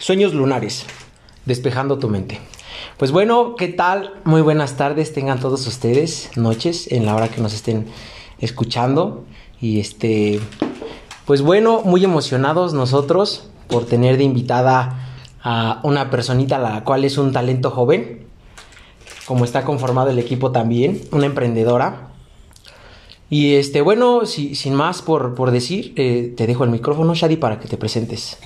Sueños 0.00 0.32
lunares, 0.32 0.84
despejando 1.44 1.98
tu 1.98 2.08
mente. 2.08 2.38
Pues 2.98 3.10
bueno, 3.10 3.56
¿qué 3.56 3.66
tal? 3.66 4.14
Muy 4.22 4.42
buenas 4.42 4.76
tardes 4.76 5.12
tengan 5.12 5.40
todos 5.40 5.66
ustedes, 5.66 6.30
noches, 6.36 6.92
en 6.92 7.04
la 7.04 7.16
hora 7.16 7.26
que 7.28 7.40
nos 7.40 7.52
estén 7.52 7.86
escuchando. 8.38 9.24
Y 9.60 9.80
este, 9.80 10.38
pues 11.26 11.42
bueno, 11.42 11.82
muy 11.84 12.04
emocionados 12.04 12.74
nosotros 12.74 13.50
por 13.66 13.86
tener 13.86 14.18
de 14.18 14.22
invitada 14.22 15.16
a 15.42 15.80
una 15.82 16.10
personita 16.10 16.58
la 16.58 16.84
cual 16.84 17.04
es 17.04 17.18
un 17.18 17.32
talento 17.32 17.72
joven, 17.72 18.24
como 19.26 19.44
está 19.44 19.64
conformado 19.64 20.10
el 20.10 20.20
equipo 20.20 20.52
también, 20.52 21.00
una 21.10 21.26
emprendedora. 21.26 22.12
Y 23.30 23.54
este, 23.54 23.80
bueno, 23.80 24.26
sin 24.26 24.74
más 24.74 25.02
por, 25.02 25.34
por 25.34 25.50
decir, 25.50 25.92
eh, 25.96 26.32
te 26.36 26.46
dejo 26.46 26.62
el 26.62 26.70
micrófono, 26.70 27.16
Shadi, 27.16 27.36
para 27.36 27.58
que 27.58 27.66
te 27.66 27.76
presentes. 27.76 28.38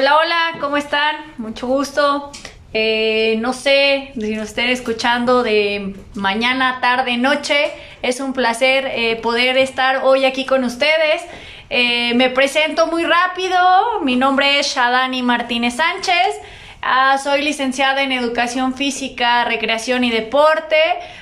Hola, 0.00 0.16
hola, 0.16 0.58
¿cómo 0.60 0.76
están? 0.76 1.16
Mucho 1.38 1.66
gusto. 1.66 2.30
Eh, 2.72 3.36
no 3.40 3.52
sé 3.52 4.12
si 4.14 4.36
nos 4.36 4.50
estén 4.50 4.70
escuchando 4.70 5.42
de 5.42 5.96
mañana, 6.14 6.78
tarde, 6.80 7.16
noche. 7.16 7.72
Es 8.00 8.20
un 8.20 8.32
placer 8.32 8.86
eh, 8.86 9.16
poder 9.16 9.58
estar 9.58 10.04
hoy 10.04 10.24
aquí 10.24 10.46
con 10.46 10.62
ustedes. 10.62 11.24
Eh, 11.68 12.14
me 12.14 12.30
presento 12.30 12.86
muy 12.86 13.02
rápido. 13.02 13.58
Mi 14.02 14.14
nombre 14.14 14.60
es 14.60 14.68
Shadani 14.68 15.22
Martínez 15.22 15.74
Sánchez. 15.74 16.36
Ah, 16.90 17.18
soy 17.22 17.42
licenciada 17.42 18.02
en 18.02 18.12
Educación 18.12 18.72
Física, 18.72 19.44
Recreación 19.44 20.04
y 20.04 20.10
Deporte, 20.10 20.76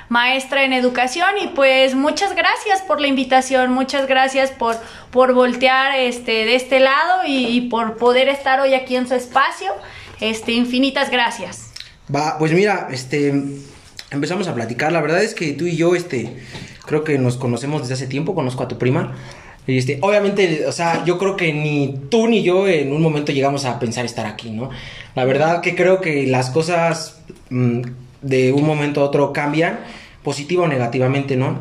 maestra 0.09 0.63
en 0.63 0.73
Educación 0.73 1.31
y 1.43 1.49
pues 1.49 1.97
muchas 1.97 2.37
gracias 2.37 2.83
por 2.83 3.01
la 3.01 3.09
invitación, 3.09 3.73
muchas 3.73 4.07
gracias 4.07 4.53
por, 4.53 4.77
por 5.11 5.35
voltear 5.35 5.99
este, 5.99 6.45
de 6.45 6.55
este 6.55 6.79
lado 6.79 7.23
y, 7.27 7.63
por 7.63 7.97
poder 7.97 8.29
estar 8.29 8.61
hoy 8.61 8.75
aquí 8.75 8.95
en 8.95 9.09
su 9.09 9.15
espacio. 9.15 9.73
Este, 10.21 10.53
infinitas 10.53 11.11
gracias. 11.11 11.73
Va, 12.15 12.39
pues 12.39 12.53
mira, 12.53 12.87
este, 12.93 13.35
empezamos 14.13 14.47
a 14.47 14.55
platicar. 14.55 14.93
La 14.93 15.01
verdad 15.01 15.21
es 15.25 15.35
que 15.35 15.53
tú 15.53 15.67
y 15.67 15.75
yo, 15.75 15.97
este, 15.97 16.37
creo 16.87 17.03
que 17.03 17.19
nos 17.19 17.39
conocemos 17.39 17.83
desde 17.83 17.95
hace 17.95 18.07
tiempo, 18.07 18.37
conozco 18.37 18.63
a 18.63 18.69
tu 18.69 18.79
prima. 18.79 19.17
Este, 19.67 19.99
obviamente, 20.01 20.65
o 20.67 20.71
sea, 20.71 21.05
yo 21.05 21.19
creo 21.19 21.37
que 21.37 21.53
ni 21.53 21.93
tú 22.09 22.29
ni 22.29 22.45
yo 22.45 22.69
en 22.69 22.93
un 22.93 23.03
momento 23.03 23.33
llegamos 23.33 23.65
a 23.65 23.81
pensar 23.81 24.05
estar 24.05 24.25
aquí, 24.25 24.51
¿no? 24.51 24.71
La 25.17 25.25
verdad 25.25 25.63
que 25.63 25.75
creo 25.75 26.01
que 26.01 26.27
las 26.27 26.51
cosas 26.51 27.19
mm, 27.49 27.81
de 28.21 28.53
un 28.53 28.65
momento 28.65 29.01
a 29.01 29.05
otro 29.05 29.33
cambian, 29.33 29.81
positivo 30.23 30.65
o 30.65 30.69
negativamente, 30.69 31.37
¿no? 31.37 31.59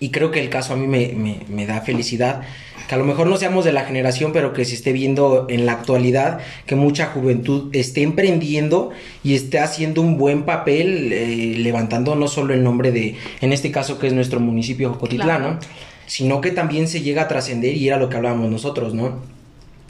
Y 0.00 0.10
creo 0.10 0.30
que 0.30 0.40
el 0.40 0.48
caso 0.48 0.72
a 0.72 0.76
mí 0.76 0.86
me, 0.86 1.44
me, 1.48 1.66
da 1.66 1.82
felicidad, 1.82 2.42
que 2.88 2.94
a 2.94 2.98
lo 2.98 3.04
mejor 3.04 3.26
no 3.26 3.36
seamos 3.36 3.66
de 3.66 3.72
la 3.72 3.84
generación, 3.84 4.32
pero 4.32 4.54
que 4.54 4.64
se 4.64 4.74
esté 4.74 4.92
viendo 4.92 5.46
en 5.50 5.66
la 5.66 5.72
actualidad 5.72 6.38
que 6.64 6.76
mucha 6.76 7.06
juventud 7.06 7.68
esté 7.74 8.02
emprendiendo 8.02 8.90
y 9.22 9.34
esté 9.34 9.58
haciendo 9.58 10.00
un 10.00 10.16
buen 10.16 10.44
papel, 10.44 11.12
eh, 11.12 11.56
levantando 11.58 12.14
no 12.14 12.26
solo 12.26 12.54
el 12.54 12.64
nombre 12.64 12.90
de, 12.90 13.16
en 13.42 13.52
este 13.52 13.70
caso 13.70 13.98
que 13.98 14.06
es 14.06 14.14
nuestro 14.14 14.40
municipio 14.40 14.90
Jocotitlán, 14.94 15.42
¿no? 15.42 15.58
Sino 16.06 16.40
que 16.40 16.52
también 16.52 16.88
se 16.88 17.02
llega 17.02 17.22
a 17.22 17.28
trascender 17.28 17.76
y 17.76 17.88
era 17.88 17.98
lo 17.98 18.08
que 18.08 18.16
hablábamos 18.16 18.50
nosotros, 18.50 18.94
¿no? 18.94 19.37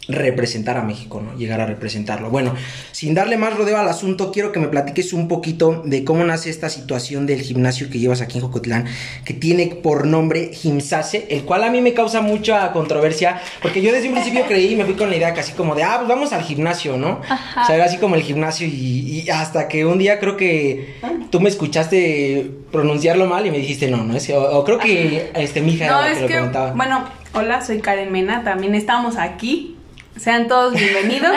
Representar 0.08 0.78
a 0.78 0.82
México, 0.82 1.20
¿no? 1.20 1.36
Llegar 1.36 1.60
a 1.60 1.66
representarlo. 1.66 2.30
Bueno, 2.30 2.54
sin 2.92 3.14
darle 3.14 3.36
más 3.36 3.54
rodeo 3.54 3.76
al 3.76 3.88
asunto, 3.88 4.32
quiero 4.32 4.52
que 4.52 4.58
me 4.58 4.68
platiques 4.68 5.12
un 5.12 5.28
poquito 5.28 5.82
de 5.84 6.02
cómo 6.02 6.24
nace 6.24 6.48
esta 6.48 6.70
situación 6.70 7.26
del 7.26 7.42
gimnasio 7.42 7.90
que 7.90 7.98
llevas 7.98 8.22
aquí 8.22 8.38
en 8.38 8.44
Jocotlán, 8.44 8.86
que 9.26 9.34
tiene 9.34 9.66
por 9.66 10.06
nombre 10.06 10.50
Gimsase, 10.54 11.26
el 11.28 11.44
cual 11.44 11.62
a 11.62 11.70
mí 11.70 11.82
me 11.82 11.92
causa 11.92 12.22
mucha 12.22 12.72
controversia, 12.72 13.40
porque 13.60 13.82
yo 13.82 13.92
desde 13.92 14.08
un 14.08 14.14
principio 14.14 14.46
creí 14.46 14.72
y 14.72 14.76
me 14.76 14.86
fui 14.86 14.94
con 14.94 15.10
la 15.10 15.16
idea 15.16 15.34
casi 15.34 15.52
como 15.52 15.74
de, 15.74 15.82
ah, 15.82 15.96
pues 15.98 16.08
vamos 16.08 16.32
al 16.32 16.42
gimnasio, 16.42 16.96
¿no? 16.96 17.20
O 17.20 17.66
sea, 17.66 17.76
era 17.76 17.84
así 17.84 17.98
como 17.98 18.14
el 18.14 18.22
gimnasio 18.22 18.66
y, 18.66 19.28
hasta 19.30 19.68
que 19.68 19.84
un 19.84 19.98
día 19.98 20.18
creo 20.18 20.38
que 20.38 20.94
tú 21.30 21.40
me 21.40 21.50
escuchaste 21.50 22.50
pronunciarlo 22.72 23.26
mal 23.26 23.44
y 23.46 23.50
me 23.50 23.58
dijiste, 23.58 23.90
no, 23.90 24.04
no 24.04 24.16
es, 24.16 24.30
o, 24.30 24.64
creo 24.64 24.78
que 24.78 25.30
este, 25.34 25.60
mi 25.60 25.74
hija 25.74 25.88
no, 25.88 26.04
es 26.04 26.18
que, 26.18 26.40
Bueno, 26.74 27.04
hola, 27.34 27.60
soy 27.60 27.80
Karen 27.80 28.10
Mena, 28.10 28.42
también 28.42 28.74
estamos 28.74 29.16
aquí 29.16 29.77
sean 30.18 30.48
todos 30.48 30.74
bienvenidos. 30.74 31.36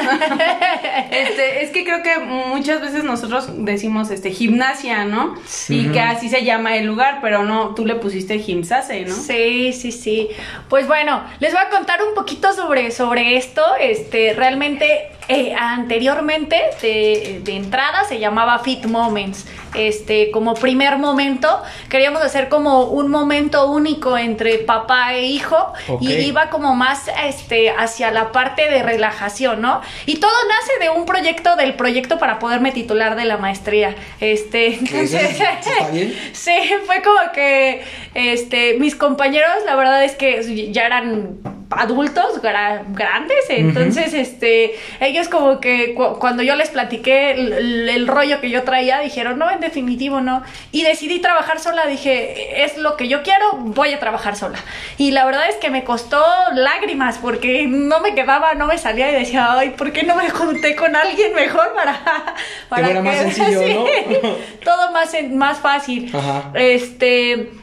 este, 1.12 1.64
es 1.64 1.72
que 1.72 1.84
creo 1.84 2.02
que 2.04 2.20
muchas 2.20 2.82
veces 2.82 3.04
nosotros 3.04 3.50
decimos 3.66 4.10
este 4.12 4.32
gimnasia, 4.32 5.06
¿no? 5.06 5.36
Y 5.70 5.90
que 5.90 6.00
así 6.00 6.30
se 6.30 6.44
llama 6.44 6.76
el 6.76 6.86
lugar, 6.86 7.20
pero 7.22 7.44
no, 7.44 7.76
tú 7.76 7.86
le 7.86 7.96
pusiste 7.96 8.40
gimsase, 8.40 9.06
¿no? 9.06 9.16
Sí, 9.16 9.74
sí, 9.74 9.92
sí. 9.92 10.30
Pues 10.70 10.88
bueno, 10.88 11.24
les 11.40 11.54
voy 11.54 11.62
a 11.62 11.70
contar 11.70 12.02
un 12.04 12.16
poquito 12.16 12.54
sobre, 12.54 12.92
sobre 12.92 13.38
esto. 13.38 13.62
Este, 13.80 14.34
realmente 14.34 15.12
eh, 15.32 15.56
anteriormente 15.58 16.60
de, 16.82 17.42
de, 17.44 17.56
entrada 17.56 18.04
se 18.04 18.20
llamaba 18.20 18.60
Fit 18.60 18.86
Moments. 18.86 19.46
Este, 19.74 20.32
como 20.32 20.54
primer 20.56 20.98
momento, 20.98 21.64
queríamos 21.90 22.22
hacer 22.22 22.50
como 22.50 22.86
un 22.86 23.10
momento 23.10 23.72
único 23.72 24.18
entre 24.18 24.58
papá 24.58 25.14
e 25.14 25.24
hijo 25.24 25.74
y 26.02 26.12
iba 26.12 26.50
como 26.50 26.76
más 26.76 27.10
este, 27.26 27.70
hacia 27.70 28.12
la 28.12 28.34
parte 28.34 28.70
de 28.70 28.84
relajación, 28.84 29.62
¿no? 29.62 29.82
Y 30.06 30.18
todo 30.18 30.34
nace 30.50 30.84
de 30.84 30.90
un 30.90 31.06
proyecto, 31.06 31.56
del 31.56 31.76
proyecto 31.76 32.20
para 32.20 32.38
poderme 32.38 32.74
titular 32.74 33.16
de 33.16 33.24
la 33.24 33.38
maestría. 33.38 33.96
Este, 34.20 34.78
sí, 36.34 36.52
fue 36.86 37.02
como 37.02 37.32
que 37.34 37.82
este, 38.14 38.78
mis 38.78 38.96
compañeros, 38.96 39.52
la 39.66 39.78
verdad 39.78 40.04
es 40.04 40.16
que 40.16 40.72
ya 40.74 40.86
eran 40.86 41.61
adultos 41.72 42.42
grandes, 42.42 43.46
entonces 43.50 44.14
este 44.14 44.76
ellos 45.00 45.28
como 45.28 45.60
que 45.60 45.96
cuando 46.20 46.44
yo 46.44 46.56
les 46.56 46.70
platiqué 46.70 47.32
el, 47.32 48.08
rollo 48.08 48.42
que 48.42 48.50
yo 48.50 48.64
traía 48.64 49.00
dijeron, 49.00 49.40
"No, 49.40 49.50
en 49.50 49.60
definitivo 49.60 50.22
no." 50.22 50.44
Y 50.72 50.84
decidí 50.84 51.20
trabajar 51.20 51.60
sola, 51.60 51.86
dije, 51.86 52.64
"Es 52.64 52.78
lo 52.78 52.98
que 52.98 53.08
yo 53.08 53.24
quiero, 53.24 53.54
voy 53.58 53.94
a 53.94 54.00
trabajar 54.00 54.36
sola." 54.36 54.58
Y 54.98 55.12
la 55.12 55.26
verdad 55.26 55.48
es 55.50 55.56
que 55.56 55.70
me 55.70 55.84
costó 55.84 56.24
lágrimas 56.54 57.18
porque 57.20 57.68
no 57.68 58.00
me 58.00 58.16
quedaba, 58.16 58.54
no 58.56 58.68
me 58.68 58.78
salía 58.78 59.12
y 59.12 59.14
decía, 59.14 59.54
"Ay, 59.54 59.70
¿por 59.72 59.92
qué 59.92 60.04
no 60.04 60.16
me 60.16 60.30
junté 60.30 60.76
con 60.76 60.96
alguien 60.96 61.34
mejor 61.34 61.74
para 61.74 62.36
para 62.70 62.88
que, 62.90 63.02
más 63.02 63.18
sencillo, 63.18 63.62
¿no? 64.22 64.36
todo 64.64 64.92
más 64.92 65.16
más 65.32 65.60
fácil." 65.60 66.12
Este 66.54 67.61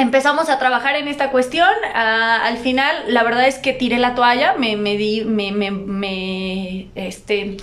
empezamos 0.00 0.48
a 0.48 0.58
trabajar 0.58 0.96
en 0.96 1.08
esta 1.08 1.30
cuestión. 1.30 1.68
Ah, 1.94 2.40
al 2.44 2.58
final, 2.58 2.94
la 3.08 3.22
verdad 3.22 3.46
es 3.46 3.58
que 3.58 3.72
tiré 3.72 3.98
la 3.98 4.14
toalla, 4.14 4.54
me, 4.54 4.76
me 4.76 4.96
di, 4.96 5.24
me, 5.24 5.52
me, 5.52 5.70
me, 5.70 6.88
este, 6.94 7.56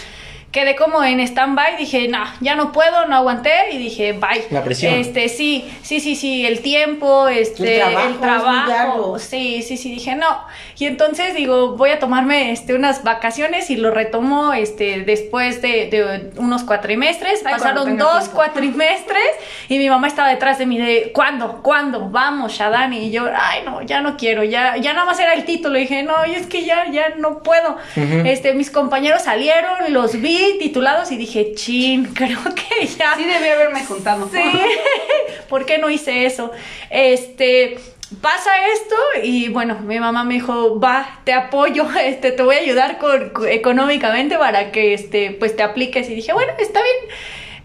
quedé 0.58 0.76
como 0.76 1.04
en 1.04 1.20
stand-by, 1.20 1.78
dije, 1.78 2.08
no, 2.08 2.24
ya 2.40 2.56
no 2.56 2.72
puedo, 2.72 3.06
no 3.06 3.16
aguanté 3.16 3.52
y 3.74 3.78
dije, 3.78 4.14
bye. 4.14 4.44
La 4.50 4.64
presión. 4.64 4.96
Este, 4.96 5.30
sí, 5.30 5.72
sí, 5.84 6.00
sí, 6.00 6.16
sí, 6.16 6.48
el 6.48 6.62
tiempo, 6.62 7.28
este, 7.28 7.80
el 7.80 8.18
trabajo, 8.20 9.20
sí, 9.20 9.62
sí, 9.62 9.78
sí, 9.78 9.92
dije, 9.92 10.16
no. 10.16 10.46
Y 10.80 10.86
entonces 10.86 11.36
digo, 11.36 11.78
voy 11.78 11.92
a 11.92 12.00
tomarme 12.00 12.52
este, 12.52 12.74
unas 12.74 13.04
vacaciones 13.04 13.70
y 13.70 13.76
lo 13.76 13.92
retomo 13.92 14.54
este, 14.54 15.02
después 15.02 15.62
de, 15.62 16.32
unos 16.38 16.64
cuatrimestres. 16.64 17.42
Pasaron 17.44 17.96
dos 17.98 18.30
cuatrimestres 18.30 19.30
y 19.70 19.78
mi 19.78 19.90
mamá 19.90 20.08
estaba 20.08 20.30
detrás 20.30 20.58
de 20.58 20.66
mí 20.66 20.80
de, 20.80 21.12
¿cuándo? 21.14 21.62
¿Cuándo? 21.62 22.10
Vamos, 22.10 22.54
Shadani. 22.54 23.08
Y 23.08 23.12
yo, 23.12 23.26
ay, 23.26 23.62
no, 23.64 23.84
ya 23.84 24.02
no 24.02 24.18
quiero, 24.18 24.44
ya, 24.44 24.78
ya 24.78 24.94
nada 24.94 25.06
más 25.06 25.20
era 25.20 25.34
el 25.34 25.46
título. 25.46 25.78
Y 25.78 25.82
dije, 25.82 26.02
no, 26.02 26.26
y 26.26 26.34
es 26.34 26.48
que 26.48 26.66
ya, 26.66 26.90
ya 26.92 27.10
no 27.18 27.44
puedo. 27.44 27.78
Este, 27.96 28.54
mis 28.54 28.72
compañeros 28.72 29.22
salieron, 29.22 29.94
los 29.94 30.20
vi 30.20 30.47
titulados 30.60 31.12
y 31.12 31.18
dije, 31.18 31.54
chin, 31.54 32.06
creo 32.14 32.40
que 32.56 32.86
ya. 32.86 33.16
Sí, 33.16 33.24
debí 33.24 33.48
haberme 33.48 33.86
juntado. 33.86 34.30
Sí, 34.32 34.40
¿por 35.50 35.66
qué 35.66 35.78
no 35.78 35.90
hice 35.90 36.26
eso? 36.26 36.52
Este, 36.90 37.78
pasa 38.22 38.52
esto 38.74 38.96
y 39.24 39.50
bueno, 39.50 39.80
mi 39.80 40.00
mamá 40.00 40.24
me 40.24 40.36
dijo, 40.36 40.80
va, 40.80 41.22
te 41.24 41.34
apoyo, 41.34 41.88
este, 42.02 42.32
te 42.32 42.44
voy 42.44 42.56
a 42.56 42.60
ayudar 42.60 42.98
con, 42.98 43.32
económicamente 43.48 44.38
para 44.38 44.72
que, 44.72 44.94
este, 44.94 45.32
pues 45.32 45.56
te 45.56 45.64
apliques. 45.64 46.10
Y 46.10 46.16
dije, 46.16 46.34
bueno, 46.34 46.54
está 46.60 46.82
bien. 46.82 47.16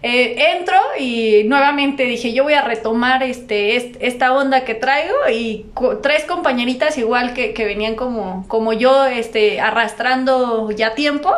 Eh, 0.05 0.51
entro 0.57 0.75
y 0.99 1.45
nuevamente 1.45 2.03
dije, 2.03 2.33
yo 2.33 2.43
voy 2.43 2.55
a 2.55 2.61
retomar 2.61 3.23
este, 3.23 3.95
esta 4.05 4.33
onda 4.33 4.65
que 4.65 4.75
traigo 4.75 5.15
y 5.33 5.65
tres 6.01 6.25
compañeritas 6.25 6.97
igual 6.97 7.33
que, 7.33 7.53
venían 7.63 7.95
como, 7.95 8.45
como 8.49 8.73
yo 8.73 9.05
este, 9.05 9.61
arrastrando 9.61 10.69
ya 10.71 10.93
tiempo, 10.93 11.31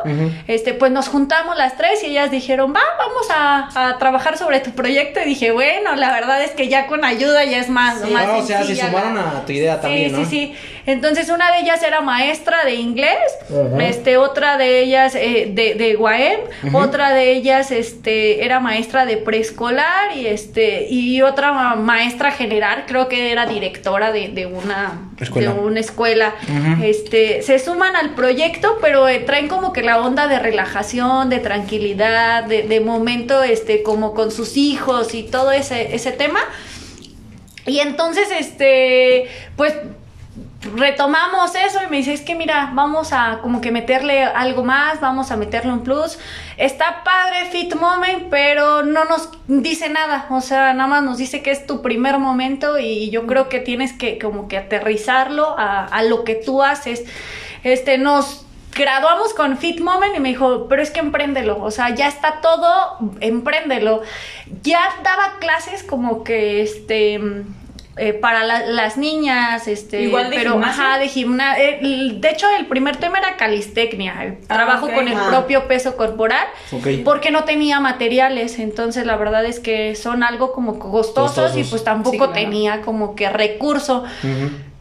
este, 0.47 0.73
pues 0.73 0.91
nos 0.91 1.09
juntamos 1.09 1.55
las 1.55 1.77
tres 1.77 2.03
y 2.03 2.07
ellas 2.07 2.31
dijeron, 2.31 2.73
va, 2.73 2.81
vamos 2.97 3.27
a, 3.29 3.97
trabajar 3.99 4.35
sobre 4.35 4.59
tu 4.61 4.71
proyecto 4.71 5.19
y 5.19 5.25
dije, 5.25 5.51
bueno, 5.51 5.95
la 5.95 6.11
verdad 6.11 6.41
es 6.43 6.49
que 6.49 6.67
ya 6.67 6.87
con 6.87 7.05
ayuda 7.05 7.45
ya 7.45 7.59
es 7.59 7.69
más, 7.69 8.01
o 8.01 8.41
sea, 8.47 8.63
se 8.63 8.75
sumaron 8.75 9.15
a 9.15 9.45
tu 9.45 9.51
idea 9.51 9.79
también, 9.79 10.15
Sí, 10.15 10.25
sí, 10.25 10.25
sí. 10.25 10.55
Entonces 10.87 11.29
una 11.29 11.51
de 11.51 11.61
ellas 11.61 11.81
era 11.83 12.01
maestra 12.01 12.63
de 12.63 12.75
inglés, 12.75 13.17
este, 13.79 14.17
otra 14.17 14.57
de 14.57 14.81
ellas 14.81 15.15
eh, 15.15 15.49
de, 15.51 15.73
de 15.73 15.95
UAM, 15.97 16.75
otra 16.75 17.11
de 17.11 17.31
ellas 17.31 17.71
este, 17.71 18.45
era 18.45 18.59
maestra 18.59 19.05
de 19.07 19.17
preescolar 19.17 20.15
y, 20.15 20.27
este, 20.27 20.87
y 20.89 21.21
otra 21.23 21.51
ma- 21.53 21.75
maestra 21.75 22.31
general, 22.31 22.83
creo 22.87 23.07
que 23.07 23.31
era 23.31 23.45
directora 23.47 24.11
de, 24.11 24.27
de 24.29 24.45
una 24.45 25.09
Escuela. 25.19 25.53
de 25.53 25.59
una 25.59 25.79
escuela. 25.79 26.35
este, 26.83 27.41
se 27.41 27.57
suman 27.57 27.95
al 27.95 28.11
proyecto, 28.13 28.77
pero 28.81 29.07
eh, 29.07 29.19
traen 29.19 29.47
como 29.47 29.73
que 29.73 29.81
la 29.81 29.99
onda 29.99 30.27
de 30.27 30.37
relajación, 30.39 31.29
de 31.29 31.39
tranquilidad, 31.39 32.43
de, 32.43 32.61
de 32.63 32.79
momento 32.79 33.41
este, 33.43 33.81
como 33.81 34.13
con 34.13 34.29
sus 34.31 34.55
hijos 34.57 35.13
y 35.15 35.23
todo 35.23 35.51
ese, 35.51 35.95
ese 35.95 36.11
tema. 36.11 36.39
Y 37.65 37.79
entonces, 37.79 38.27
este, 38.37 39.25
pues 39.55 39.73
retomamos 40.75 41.53
eso 41.55 41.79
y 41.85 41.89
me 41.89 41.97
dice, 41.97 42.13
es 42.13 42.21
que 42.21 42.35
mira, 42.35 42.71
vamos 42.73 43.13
a 43.13 43.39
como 43.41 43.61
que 43.61 43.71
meterle 43.71 44.23
algo 44.23 44.63
más, 44.63 44.99
vamos 45.01 45.31
a 45.31 45.37
meterle 45.37 45.71
un 45.71 45.83
plus. 45.83 46.17
Está 46.57 47.03
padre 47.03 47.45
Fit 47.51 47.75
Moment, 47.75 48.25
pero 48.29 48.83
no 48.83 49.05
nos 49.05 49.29
dice 49.47 49.89
nada, 49.89 50.27
o 50.29 50.41
sea, 50.41 50.73
nada 50.73 50.87
más 50.87 51.03
nos 51.03 51.17
dice 51.17 51.41
que 51.41 51.51
es 51.51 51.65
tu 51.65 51.81
primer 51.81 52.17
momento 52.17 52.79
y 52.79 53.09
yo 53.09 53.27
creo 53.27 53.49
que 53.49 53.59
tienes 53.59 53.93
que 53.93 54.17
como 54.19 54.47
que 54.47 54.57
aterrizarlo 54.57 55.55
a, 55.57 55.85
a 55.85 56.03
lo 56.03 56.23
que 56.23 56.35
tú 56.35 56.63
haces. 56.63 57.03
Este, 57.63 57.97
nos 57.97 58.45
graduamos 58.75 59.33
con 59.33 59.57
Fit 59.57 59.79
Moment 59.79 60.15
y 60.15 60.19
me 60.19 60.29
dijo, 60.29 60.67
pero 60.67 60.81
es 60.81 60.91
que 60.91 60.99
empréndelo, 60.99 61.61
o 61.61 61.71
sea, 61.71 61.95
ya 61.95 62.07
está 62.07 62.41
todo, 62.41 62.97
empréndelo. 63.21 64.01
Ya 64.61 64.79
daba 65.03 65.39
clases 65.39 65.81
como 65.81 66.23
que, 66.23 66.61
este, 66.61 67.19
eh, 67.97 68.11
para 68.13 68.43
la- 68.43 68.65
las 68.65 68.97
niñas, 68.97 69.67
este, 69.69 70.01
Igual 70.01 70.29
de 70.29 70.35
pero, 70.35 70.51
gimnasia. 70.53 70.83
ajá, 70.91 70.99
de 70.99 71.07
gimnasia. 71.07 71.63
de 71.81 72.29
hecho, 72.29 72.47
el 72.59 72.65
primer 72.65 72.97
tema 72.97 73.19
era 73.19 73.37
calistecnia, 73.37 74.21
el 74.23 74.37
Ah, 74.49 74.55
trabajo 74.55 74.89
con 74.89 75.07
el 75.07 75.15
Ah. 75.17 75.27
propio 75.29 75.67
peso 75.67 75.95
corporal, 75.95 76.45
porque 77.05 77.31
no 77.31 77.45
tenía 77.45 77.79
materiales, 77.79 78.59
entonces 78.59 79.05
la 79.05 79.15
verdad 79.15 79.45
es 79.45 79.59
que 79.61 79.95
son 79.95 80.23
algo 80.23 80.51
como 80.51 80.77
costosos, 80.77 81.35
Costosos. 81.35 81.57
y 81.57 81.63
pues 81.63 81.83
tampoco 81.83 82.11
Sí, 82.11 82.17
claro. 82.17 82.33
tenía 82.33 82.81
como 82.81 83.15
que 83.15 83.29
recurso. 83.29 84.03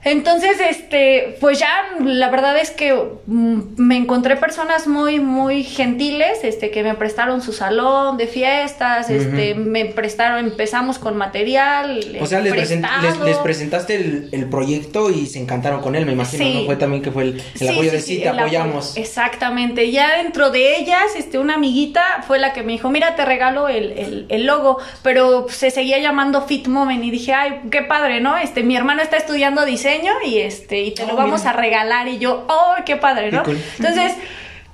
Entonces, 0.05 0.59
este, 0.61 1.37
pues 1.41 1.59
ya 1.59 1.69
la 2.01 2.29
verdad 2.29 2.59
es 2.59 2.71
que 2.71 2.93
mm, 3.27 3.61
me 3.79 3.97
encontré 3.97 4.37
personas 4.37 4.87
muy, 4.87 5.19
muy 5.19 5.65
gentiles, 5.65 6.41
este, 6.43 6.71
que 6.71 6.83
me 6.83 6.95
prestaron 6.95 7.41
su 7.41 7.53
salón 7.55 8.19
de 8.19 8.27
fiestas, 8.27 9.09
este, 9.09 9.55
me 9.55 9.87
prestaron, 9.87 10.39
empezamos 10.45 10.99
con 10.99 11.17
material. 11.17 12.05
O 12.21 12.27
sea, 12.27 12.41
les, 12.41 12.53
les, 12.55 13.19
les 13.25 13.37
presentaste 13.39 13.95
el, 13.97 14.29
el 14.33 14.45
proyecto 14.51 15.11
y 15.11 15.27
se 15.27 15.39
encantaron 15.41 15.81
con 15.81 15.95
él, 15.97 16.05
me 16.05 16.13
imagino, 16.13 16.45
Sí. 16.45 16.55
¿no? 16.61 16.67
Fue 16.67 16.77
también 16.77 17.03
que 17.03 17.11
fue 17.11 17.23
el, 17.23 17.43
el 17.61 17.69
apoyo 17.69 17.91
de 17.91 18.01
sí, 18.01 18.19
te 18.21 18.29
apoyo. 18.29 18.43
apoyamos. 18.45 18.97
Exactamente. 18.97 19.91
Ya 19.91 20.19
dentro 20.19 20.51
de 20.51 20.77
ellas, 20.77 21.17
este, 21.17 21.39
una 21.39 21.55
amiguita 21.55 22.23
fue 22.27 22.39
la 22.39 22.53
que 22.53 22.63
me 22.63 22.73
dijo, 22.73 22.91
mira, 22.91 23.17
te 23.17 23.25
regalo 23.25 23.69
el, 23.69 23.93
el- 23.93 24.27
el 24.29 24.45
logo, 24.47 24.79
pero 25.03 25.47
se 25.49 25.71
seguía 25.71 25.99
llamando 25.99 26.43
Fit 26.43 26.67
Moment 26.67 27.03
y 27.05 27.11
dije, 27.11 27.33
ay, 27.33 27.61
qué 27.71 27.83
padre, 27.83 28.21
¿no? 28.21 28.37
Este, 28.37 28.63
mi 28.63 28.77
hermano 28.77 29.01
está 29.03 29.17
estudiando 29.17 29.65
diseño 29.65 29.94
y 30.25 30.39
este, 30.41 30.81
y 30.81 30.95
te 30.95 31.07
lo 31.07 31.15
Oh, 31.15 31.17
vamos 31.17 31.41
mira. 31.41 31.51
a 31.51 31.55
regalar 31.55 32.09
y 32.09 32.19
yo, 32.19 32.45
oh, 32.49 32.75
qué 32.85 32.97
padre, 32.97 33.31
¿no? 33.31 33.43
Qué 33.43 33.53
cool. 33.53 33.63
Entonces, 33.79 34.15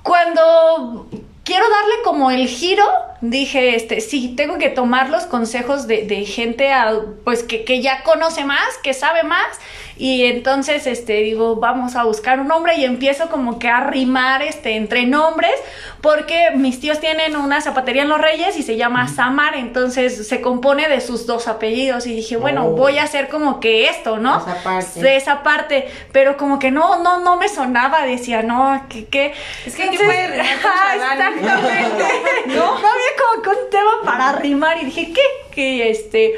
cuando 0.03 1.07
quiero 1.43 1.65
darle 1.69 1.95
como 2.03 2.31
el 2.31 2.47
giro, 2.47 2.85
dije, 3.21 3.75
este, 3.75 4.01
sí, 4.01 4.33
tengo 4.35 4.57
que 4.57 4.69
tomar 4.69 5.09
los 5.09 5.25
consejos 5.25 5.87
de, 5.87 6.03
de 6.03 6.25
gente 6.25 6.71
a- 6.73 6.99
pues 7.23 7.43
que, 7.43 7.63
que 7.63 7.81
ya 7.81 8.03
conoce 8.03 8.43
más, 8.45 8.77
que 8.83 8.93
sabe 8.93 9.23
más, 9.23 9.59
y 9.97 10.23
entonces 10.25 10.87
este 10.87 11.13
digo, 11.21 11.57
vamos 11.57 11.95
a 11.95 12.03
buscar 12.05 12.39
un 12.39 12.47
nombre 12.47 12.75
y 12.75 12.85
empiezo 12.85 13.29
como 13.29 13.59
que 13.59 13.69
a 13.69 13.81
rimar 13.81 14.41
este 14.41 14.75
entre 14.75 15.05
nombres, 15.05 15.53
porque 16.01 16.49
mis 16.55 16.79
tíos 16.79 16.99
tienen 16.99 17.35
una 17.35 17.61
zapatería 17.61 18.01
en 18.01 18.09
Los 18.09 18.19
Reyes 18.19 18.57
y 18.57 18.63
se 18.63 18.77
llama 18.77 19.07
Samar, 19.07 19.53
entonces 19.55 20.27
se 20.27 20.41
compone 20.41 20.89
de 20.89 21.01
sus 21.01 21.27
dos 21.27 21.47
apellidos 21.47 22.07
y 22.07 22.15
dije, 22.15 22.37
bueno, 22.37 22.65
Oh. 22.65 22.71
voy 22.71 22.97
a 22.97 23.03
hacer 23.03 23.27
como 23.29 23.59
que 23.59 23.87
esto, 23.89 24.17
¿no? 24.17 24.37
Esa 24.39 24.63
parte. 24.63 24.99
De 25.01 25.15
esa 25.15 25.43
parte, 25.43 25.87
pero 26.11 26.37
como 26.37 26.57
que 26.57 26.71
no, 26.71 27.03
no, 27.03 27.19
no 27.19 27.35
me 27.37 27.47
sonaba, 27.49 28.03
decía, 28.05 28.41
no, 28.41 28.83
que, 28.89 29.05
que... 29.05 29.33
Es 29.65 29.75
que, 29.75 29.89
¿qué 29.89 29.97
puede 29.97 30.27
rimar 30.27 30.61
con 30.61 30.71
Ajá, 30.71 30.95
Shadani? 30.97 31.39
exactamente. 31.39 32.03
no, 32.47 32.53
no 32.81 32.87
había 32.87 33.10
como 33.17 33.41
que 33.43 33.49
un 33.49 33.69
tema 33.69 33.91
para 34.05 34.33
rimar 34.33 34.77
y 34.81 34.85
dije, 34.85 35.11
¿qué? 35.13 35.21
Que 35.53 35.89
este... 35.89 36.35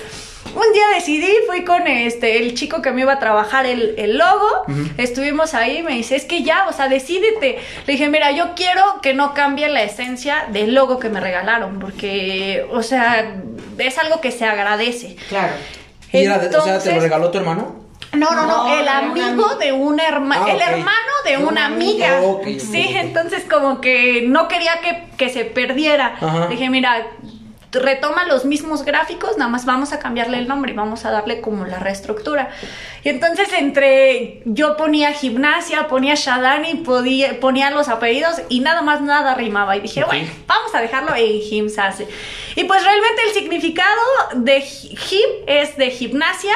Un 0.56 0.72
día 0.72 0.84
decidí, 0.94 1.34
fui 1.48 1.64
con 1.66 1.88
este 1.88 2.38
el 2.38 2.54
chico 2.54 2.80
que 2.84 2.92
me 2.92 3.02
iba 3.02 3.14
a 3.14 3.18
trabajar 3.20 3.66
el, 3.66 3.96
el 3.98 4.20
logo, 4.20 4.66
estuvimos 4.98 5.56
ahí, 5.56 5.81
me 5.81 5.94
dice, 5.94 6.16
es 6.16 6.25
que 6.25 6.44
ya, 6.44 6.68
o 6.68 6.74
sea, 6.74 6.90
decídete. 6.90 7.58
Le 7.88 7.94
dije, 7.94 8.08
mira, 8.08 8.30
yo 8.31 8.54
quiero 8.56 8.84
que 9.02 9.16
no 9.16 9.34
cambie 9.34 9.68
la 9.70 9.81
esencia 9.81 10.46
del 10.52 10.75
logo 10.75 11.00
que 11.00 11.10
me 11.10 11.20
regalaron, 11.20 11.80
porque, 11.80 12.68
o 12.72 12.84
sea, 12.84 13.34
es 13.80 13.98
algo 13.98 14.22
que 14.22 14.30
se 14.30 14.46
agradece. 14.46 15.16
Claro. 15.28 15.54
Y 16.12 16.24
era 16.24 16.38
de- 16.38 16.56
o 16.56 16.62
sea, 16.62 16.78
¿te 16.78 16.94
lo 16.94 17.02
regaló 17.02 17.31
tu 17.31 17.40
hermano? 17.40 17.81
No, 18.12 18.30
no, 18.36 18.46
no, 18.46 18.68
No, 18.68 18.80
el 18.80 18.88
amigo 18.88 19.56
de 19.56 19.72
una 19.72 20.08
hermana, 20.08 20.44
Ah, 20.46 20.52
el 20.52 20.58
ok. 20.58 20.68
hermano 20.68 21.12
de 21.24 21.38
una 21.38 21.48
una 21.50 21.66
amiga. 21.68 22.18
amiga. 22.18 22.22
Ok, 22.31 22.42
ok, 22.48 22.60
sí, 22.60 22.86
ok. 22.90 22.96
entonces 22.96 23.44
como 23.50 23.81
que 23.81 24.24
no 24.28 24.48
quería 24.48 24.80
que, 24.81 25.08
que 25.18 25.30
se 25.30 25.46
perdiera. 25.46 26.16
Ajá. 26.20 26.48
Dije, 26.48 26.70
mira, 26.70 27.06
retoma 27.72 28.25
los 28.25 28.46
mismos 28.46 28.86
gráficos, 28.86 29.36
nada 29.40 29.50
más 29.50 29.66
vamos 29.66 29.94
a 29.94 30.00
cambiarle 30.00 30.38
el 30.38 30.48
nombre 30.48 30.74
y 30.74 30.75
vamos 30.75 31.06
a 31.06 31.12
darle 31.12 31.42
como 31.42 31.66
la 31.66 31.80
reestructura. 31.80 32.52
Y 33.04 33.10
entonces 33.10 33.52
entre 33.52 34.44
yo 34.46 34.78
ponía 34.78 35.12
gimnasia, 35.12 35.88
ponía 35.88 36.14
Shadani, 36.14 36.75
podía, 36.75 37.40
ponía 37.40 37.72
los 37.72 37.90
apellidos 37.90 38.42
y 38.48 38.60
nada 38.60 38.84
más 38.84 39.02
nada 39.02 39.34
rimaba. 39.34 39.75
Y 39.75 39.81
dije, 39.81 40.02
Ok. 40.04 40.08
bueno, 40.10 40.30
vamos 40.46 40.75
a 40.75 40.81
dejarlo 40.81 41.16
en 41.16 41.42
Gimsase. 41.42 42.08
Y 42.56 42.66
pues 42.66 42.84
realmente 42.84 43.22
el 43.28 43.34
significado 43.34 44.02
de 44.36 44.62
gi- 44.62 44.96
Gim 44.96 45.30
es 45.48 45.75
de 45.75 45.90
gimnasia, 45.90 46.54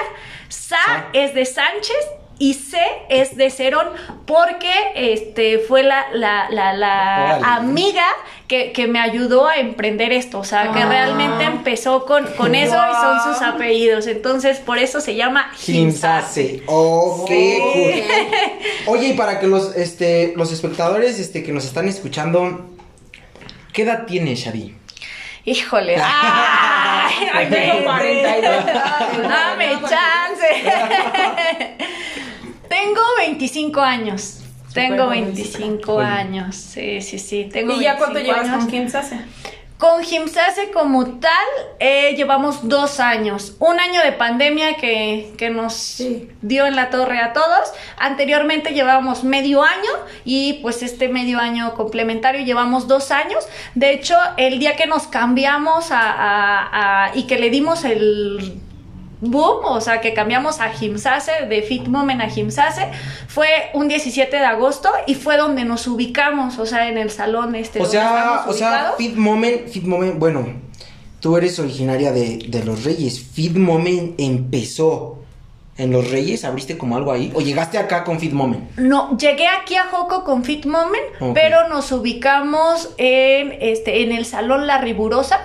Sa 0.50 0.78
Sa. 0.86 1.06
es 1.14 1.34
de 1.34 1.46
Sánchez 1.46 1.98
y 2.40 2.54
C 2.54 2.78
es 3.10 3.36
de 3.36 3.50
Cerón 3.50 3.88
porque 4.26 4.72
este 4.96 5.58
fue 5.60 5.82
la, 5.84 6.06
la, 6.14 6.50
la, 6.52 7.38
amiga 7.56 8.06
que, 8.48 8.72
que 8.72 8.88
me 8.88 9.00
ayudó 9.00 9.48
a 9.48 9.56
emprender 9.58 10.12
esto, 10.14 10.40
o 10.40 10.44
sea, 10.44 10.72
que 10.72 10.80
Ah. 10.80 10.88
realmente 10.88 11.44
empezó 11.46 12.06
con, 12.06 12.26
con 12.34 12.54
eso 12.56 12.76
y 12.76 12.94
son 12.96 13.34
sus 13.34 13.42
apellidos, 13.42 14.06
entonces 14.08 14.60
por 14.60 14.78
eso 14.78 15.02
se 15.02 15.16
llama. 15.16 15.52
Gimsase. 15.58 16.62
Ok, 16.68 17.28
Sí. 17.28 17.58
cool. 17.62 18.96
Oye, 18.96 19.08
y 19.10 19.14
para 19.14 19.40
que 19.40 19.48
los, 19.48 19.76
este, 19.76 20.34
los 20.36 20.52
espectadores 20.52 21.20
este, 21.20 21.44
que 21.44 21.52
nos 21.52 21.66
están 21.66 21.88
escuchando, 21.88 22.70
¿qué 23.74 23.82
edad 23.82 24.06
tienes, 24.06 24.40
Shadi? 24.40 24.76
Híjole, 25.44 25.96
ay, 26.04 27.28
ay, 27.34 27.48
Tengo 27.50 27.84
42. 27.86 28.66
Dame 29.24 29.70
chance. 29.90 30.64
Tengo 32.84 33.02
25 33.18 33.82
años. 33.82 34.40
Tengo 34.74 35.06
Súper 35.06 35.22
25 35.24 35.94
Oye. 35.96 36.06
años. 36.06 36.56
Sí, 36.56 37.02
sí, 37.02 37.18
sí. 37.20 37.50
Tengo 37.52 37.74
¿Y 37.74 37.82
ya 37.84 37.98
cuánto 37.98 38.16
25 38.16 38.24
llevas 38.36 38.50
años. 38.50 38.64
con 38.64 38.72
Kim 38.72 38.90
Sase? 38.90 39.20
Con 39.78 40.04
Gimsase 40.04 40.72
como 40.72 41.06
tal, 41.20 41.32
eh, 41.80 42.16
llevamos 42.18 42.68
dos 42.68 43.00
años. 43.00 43.54
Un 43.60 43.80
año 43.80 44.02
de 44.02 44.12
pandemia 44.12 44.74
que, 44.78 45.34
que 45.38 45.52
nos 45.52 45.76
Sí. 45.76 46.30
dio 46.42 46.66
en 46.66 46.76
la 46.76 46.90
torre 46.90 47.20
a 47.20 47.32
todos. 47.32 47.72
Anteriormente 48.00 48.74
llevábamos 48.74 49.24
medio 49.24 49.62
año 49.62 49.92
y 50.26 50.54
pues 50.64 50.82
este 50.82 51.10
medio 51.10 51.38
año 51.40 51.76
complementario 51.76 52.44
llevamos 52.44 52.88
dos 52.88 53.12
años. 53.12 53.46
De 53.76 53.92
hecho, 53.94 54.16
el 54.38 54.58
día 54.58 54.76
que 54.76 54.88
nos 54.88 55.04
cambiamos 55.06 55.92
a, 55.92 56.00
a- 56.12 57.06
a- 57.10 57.16
y 57.16 57.28
que 57.28 57.38
le 57.38 57.52
dimos 57.52 57.84
el 57.84 58.60
boom, 59.22 59.66
o 59.66 59.82
sea, 59.82 60.02
que 60.02 60.14
cambiamos 60.14 60.60
a 60.60 60.70
Gimsase, 60.70 61.46
de 61.48 61.62
Fit 61.62 61.88
Moment 61.88 62.22
a 62.22 62.30
Gimsase, 62.30 62.88
fue 63.28 63.48
un 63.74 63.88
17 63.88 64.36
de 64.36 64.46
agosto 64.46 64.90
y 65.06 65.16
fue 65.16 65.38
donde 65.38 65.66
nos 65.66 65.88
ubicamos, 65.88 66.60
o 66.60 66.66
sea, 66.66 66.90
en 66.90 66.98
el 66.98 67.10
salón 67.10 67.56
este. 67.56 67.82
O 67.82 67.86
sea, 67.86 68.46
o 68.48 68.54
sea. 68.54 68.94
Fit 68.98 69.16
Moment, 69.16 69.68
Fit 69.68 69.84
Moment, 69.84 70.20
bueno, 70.20 70.48
tú 71.20 71.38
eres 71.38 71.60
originaria 71.60 72.12
de, 72.12 72.38
de 72.48 72.64
Los 72.64 72.84
Reyes. 72.84 73.20
Fit 73.20 73.56
Moment 73.56 74.20
empezó 74.20 75.18
en 75.78 75.92
Los 75.92 76.10
Reyes, 76.10 76.44
¿abriste 76.44 76.78
como 76.78 76.98
algo 76.98 77.12
ahí? 77.12 77.32
¿O 77.36 77.42
llegaste 77.42 77.78
acá 77.78 78.04
con 78.04 78.20
Fit 78.20 78.34
Moment? 78.34 78.78
No, 78.78 79.16
llegué 79.18 79.48
aquí 79.48 79.76
a 79.76 79.86
Joco 79.86 80.24
con 80.24 80.44
Fit 80.44 80.66
Moment, 80.66 81.34
pero 81.34 81.68
nos 81.70 81.92
ubicamos 81.92 82.90
en 82.98 83.56
este 83.62 84.02
en 84.02 84.12
el 84.12 84.26
salón 84.26 84.66
La 84.66 84.80
Rigurosa, 84.80 85.40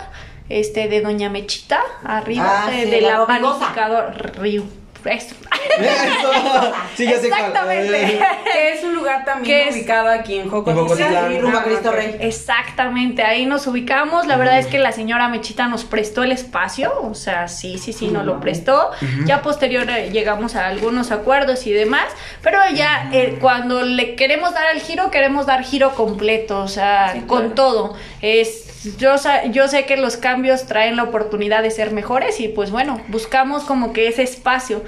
este 0.48 0.88
de 0.88 1.00
Doña 1.00 1.28
Mechita, 1.30 1.80
arriba 2.04 2.64
Ah, 2.66 2.70
de, 2.70 2.84
sí, 2.84 2.90
de 2.90 3.00
la 3.00 3.18
la 3.18 3.26
panificador 3.26 4.14
Río. 4.40 4.64
eso. 5.04 5.34
Eso. 5.80 6.72
Sí, 6.96 7.06
ya 7.06 7.18
sé 7.18 7.28
cuál. 7.28 7.40
Exactamente. 7.40 8.20
Que 8.52 8.72
es 8.74 8.84
un 8.84 8.94
lugar 8.94 9.24
también 9.24 9.68
es- 9.68 9.74
ubicado 9.74 10.08
aquí 10.10 10.34
en 10.36 10.42
En 10.42 10.50
Jocotitlán. 10.50 11.62
Cristo. 11.64 11.90
Rey. 11.92 12.16
Exactamente, 12.20 13.22
ahí 13.22 13.46
nos 13.46 13.66
ubicamos. 13.66 14.26
La 14.26 14.36
verdad 14.36 14.58
es 14.58 14.66
que 14.66 14.78
la 14.78 14.92
señora 14.92 15.28
Mechita 15.28 15.66
nos 15.68 15.84
prestó 15.84 16.22
el 16.22 16.30
espacio, 16.32 16.92
o 17.02 17.14
sea, 17.14 17.48
sí, 17.48 17.78
sí, 17.78 17.92
sí, 17.92 18.08
nos 18.08 18.24
lo 18.26 18.38
prestó. 18.40 18.90
Ya 19.24 19.42
posterior 19.42 19.88
eh, 19.90 20.10
llegamos 20.12 20.54
a 20.54 20.66
algunos 20.66 21.10
acuerdos 21.10 21.66
y 21.66 21.72
demás, 21.72 22.04
pero 22.42 22.58
ya 22.74 23.08
eh, 23.12 23.38
cuando 23.40 23.82
le 23.82 24.14
queremos 24.14 24.52
dar 24.54 24.72
el 24.74 24.80
giro, 24.80 25.10
queremos 25.10 25.46
dar 25.46 25.64
giro 25.64 25.94
completo, 25.94 26.60
o 26.60 26.68
sea, 26.68 27.12
Sí, 27.14 27.20
con 27.26 27.40
claro. 27.40 27.54
todo. 27.54 27.96
Es, 28.20 28.68
yo, 28.98 29.18
sa- 29.18 29.44
yo 29.46 29.68
sé 29.68 29.84
que 29.86 29.96
los 29.96 30.16
cambios 30.16 30.66
traen 30.66 30.96
la 30.96 31.04
oportunidad 31.04 31.62
de 31.62 31.70
ser 31.70 31.90
mejores 31.92 32.40
y 32.40 32.48
pues 32.48 32.70
bueno, 32.70 33.00
buscamos 33.08 33.64
como 33.64 33.92
que 33.92 34.08
ese 34.08 34.22
espacio. 34.22 34.82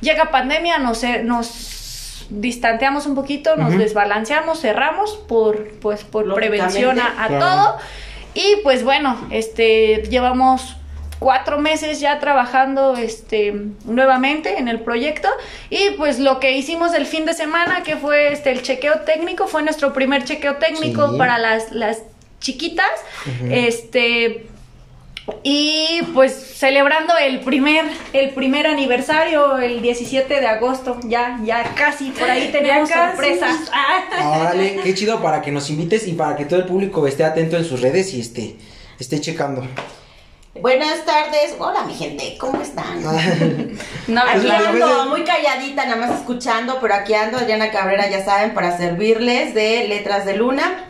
Llega 0.00 0.30
pandemia, 0.30 0.78
nos, 0.78 1.02
eh, 1.04 1.22
nos 1.24 2.26
distanteamos 2.30 3.06
un 3.06 3.14
poquito, 3.14 3.56
nos 3.56 3.76
desbalanceamos, 3.76 4.60
cerramos 4.60 5.16
por, 5.16 5.68
pues, 5.80 6.04
por 6.04 6.32
prevención 6.34 6.98
a, 7.00 7.24
a 7.24 7.26
Claro. 7.28 7.38
todo. 7.44 7.76
Y 8.34 8.56
pues 8.62 8.84
bueno, 8.84 9.18
este, 9.30 10.04
llevamos 10.08 10.76
cuatro 11.18 11.58
meses 11.58 12.00
ya 12.00 12.18
trabajando 12.18 12.96
este 12.96 13.52
nuevamente 13.84 14.58
en 14.58 14.68
el 14.68 14.80
proyecto 14.80 15.28
y 15.68 15.90
pues 15.98 16.18
lo 16.18 16.40
que 16.40 16.52
hicimos 16.52 16.94
el 16.94 17.04
fin 17.04 17.26
de 17.26 17.34
semana 17.34 17.82
que 17.82 17.96
fue 17.96 18.32
este 18.32 18.52
el 18.52 18.62
chequeo 18.62 19.00
técnico 19.00 19.46
fue 19.46 19.62
nuestro 19.62 19.92
primer 19.92 20.24
chequeo 20.24 20.56
técnico 20.56 21.10
Sí. 21.10 21.18
para 21.18 21.36
las 21.36 21.72
las 21.72 21.98
chiquitas 22.40 22.90
este 23.50 24.46
y 25.44 26.00
pues 26.14 26.32
celebrando 26.34 27.16
el 27.16 27.40
primer 27.40 27.84
el 28.12 28.30
primer 28.30 28.66
aniversario 28.66 29.58
el 29.58 29.80
17 29.82 30.40
de 30.40 30.46
agosto 30.46 30.98
ya 31.04 31.38
ya 31.44 31.62
casi 31.74 32.10
por 32.10 32.28
ahí 32.28 32.48
tenemos 32.50 32.88
casi. 32.88 33.10
sorpresas 33.16 33.56
Ah. 33.72 34.40
Órale, 34.40 34.80
qué 34.82 34.94
chido 34.94 35.20
para 35.22 35.40
que 35.42 35.52
nos 35.52 35.70
invites 35.70 36.08
y 36.08 36.14
para 36.14 36.36
que 36.36 36.46
todo 36.46 36.58
el 36.58 36.66
público 36.66 37.06
esté 37.06 37.24
atento 37.24 37.56
en 37.56 37.64
sus 37.64 37.80
redes 37.80 38.12
y 38.14 38.20
esté, 38.20 38.56
esté 38.98 39.20
checando. 39.20 39.62
Buenas 40.60 41.04
tardes. 41.06 41.54
Hola, 41.60 41.84
mi 41.84 41.94
gente. 41.94 42.36
¿Cómo 42.38 42.60
están? 42.60 43.00
No, 44.08 44.20
Aquí 44.22 44.40
Pues, 44.40 44.50
ando 44.52 44.86
veces- 44.88 45.06
muy 45.08 45.22
calladita, 45.24 45.84
nada 45.86 45.96
más 45.96 46.18
escuchando, 46.18 46.78
pero 46.80 46.94
aquí 46.94 47.14
ando 47.14 47.38
Adriana 47.38 47.70
Cabrera, 47.70 48.10
ya 48.10 48.24
saben, 48.24 48.52
para 48.52 48.76
servirles 48.76 49.54
de 49.54 49.86
Letras 49.86 50.24
de 50.26 50.34
Luna. 50.36 50.86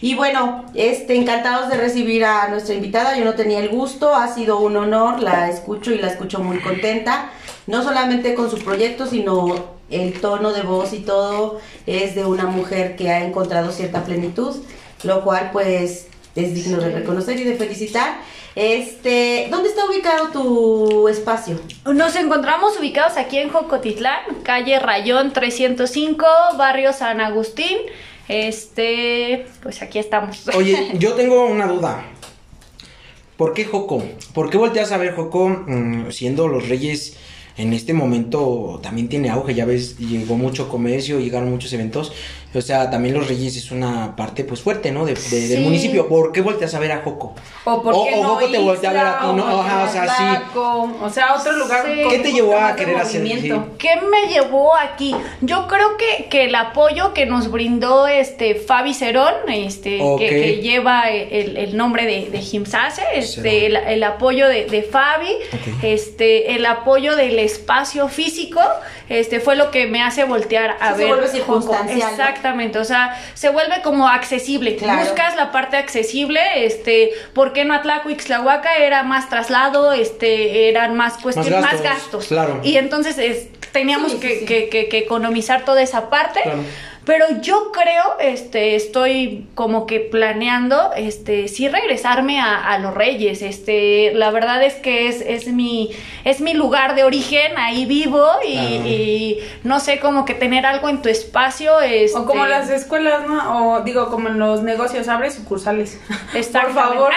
Y 0.00 0.14
bueno, 0.14 0.66
este, 0.74 1.16
encantados 1.16 1.70
de 1.70 1.76
recibir 1.76 2.24
a 2.24 2.48
nuestra 2.48 2.74
invitada. 2.74 3.16
Yo 3.16 3.24
no 3.24 3.34
tenía 3.34 3.60
el 3.60 3.68
gusto, 3.68 4.14
ha 4.14 4.28
sido 4.28 4.58
un 4.58 4.76
honor, 4.76 5.20
la 5.20 5.48
escucho 5.48 5.92
y 5.92 5.98
la 5.98 6.08
escucho 6.08 6.40
muy 6.40 6.58
contenta. 6.60 7.30
No 7.66 7.82
solamente 7.82 8.34
con 8.34 8.50
su 8.50 8.58
proyecto, 8.58 9.06
sino 9.06 9.74
el 9.90 10.20
tono 10.20 10.52
de 10.52 10.62
voz 10.62 10.92
y 10.92 11.00
todo 11.00 11.60
es 11.86 12.14
de 12.14 12.24
una 12.24 12.46
mujer 12.46 12.96
que 12.96 13.10
ha 13.10 13.24
encontrado 13.24 13.70
cierta 13.70 14.04
plenitud, 14.04 14.56
lo 15.02 15.22
cual 15.22 15.50
pues 15.52 16.08
es 16.34 16.54
digno 16.54 16.78
de 16.78 16.90
reconocer 16.90 17.38
y 17.38 17.44
de 17.44 17.54
felicitar. 17.54 18.18
Este, 18.56 19.48
¿dónde 19.50 19.68
está 19.68 19.84
ubicado 19.84 20.28
tu 20.28 21.08
espacio? 21.08 21.58
Nos 21.92 22.14
encontramos 22.14 22.78
ubicados 22.78 23.16
aquí 23.16 23.38
en 23.38 23.50
Jocotitlán, 23.50 24.20
calle 24.44 24.78
Rayón 24.78 25.32
305, 25.32 26.24
barrio 26.56 26.92
San 26.92 27.20
Agustín. 27.20 27.78
Este, 28.28 29.46
pues 29.62 29.82
aquí 29.82 29.98
estamos. 29.98 30.48
Oye, 30.56 30.92
yo 30.98 31.14
tengo 31.14 31.46
una 31.46 31.66
duda. 31.66 32.04
¿Por 33.36 33.52
qué 33.52 33.64
Joco? 33.64 34.02
¿Por 34.32 34.50
qué 34.50 34.58
volteas 34.58 34.92
a 34.92 34.96
ver 34.96 35.14
Joco 35.14 35.48
mm, 35.48 36.10
siendo 36.10 36.46
los 36.46 36.68
reyes 36.68 37.16
en 37.56 37.72
este 37.72 37.92
momento 37.92 38.80
también 38.82 39.08
tiene 39.08 39.30
auge? 39.30 39.54
Ya 39.54 39.64
ves, 39.64 39.98
llegó 39.98 40.36
mucho 40.36 40.68
comercio, 40.68 41.18
llegaron 41.18 41.50
muchos 41.50 41.72
eventos. 41.72 42.12
O 42.54 42.60
sea, 42.60 42.88
también 42.90 43.14
los 43.14 43.26
reyes 43.28 43.56
es 43.56 43.70
una 43.70 44.14
parte 44.16 44.44
pues 44.44 44.60
fuerte, 44.60 44.92
¿no? 44.92 45.04
De, 45.04 45.14
de- 45.14 45.48
Del 45.48 45.60
municipio. 45.62 46.08
¿Por 46.08 46.30
qué 46.32 46.40
volteas 46.40 46.72
a 46.74 46.78
ver 46.78 46.92
a 46.92 47.02
Joco? 47.02 47.34
O 47.64 47.82
por 47.82 47.92
qué 48.06 48.14
o 48.14 48.22
no 48.22 48.28
Joco 48.36 48.46
te 48.48 48.58
voltea 48.58 48.90
a 48.90 48.92
ver 48.92 49.06
a 49.06 49.18
ti, 49.20 49.26
¿no? 49.36 49.44
o 49.56 49.60
Ajá, 49.62 49.84
o 49.84 49.92
sea, 49.92 50.08
sí. 50.16 50.58
O 51.02 51.10
sea, 51.10 51.34
otro 51.34 51.52
lugar 51.52 51.84
Sí. 51.86 52.02
con 52.02 52.12
¿Qué 52.12 52.18
te 52.20 52.32
llevó 52.32 52.56
a 52.56 52.76
querer 52.76 52.96
hacer- 52.96 53.26
sí. 53.26 53.52
¿Qué 53.78 53.96
me 54.08 54.32
llevó 54.32 54.76
aquí? 54.76 55.14
Yo 55.40 55.66
creo 55.66 55.96
que, 55.96 56.26
que 56.28 56.44
el 56.44 56.54
apoyo 56.54 57.12
que 57.12 57.26
nos 57.26 57.50
brindó 57.50 58.06
este 58.06 58.54
Fabi 58.54 58.94
Cerón, 58.94 59.34
este, 59.48 59.98
que, 60.18 60.28
que 60.28 60.56
lleva 60.62 61.10
el, 61.10 61.56
el 61.56 61.76
nombre 61.76 62.06
de, 62.06 62.30
de 62.30 62.38
Jimsase, 62.40 63.02
este, 63.14 63.66
el, 63.66 63.76
el 63.76 64.02
apoyo 64.04 64.48
de, 64.48 64.66
de 64.66 64.82
Fabi, 64.82 65.32
este, 65.82 66.54
el 66.54 66.66
apoyo 66.66 67.16
del 67.16 67.38
espacio 67.38 68.08
físico, 68.08 68.60
este, 69.08 69.40
fue 69.40 69.56
lo 69.56 69.70
que 69.70 69.86
me 69.86 70.02
hace 70.02 70.24
voltear 70.24 70.76
a 70.80 70.92
Sí, 70.92 70.98
se 70.98 70.98
ver. 70.98 71.08
vuelve 71.08 71.26
Joco. 71.26 71.36
circunstancial, 71.36 71.98
¿no? 72.00 72.16
Exactamente, 72.44 72.78
o 72.78 72.84
sea, 72.84 73.18
se 73.32 73.48
vuelve 73.48 73.80
como 73.82 74.06
accesible. 74.06 74.76
Claro. 74.76 75.00
Buscas 75.00 75.34
la 75.34 75.50
parte 75.50 75.78
accesible, 75.78 76.40
este, 76.66 77.10
¿por 77.32 77.54
qué 77.54 77.64
no 77.64 77.72
Atlaco 77.72 78.10
Ixtlahuaca 78.10 78.76
era 78.76 79.02
más 79.02 79.30
traslado, 79.30 79.94
este, 79.94 80.68
eran 80.68 80.94
más 80.94 81.14
cuestiones, 81.16 81.52
más 81.62 81.80
gastos, 81.80 81.82
gastos? 82.02 82.26
claro. 82.26 82.60
Y 82.62 82.76
entonces 82.76 83.16
es- 83.16 83.48
teníamos 83.72 84.12
Sí, 84.12 84.18
sí, 84.20 84.26
que, 84.28 84.38
sí. 84.40 84.44
que- 84.44 84.68
que- 84.68 84.88
que 84.90 84.98
economizar 84.98 85.64
toda 85.64 85.80
esa 85.82 86.10
parte. 86.10 86.42
Claro. 86.42 86.58
Pero 87.04 87.26
yo 87.42 87.70
creo, 87.72 88.02
este, 88.18 88.76
estoy 88.76 89.46
como 89.54 89.86
que 89.86 90.00
planeando, 90.00 90.92
este, 90.96 91.48
sí 91.48 91.68
regresarme 91.68 92.40
a, 92.40 92.56
a 92.72 92.78
los 92.78 92.94
Reyes. 92.94 93.42
Este, 93.42 94.12
la 94.14 94.30
verdad 94.30 94.62
es 94.62 94.74
que 94.74 95.08
es, 95.08 95.20
es 95.20 95.46
mi, 95.48 95.90
es 96.24 96.40
mi 96.40 96.54
lugar 96.54 96.94
de 96.94 97.04
origen, 97.04 97.58
ahí 97.58 97.84
vivo 97.84 98.26
y, 98.46 99.38
no 99.64 99.80
sé, 99.80 100.00
como 100.00 100.24
que 100.24 100.34
tener 100.34 100.64
algo 100.64 100.88
en 100.88 101.02
tu 101.02 101.08
espacio. 101.10 101.80
Este, 101.80 102.18
O 102.18 102.24
como 102.24 102.46
las 102.46 102.70
escuelas, 102.70 103.26
¿no? 103.26 103.74
O 103.74 103.80
digo, 103.82 104.08
como 104.10 104.28
en 104.28 104.38
los 104.38 104.62
negocios, 104.62 105.06
abre 105.08 105.30
sucursales. 105.30 106.00
Por 106.32 106.72
favor. 106.72 107.12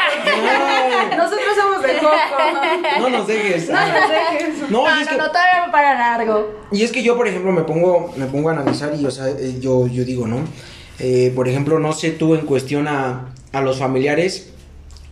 No. 1.11 1.17
Nosotros 1.17 1.47
somos 1.55 1.81
de 1.81 1.93
Coco. 1.97 2.07
No 2.99 3.09
nos 3.09 3.27
dejes. 3.27 3.69
No 3.69 3.79
nos 3.79 4.09
dejes. 4.09 4.69
No, 4.69 4.83
No, 4.83 4.99
no, 4.99 5.07
que- 5.07 5.15
no, 5.17 5.27
todavía 5.27 5.67
para 5.71 5.93
largo. 5.93 6.51
Y 6.71 6.83
es 6.83 6.91
que 6.91 7.01
yo, 7.03 7.15
por 7.15 7.27
ejemplo, 7.27 7.51
me 7.51 7.61
pongo, 7.61 8.11
me 8.17 8.25
pongo 8.25 8.49
a 8.49 8.53
analizar 8.53 8.93
y, 8.95 9.05
o 9.05 9.11
sea, 9.11 9.27
eh, 9.29 9.55
yo, 9.85 9.93
yo 9.93 10.05
digo, 10.05 10.25
¿no? 10.25 10.37
Eh, 10.99 11.31
por 11.35 11.47
ejemplo, 11.47 11.77
no 11.77 11.93
sé 11.93 12.09
tú 12.11 12.33
en 12.33 12.41
cuestión 12.45 12.87
a, 12.87 13.33
a 13.51 13.61
los 13.61 13.77
familiares, 13.77 14.49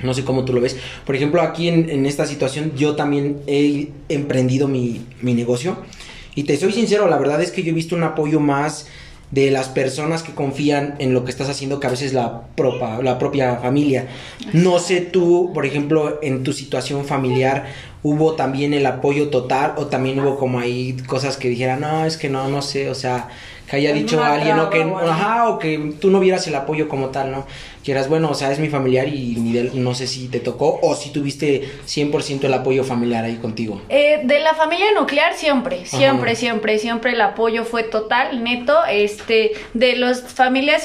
no 0.02 0.14
sé 0.16 0.24
cómo 0.24 0.46
tú 0.46 0.54
lo 0.54 0.62
ves. 0.62 0.78
Por 1.06 1.16
ejemplo, 1.16 1.42
aquí 1.42 1.68
en, 1.68 1.90
en 1.90 2.06
esta 2.06 2.26
situación 2.26 2.72
yo 2.76 2.96
también 2.96 3.42
he 3.46 3.90
emprendido 4.10 4.68
mi, 4.68 5.06
mi 5.22 5.34
negocio. 5.36 5.78
Y 6.34 6.44
te 6.44 6.58
soy 6.58 6.74
sincero, 6.74 7.08
la 7.08 7.18
verdad 7.18 7.42
es 7.42 7.52
que 7.52 7.62
yo 7.64 7.70
he 7.70 7.74
visto 7.76 7.96
un 7.96 8.04
apoyo 8.04 8.40
más 8.40 8.88
de 9.32 9.52
las 9.52 9.70
personas 9.70 10.22
que 10.22 10.34
confían 10.34 10.96
en 11.00 11.14
lo 11.14 11.24
que 11.26 11.32
estás 11.32 11.50
haciendo 11.50 11.80
que 11.80 11.88
a 11.88 11.90
veces 11.90 12.14
la, 12.14 12.44
propa- 12.56 13.02
la 13.02 13.18
propia 13.20 13.56
familia. 13.58 14.08
No 14.54 14.80
sé 14.80 15.02
tú, 15.02 15.52
por 15.54 15.66
ejemplo, 15.66 16.20
en 16.22 16.44
tu 16.44 16.54
situación 16.54 17.06
familiar, 17.06 17.66
hubo 18.04 18.34
también 18.36 18.74
el 18.74 18.86
apoyo 18.86 19.30
total 19.30 19.74
o 19.78 19.88
también 19.88 20.20
hubo 20.20 20.38
como 20.38 20.60
ahí 20.60 20.96
cosas 21.08 21.38
que 21.38 21.50
dijeran, 21.50 21.82
no, 21.82 22.06
es 22.06 22.18
que 22.18 22.30
no, 22.30 22.48
no 22.50 22.62
sé, 22.62 22.90
o 22.90 22.96
sea, 22.96 23.30
que 23.70 23.76
haya 23.78 23.94
dicho 23.94 24.24
Alguna 24.24 24.34
alguien 24.34 24.60
o 24.60 24.70
que, 24.70 24.82
ajá, 25.10 25.50
o 25.50 25.60
que 25.60 25.96
tú 26.00 26.10
no 26.12 26.20
vieras 26.20 26.46
el 26.48 26.56
apoyo 26.56 26.88
como 26.88 27.10
tal, 27.10 27.32
¿no? 27.32 27.46
Que 27.86 27.92
eras, 27.92 28.10
bueno, 28.10 28.32
o 28.32 28.34
sea, 28.34 28.52
es 28.52 28.58
mi 28.58 28.68
familiar 28.70 29.08
y 29.08 29.36
ni 29.36 29.54
de- 29.54 29.70
no 29.76 29.94
sé 29.94 30.08
si 30.08 30.28
te 30.28 30.40
tocó 30.40 30.80
o 30.82 30.96
si 30.96 31.12
tuviste 31.12 31.70
100% 31.86 32.48
el 32.48 32.54
apoyo 32.56 32.84
familiar 32.84 33.24
ahí 33.24 33.36
contigo. 33.36 33.80
Eh, 33.90 34.22
de 34.24 34.40
la 34.40 34.56
familia 34.56 34.88
nuclear 35.00 35.36
siempre, 35.36 35.86
siempre, 35.86 36.32
Ajá. 36.32 36.40
siempre, 36.40 36.80
siempre 36.80 37.12
el 37.12 37.22
apoyo 37.22 37.64
fue 37.64 37.84
total, 37.84 38.44
neto, 38.44 38.76
este, 38.90 39.52
de 39.76 39.96
las 39.98 40.22
familias 40.34 40.84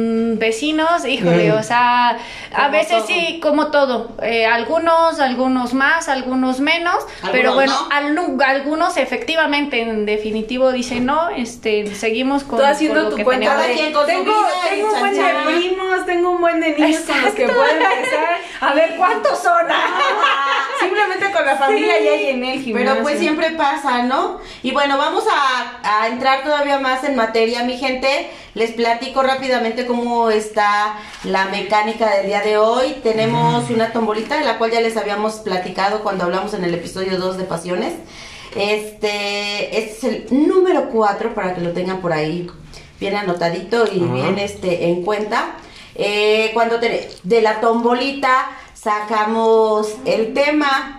circunvecinos, 0.00 1.04
híjole, 1.06 1.52
Mm. 1.52 1.58
o 1.58 1.62
sea, 1.62 2.10
a 2.10 2.16
Como 2.56 2.70
veces 2.70 2.96
todo. 2.98 3.06
sí, 3.06 3.40
como 3.42 3.66
todo, 3.70 4.16
eh, 4.22 4.46
algunos, 4.46 5.20
algunos 5.20 5.74
más, 5.74 6.08
algunos 6.08 6.60
menos, 6.60 6.96
pero 7.32 7.54
bueno, 7.54 7.72
no. 7.72 7.90
alnu- 7.90 8.42
algunos 8.42 8.96
efectivamente, 8.96 9.82
en 9.82 10.06
definitivo 10.06 10.72
dicen 10.72 11.04
no, 11.06 11.28
este, 11.30 11.94
seguimos 11.94 12.44
con, 12.44 12.58
Tú 12.58 12.62
con 12.64 12.72
haciendo 12.72 13.02
lo 13.02 13.10
tu 13.10 13.16
que 13.16 13.24
cuenta 13.24 13.56
tenemos. 13.60 13.76
De 13.76 13.82
tengo, 13.84 14.04
tengo 14.04 14.32
un 14.94 15.00
buen 15.00 15.12
de 15.14 15.20
chanchan. 15.20 15.44
primos, 15.54 16.06
tengo 16.06 16.29
un 16.30 16.40
buen 16.40 16.60
de 16.60 16.76
niños 16.76 17.02
con 17.02 17.22
los 17.22 17.34
que 17.34 17.46
puedo 17.46 17.66
empezar. 17.66 18.38
A 18.60 18.74
ver 18.74 18.96
cuántos 18.96 19.42
son. 19.42 19.66
Simplemente 20.80 21.30
con 21.30 21.44
la 21.44 21.56
familia 21.56 22.00
ya 22.00 22.16
llené 22.16 22.54
el 22.54 22.62
gimnasio. 22.62 22.74
Pero 22.74 23.02
pues 23.02 23.18
siempre 23.18 23.50
pasa, 23.52 24.02
¿no? 24.02 24.40
Y 24.62 24.72
bueno, 24.72 24.98
vamos 24.98 25.24
a, 25.30 26.02
a 26.02 26.08
entrar 26.08 26.42
todavía 26.42 26.78
más 26.78 27.04
en 27.04 27.16
materia, 27.16 27.64
mi 27.64 27.76
gente. 27.76 28.30
Les 28.54 28.72
platico 28.72 29.22
rápidamente 29.22 29.86
cómo 29.86 30.30
está 30.30 30.96
la 31.24 31.46
mecánica 31.46 32.10
del 32.16 32.26
día 32.26 32.40
de 32.40 32.56
hoy. 32.56 32.96
Tenemos 33.02 33.70
una 33.70 33.92
tombolita 33.92 34.38
de 34.38 34.44
la 34.44 34.58
cual 34.58 34.70
ya 34.70 34.80
les 34.80 34.96
habíamos 34.96 35.34
platicado 35.34 36.02
cuando 36.02 36.24
hablamos 36.24 36.54
en 36.54 36.64
el 36.64 36.74
episodio 36.74 37.18
2 37.18 37.38
de 37.38 37.44
Pasiones. 37.44 37.94
Este, 38.56 39.78
este 39.78 39.92
es 39.92 40.04
el 40.04 40.48
número 40.48 40.88
4 40.90 41.34
para 41.34 41.54
que 41.54 41.60
lo 41.60 41.72
tengan 41.72 42.00
por 42.00 42.12
ahí 42.12 42.48
bien 42.98 43.14
anotadito 43.14 43.86
y 43.90 44.00
bien 44.00 44.38
este 44.38 44.88
en 44.88 45.02
cuenta. 45.02 45.56
Eh, 45.94 46.50
cuando 46.54 46.78
te- 46.78 47.10
de 47.22 47.40
la 47.42 47.60
tombolita 47.60 48.50
sacamos 48.74 49.94
el 50.04 50.32
tema. 50.34 50.96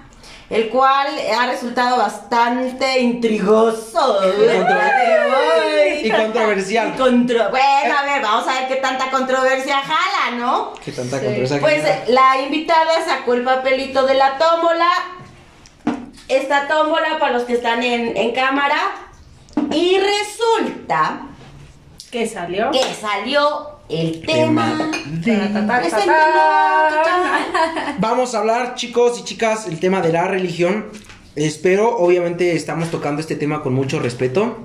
el 0.49 0.67
cual 0.67 1.07
ha 1.39 1.45
resultado 1.47 1.95
bastante 1.97 2.99
intrigoso. 2.99 4.19
Y 6.03 6.09
controversial. 6.11 6.89
Y 6.95 6.97
contro- 6.97 7.49
bueno, 7.51 7.95
a 7.97 8.03
ver, 8.03 8.21
vamos 8.21 8.47
a 8.47 8.53
ver 8.59 8.67
qué 8.67 8.75
tanta 8.77 9.09
controversia 9.11 9.77
jala, 9.81 10.35
¿no? 10.37 10.73
Qué 10.83 10.91
tanta 10.91 11.17
controversia. 11.19 11.59
Pues 11.61 11.83
la 12.09 12.41
invitada 12.41 13.05
sacó 13.05 13.33
el 13.35 13.43
papelito 13.43 14.05
de 14.05 14.15
la 14.15 14.37
tómbola. 14.37 14.89
Esta 16.27 16.67
tómbola 16.67 17.19
para 17.19 17.33
los 17.33 17.43
que 17.43 17.53
están 17.53 17.83
en, 17.83 18.17
en 18.17 18.33
cámara. 18.33 18.77
Y 19.71 19.97
resulta 19.99 21.21
¿Qué 22.11 22.27
salió? 22.27 22.71
que 22.71 22.83
salió 22.95 23.69
el 23.91 24.21
tema. 24.25 24.91
Ta, 25.67 25.81
Es 25.81 25.93
el 25.93 25.99
tema. 26.01 27.45
Vamos 27.99 28.33
a 28.33 28.39
hablar, 28.39 28.75
chicos 28.75 29.19
y 29.19 29.23
chicas, 29.23 29.67
el 29.67 29.79
tema 29.79 30.01
de 30.01 30.11
la 30.13 30.27
religión. 30.27 30.87
Espero, 31.35 31.97
obviamente, 31.97 32.55
estamos 32.55 32.89
tocando 32.89 33.21
este 33.21 33.35
tema 33.35 33.61
con 33.61 33.73
mucho 33.73 33.99
respeto. 33.99 34.57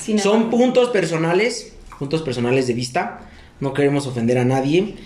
Sin 0.00 0.18
Son 0.18 0.50
puntos 0.50 0.90
personales, 0.90 1.74
puntos 1.98 2.22
personales 2.22 2.66
de 2.66 2.74
vista. 2.74 3.20
No 3.60 3.74
queremos 3.74 4.06
ofender 4.06 4.38
a 4.38 4.44
nadie. 4.44 4.96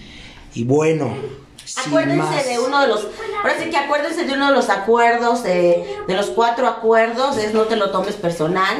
Y 0.54 0.64
bueno, 0.64 1.16
sin 1.64 1.88
Acuérdense 1.88 2.22
más. 2.22 2.46
de 2.46 2.58
uno 2.58 2.80
de 2.80 2.88
los. 2.88 3.08
Ahora 3.42 3.54
sí 3.60 3.70
que 3.70 3.76
acuérdense 3.76 4.24
de 4.24 4.34
uno 4.34 4.48
de 4.50 4.54
los 4.54 4.68
acuerdos, 4.70 5.42
de, 5.42 5.84
de 6.06 6.14
los 6.14 6.26
cuatro 6.26 6.68
acuerdos. 6.68 7.36
Es 7.38 7.54
no 7.54 7.62
te 7.62 7.76
lo 7.76 7.90
tomes 7.90 8.14
personal. 8.14 8.76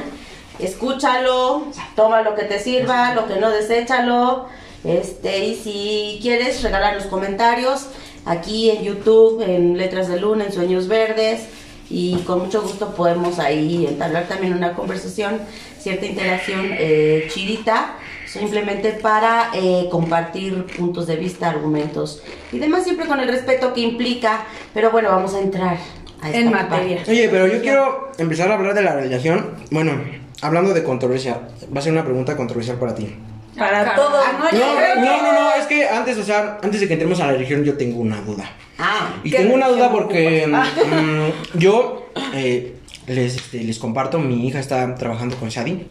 Escúchalo, 0.61 1.65
toma 1.97 2.23
lo 2.23 2.37
que 2.37 2.45
te 2.45 2.61
sirva, 2.61 3.13
lo 3.15 3.27
que 3.27 3.37
no, 3.37 3.51
deséchalo. 3.51 4.47
Este, 4.85 5.47
y 5.47 5.55
si 5.57 6.19
quieres, 6.21 6.63
regalar 6.63 6.95
los 6.95 7.07
comentarios 7.07 7.87
aquí 8.27 8.71
en 8.71 8.85
YouTube, 8.85 9.43
en 9.43 9.77
Letras 9.77 10.09
de 10.09 10.21
Luna, 10.21 10.45
en 10.45 10.53
Sueños 10.53 10.89
Verdes. 10.89 11.49
Y 11.91 12.17
con 12.21 12.41
mucho 12.41 12.63
gusto 12.63 12.95
podemos 12.95 13.39
ahí 13.39 13.87
entablar 13.87 14.27
también 14.27 14.55
una 14.55 14.73
conversación, 14.73 15.41
cierta 15.79 16.07
interacción 16.07 16.71
eh, 16.73 17.29
chidita, 17.31 17.97
simplemente 18.27 18.93
para 18.93 19.51
eh, 19.55 19.89
compartir 19.91 20.65
puntos 20.77 21.07
de 21.07 21.17
vista, 21.17 21.51
argumentos 21.51 22.23
y 22.53 22.59
demás, 22.59 22.85
siempre 22.85 23.07
con 23.07 23.21
el 23.21 23.29
respeto 23.29 23.75
que 23.75 23.83
implica. 23.83 24.47
Pero 24.73 24.91
bueno, 24.91 25.11
vamos 25.11 25.35
a 25.35 25.41
entrar 25.41 25.77
a 26.23 26.29
esta 26.29 26.41
En 26.41 26.51
materia. 26.51 27.03
Oye, 27.07 27.29
pero 27.29 27.47
yo 27.47 27.61
quiero 27.61 28.13
empezar 28.17 28.51
a 28.51 28.55
hablar 28.55 28.75
de 28.75 28.83
la 28.83 28.95
religión. 28.95 29.51
Bueno, 29.71 29.93
hablando 30.41 30.73
de 30.73 30.83
controversia, 30.83 31.43
va 31.75 31.81
a 31.81 31.83
ser 31.83 31.93
una 31.93 32.05
pregunta 32.05 32.35
controversial 32.35 32.79
para 32.79 32.95
ti. 32.95 33.15
Para 33.59 33.95
todos. 33.95 34.25
Ah, 34.27 34.51
no, 34.53 35.23
¿no? 35.23 35.33
No, 35.33 35.55
es 35.55 35.67
que 35.67 35.87
antes, 35.89 36.19
o 36.19 36.25
sea, 36.25 36.59
antes 36.63 36.81
de 36.81 36.87
que 36.89 36.95
entremos 36.95 37.21
a 37.21 37.27
la 37.27 37.33
religión, 37.33 37.65
yo 37.65 37.77
tengo 37.77 38.01
una 38.01 38.21
duda. 38.21 38.51
Ah, 38.79 39.15
Y 39.23 39.31
¿Qué 39.31 39.37
tengo 39.39 39.55
una 39.55 39.69
duda 39.69 39.91
porque 39.93 40.43
ocupas? 40.45 40.69
mm, 40.87 41.59
yo 41.59 42.11
eh, 42.35 42.75
les, 43.07 43.37
este, 43.37 43.63
les 43.63 43.79
comparto, 43.79 44.19
mi 44.19 44.47
hija 44.49 44.59
está 44.59 44.95
trabajando 44.97 45.37
con 45.37 45.49
Shadi. 45.49 45.87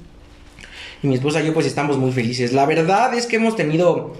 Y 1.01 1.07
mi 1.07 1.15
esposa 1.15 1.41
y 1.41 1.45
yo 1.47 1.53
pues 1.53 1.65
estamos 1.65 1.97
muy 1.97 2.11
felices. 2.11 2.53
La 2.53 2.65
verdad 2.65 3.13
es 3.13 3.25
que 3.27 3.37
hemos 3.37 3.55
tenido 3.55 4.15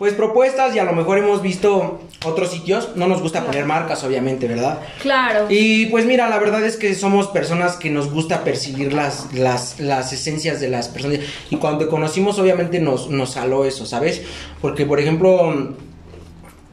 pues 0.00 0.14
propuestas 0.14 0.74
y 0.74 0.78
a 0.78 0.84
lo 0.84 0.94
mejor 0.94 1.18
hemos 1.18 1.42
visto 1.42 2.00
otros 2.24 2.50
sitios. 2.50 2.96
No 2.96 3.06
nos 3.06 3.20
gusta 3.20 3.44
poner 3.44 3.66
marcas, 3.66 4.02
obviamente, 4.02 4.48
¿verdad? 4.48 4.78
Claro. 5.02 5.44
Y 5.50 5.86
pues 5.86 6.06
mira, 6.06 6.26
la 6.30 6.38
verdad 6.38 6.64
es 6.64 6.78
que 6.78 6.94
somos 6.94 7.26
personas 7.26 7.76
que 7.76 7.90
nos 7.90 8.10
gusta 8.10 8.42
percibir 8.42 8.94
las, 8.94 9.34
las, 9.34 9.78
las 9.78 10.14
esencias 10.14 10.58
de 10.58 10.70
las 10.70 10.88
personas. 10.88 11.18
Y 11.50 11.56
cuando 11.56 11.84
te 11.84 11.90
conocimos, 11.90 12.38
obviamente 12.38 12.80
nos, 12.80 13.10
nos 13.10 13.32
saló 13.32 13.66
eso, 13.66 13.84
¿sabes? 13.84 14.22
Porque, 14.62 14.86
por 14.86 15.00
ejemplo, 15.00 15.74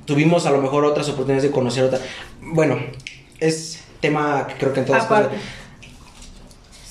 tuvimos 0.06 0.46
a 0.46 0.52
lo 0.52 0.62
mejor 0.62 0.86
otras 0.86 1.10
oportunidades 1.10 1.44
de 1.44 1.52
conocer 1.52 1.84
otra. 1.84 2.00
Bueno, 2.42 2.80
es 3.42 3.84
tema 4.00 4.48
que 4.48 4.54
creo 4.54 4.72
que 4.72 4.80
en 4.80 4.86
todas 4.86 5.04
partes. 5.04 5.38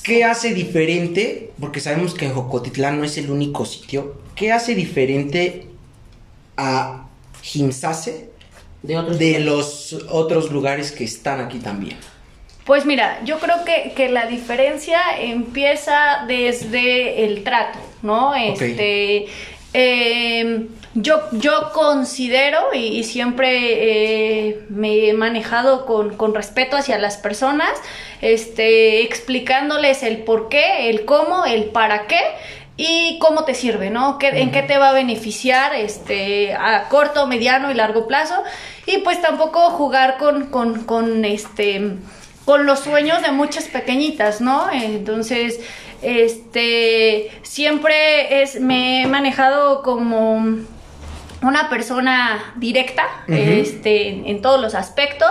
¿Qué 0.02 0.22
hace 0.22 0.52
diferente? 0.52 1.52
Porque 1.58 1.80
sabemos 1.80 2.12
que 2.12 2.28
Jocotitlán 2.28 2.98
no 2.98 3.04
es 3.04 3.16
el 3.16 3.30
único 3.30 3.64
sitio. 3.64 4.16
¿Qué 4.34 4.52
hace 4.52 4.74
diferente 4.74 5.68
a 6.56 7.06
Jimsase 7.42 8.30
de 8.82 8.98
otros. 8.98 9.18
de 9.18 9.40
los 9.40 9.92
otros 10.08 10.50
lugares 10.50 10.92
que 10.92 11.04
están 11.04 11.40
aquí 11.40 11.58
también? 11.58 11.96
Pues 12.64 12.84
mira, 12.84 13.20
yo 13.24 13.38
creo 13.38 13.64
que, 13.64 13.92
que 13.94 14.08
la 14.08 14.26
diferencia 14.26 14.98
empieza 15.20 16.24
desde 16.26 17.24
el 17.24 17.44
trato, 17.44 17.78
¿no? 18.02 18.34
Este, 18.34 19.26
eh, 19.72 20.66
yo, 20.94 21.20
yo 21.30 21.70
considero 21.72 22.58
y, 22.74 22.98
y 22.98 23.04
siempre 23.04 24.48
eh, 24.48 24.66
me 24.68 25.08
he 25.08 25.12
manejado 25.12 25.86
con, 25.86 26.16
con 26.16 26.34
respeto 26.34 26.76
hacia 26.76 26.98
las 26.98 27.18
personas, 27.18 27.70
este, 28.20 29.02
explicándoles 29.02 30.02
el 30.02 30.24
por 30.24 30.48
qué, 30.48 30.90
el 30.90 31.04
cómo, 31.04 31.44
el 31.44 31.66
para 31.66 32.08
qué 32.08 32.20
y 32.76 33.18
cómo 33.20 33.44
te 33.44 33.54
sirve, 33.54 33.90
¿no? 33.90 34.18
¿Qué- 34.18 34.28
¿En 34.40 34.50
qué 34.52 34.62
te 34.62 34.76
va 34.78 34.90
a 34.90 34.92
beneficiar 34.92 35.74
este, 35.74 36.52
a 36.54 36.88
corto, 36.88 37.26
mediano 37.26 37.70
y 37.70 37.74
largo 37.74 38.06
plazo? 38.06 38.34
Y 38.86 38.98
pues 38.98 39.20
tampoco 39.22 39.70
jugar 39.70 40.18
con, 40.18 40.46
con, 40.46 40.84
con 40.84 41.24
este 41.24 41.96
con 42.44 42.64
los 42.64 42.78
sueños 42.78 43.22
de 43.22 43.32
muchas 43.32 43.64
pequeñitas, 43.64 44.40
¿no? 44.40 44.70
Entonces, 44.70 45.58
este, 46.00 47.30
siempre 47.42 48.42
es, 48.42 48.60
me 48.60 49.02
he 49.02 49.06
manejado 49.08 49.82
como 49.82 50.36
una 51.42 51.68
persona 51.68 52.52
directa, 52.56 53.02
este, 53.28 54.08
en, 54.10 54.26
en 54.26 54.42
todos 54.42 54.60
los 54.60 54.74
aspectos. 54.76 55.30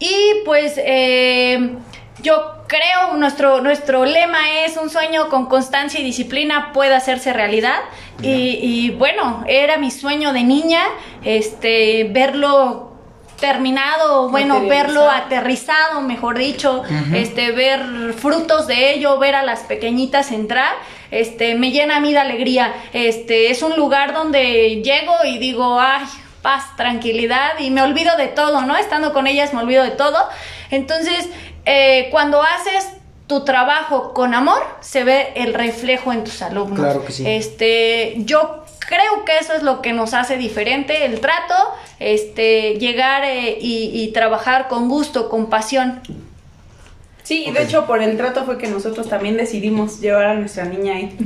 Y 0.00 0.14
pues 0.44 0.74
eh, 0.78 1.76
yo 2.22 2.64
creo, 2.68 3.16
nuestro, 3.16 3.60
nuestro 3.60 4.04
lema 4.04 4.64
es 4.64 4.76
un 4.76 4.90
sueño 4.90 5.28
con 5.28 5.46
constancia 5.46 6.00
y 6.00 6.04
disciplina 6.04 6.72
puede 6.72 6.94
hacerse 6.94 7.32
realidad. 7.32 7.80
Y, 8.22 8.58
y 8.62 8.90
bueno, 8.90 9.44
era 9.46 9.76
mi 9.78 9.90
sueño 9.90 10.32
de 10.32 10.44
niña, 10.44 10.82
este, 11.24 12.08
verlo 12.10 12.92
terminado, 13.42 14.28
bueno, 14.28 14.68
verlo 14.68 15.10
aterrizado, 15.10 16.00
mejor 16.00 16.38
dicho, 16.38 16.84
este, 17.12 17.50
ver 17.50 18.14
frutos 18.16 18.68
de 18.68 18.94
ello, 18.94 19.18
ver 19.18 19.34
a 19.34 19.42
las 19.42 19.64
pequeñitas 19.64 20.30
entrar, 20.30 20.72
este, 21.10 21.56
me 21.56 21.72
llena 21.72 21.96
a 21.96 22.00
mí 22.00 22.12
de 22.12 22.20
alegría. 22.20 22.72
Este, 22.92 23.50
es 23.50 23.62
un 23.62 23.74
lugar 23.74 24.14
donde 24.14 24.80
llego 24.84 25.12
y 25.24 25.38
digo, 25.38 25.80
ay, 25.80 26.04
paz, 26.40 26.76
tranquilidad, 26.76 27.58
y 27.58 27.70
me 27.70 27.82
olvido 27.82 28.16
de 28.16 28.28
todo, 28.28 28.62
¿no? 28.62 28.76
Estando 28.76 29.12
con 29.12 29.26
ellas 29.26 29.52
me 29.52 29.60
olvido 29.60 29.82
de 29.82 29.90
todo. 29.90 30.18
Entonces, 30.70 31.28
eh, 31.64 32.08
cuando 32.10 32.42
haces 32.42 32.88
tu 33.26 33.44
trabajo 33.44 34.12
con 34.12 34.34
amor, 34.34 34.62
se 34.80 35.04
ve 35.04 35.32
el 35.36 35.54
reflejo 35.54 36.12
en 36.12 36.24
tus 36.24 36.42
alumnos. 36.42 36.78
Claro 36.78 37.04
que 37.04 37.12
sí. 37.12 37.24
Este, 37.26 38.14
yo 38.18 38.64
creo 38.78 39.24
que 39.24 39.38
eso 39.38 39.54
es 39.54 39.62
lo 39.62 39.80
que 39.80 39.92
nos 39.92 40.12
hace 40.12 40.36
diferente, 40.36 41.06
el 41.06 41.20
trato, 41.20 41.54
este, 41.98 42.74
llegar 42.78 43.24
eh, 43.24 43.56
y, 43.60 43.90
y 43.94 44.12
trabajar 44.12 44.68
con 44.68 44.88
gusto, 44.88 45.28
con 45.28 45.46
pasión. 45.46 46.00
Sí, 47.32 47.44
y 47.46 47.50
de 47.50 47.62
hecho 47.62 47.86
por 47.86 48.02
el 48.02 48.18
trato 48.18 48.44
fue 48.44 48.58
que 48.58 48.66
nosotros 48.68 49.08
también 49.08 49.38
decidimos 49.38 50.00
llevar 50.00 50.26
a 50.26 50.34
nuestra 50.34 50.64
niña 50.66 50.96
ahí. 50.96 51.16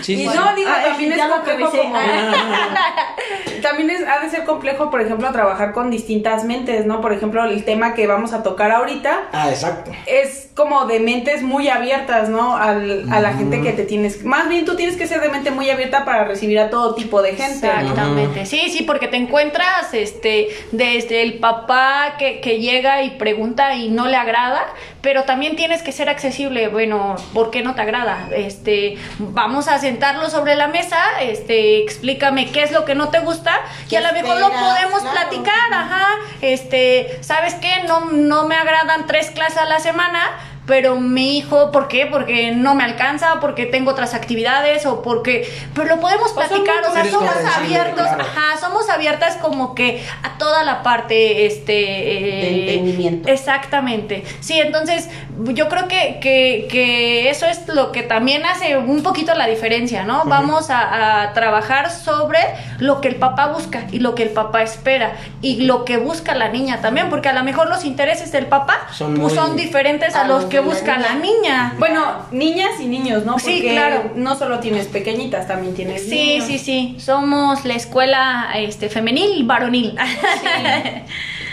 Sí, 0.00 0.14
y 0.14 0.16
sí, 0.16 0.24
no, 0.24 0.32
sí. 0.32 0.38
digo, 0.56 0.70
Ay, 0.74 0.84
también 0.90 1.12
es 1.12 1.20
complejo 1.26 1.70
como... 1.70 1.94
también 3.62 3.90
es, 3.90 4.06
ha 4.08 4.20
de 4.20 4.30
ser 4.30 4.44
complejo, 4.44 4.90
por 4.90 5.00
ejemplo, 5.02 5.30
trabajar 5.32 5.72
con 5.72 5.90
distintas 5.90 6.44
mentes, 6.44 6.86
¿no? 6.86 7.00
Por 7.00 7.12
ejemplo, 7.12 7.44
el 7.44 7.64
tema 7.64 7.94
que 7.94 8.06
vamos 8.06 8.32
a 8.32 8.42
tocar 8.42 8.70
ahorita 8.70 9.24
Ah, 9.32 9.50
exacto. 9.50 9.90
es 10.06 10.48
como 10.54 10.86
de 10.86 11.00
mentes 11.00 11.42
muy 11.42 11.68
abiertas, 11.68 12.28
¿no? 12.28 12.56
Al- 12.56 13.06
a 13.12 13.20
la 13.20 13.34
gente 13.34 13.60
que 13.60 13.72
te 13.72 13.84
tienes... 13.84 14.24
Más 14.24 14.48
bien 14.48 14.64
tú 14.64 14.76
tienes 14.76 14.96
que 14.96 15.06
ser 15.06 15.20
de 15.20 15.28
mente 15.28 15.50
muy 15.50 15.68
abierta 15.70 16.04
para 16.04 16.24
recibir 16.24 16.58
a 16.58 16.70
todo 16.70 16.94
tipo 16.94 17.20
de 17.22 17.34
gente. 17.34 17.66
¿no? 17.66 17.80
Exactamente. 17.80 18.46
Sí, 18.46 18.70
sí, 18.70 18.82
porque 18.84 19.08
te 19.08 19.16
encuentras 19.16 19.92
este 19.92 20.48
desde 20.72 21.22
el 21.22 21.34
papá 21.38 22.14
que, 22.18 22.40
que 22.40 22.60
llega 22.60 23.02
y 23.02 23.10
pregunta 23.18 23.74
y 23.74 23.88
no 23.90 24.06
le 24.06 24.16
agrada, 24.16 24.53
pero 25.00 25.24
también 25.24 25.56
tienes 25.56 25.82
que 25.82 25.92
ser 25.92 26.08
accesible. 26.08 26.68
Bueno, 26.68 27.16
¿por 27.32 27.50
qué 27.50 27.62
no 27.62 27.74
te 27.74 27.82
agrada? 27.82 28.28
Este, 28.34 28.96
vamos 29.18 29.68
a 29.68 29.78
sentarlo 29.78 30.30
sobre 30.30 30.54
la 30.56 30.68
mesa, 30.68 30.98
este, 31.20 31.82
explícame 31.82 32.50
qué 32.50 32.62
es 32.62 32.72
lo 32.72 32.84
que 32.84 32.94
no 32.94 33.08
te 33.10 33.20
gusta 33.20 33.52
y 33.86 33.90
¿Qué 33.90 33.98
a 33.98 34.00
lo 34.00 34.12
mejor 34.12 34.38
lo 34.40 34.50
podemos 34.50 35.00
Claro. 35.02 35.12
platicar, 35.28 35.72
ajá. 35.72 36.06
Este, 36.40 37.18
¿sabes 37.20 37.54
qué? 37.54 37.84
No, 37.86 38.06
no 38.12 38.46
me 38.46 38.56
agradan 38.56 39.06
tres 39.06 39.30
clases 39.30 39.58
a 39.58 39.64
la 39.64 39.80
semana. 39.80 40.20
Pero 40.66 40.96
mi 40.98 41.38
hijo, 41.38 41.70
¿por 41.70 41.88
qué? 41.88 42.06
Porque 42.06 42.52
no 42.52 42.74
me 42.74 42.84
alcanza, 42.84 43.38
porque 43.40 43.66
tengo 43.66 43.90
otras 43.90 44.14
actividades 44.14 44.86
o 44.86 45.02
porque... 45.02 45.48
Pero 45.74 45.96
lo 45.96 46.00
podemos 46.00 46.32
platicar, 46.32 46.84
o 46.88 46.92
sea, 46.92 47.04
somos 47.10 47.34
abiertos, 47.56 48.06
claro. 48.06 48.22
ajá, 48.22 48.58
somos 48.58 48.88
abiertas 48.88 49.36
como 49.36 49.74
que 49.74 50.02
a 50.22 50.38
toda 50.38 50.64
la 50.64 50.82
parte, 50.82 51.46
este... 51.46 51.72
De 51.72 52.48
eh, 52.48 52.60
entendimiento. 52.60 53.28
Exactamente. 53.28 54.24
Sí, 54.40 54.58
entonces 54.58 55.10
yo 55.48 55.68
creo 55.68 55.88
que, 55.88 56.18
que, 56.20 56.68
que, 56.70 57.30
eso 57.30 57.46
es 57.46 57.66
lo 57.68 57.92
que 57.92 58.02
también 58.02 58.44
hace 58.46 58.76
un 58.76 59.02
poquito 59.02 59.34
la 59.34 59.46
diferencia, 59.46 60.04
¿no? 60.04 60.24
Vamos 60.26 60.70
a, 60.70 61.22
a, 61.22 61.32
trabajar 61.32 61.90
sobre 61.90 62.38
lo 62.78 63.00
que 63.00 63.08
el 63.08 63.16
papá 63.16 63.48
busca 63.48 63.86
y 63.90 63.98
lo 63.98 64.14
que 64.14 64.22
el 64.22 64.30
papá 64.30 64.62
espera 64.62 65.16
y 65.40 65.62
lo 65.62 65.84
que 65.84 65.96
busca 65.96 66.34
la 66.34 66.48
niña 66.50 66.80
también, 66.80 67.10
porque 67.10 67.28
a 67.28 67.32
lo 67.32 67.42
mejor 67.42 67.68
los 67.68 67.84
intereses 67.84 68.30
del 68.32 68.46
papá 68.46 68.86
son, 68.92 69.14
pues, 69.16 69.34
son 69.34 69.56
diferentes 69.56 70.14
a, 70.14 70.22
a 70.22 70.28
los 70.28 70.44
que 70.44 70.60
busca 70.60 70.98
la 70.98 71.14
niña. 71.14 71.14
la 71.14 71.24
niña. 71.24 71.74
Bueno, 71.78 72.26
niñas 72.30 72.80
y 72.80 72.86
niños, 72.86 73.24
¿no? 73.24 73.32
Porque 73.32 73.60
sí, 73.60 73.62
claro. 73.62 74.12
No 74.14 74.36
solo 74.36 74.60
tienes 74.60 74.86
pequeñitas, 74.86 75.48
también 75.48 75.74
tienes 75.74 76.02
sí, 76.02 76.10
niños. 76.10 76.46
Sí, 76.46 76.58
sí, 76.58 76.64
sí. 76.64 77.00
Somos 77.00 77.64
la 77.64 77.74
escuela 77.74 78.50
este, 78.56 78.88
femenil 78.88 79.44
varonil. 79.44 79.96
Sí. 80.40 80.48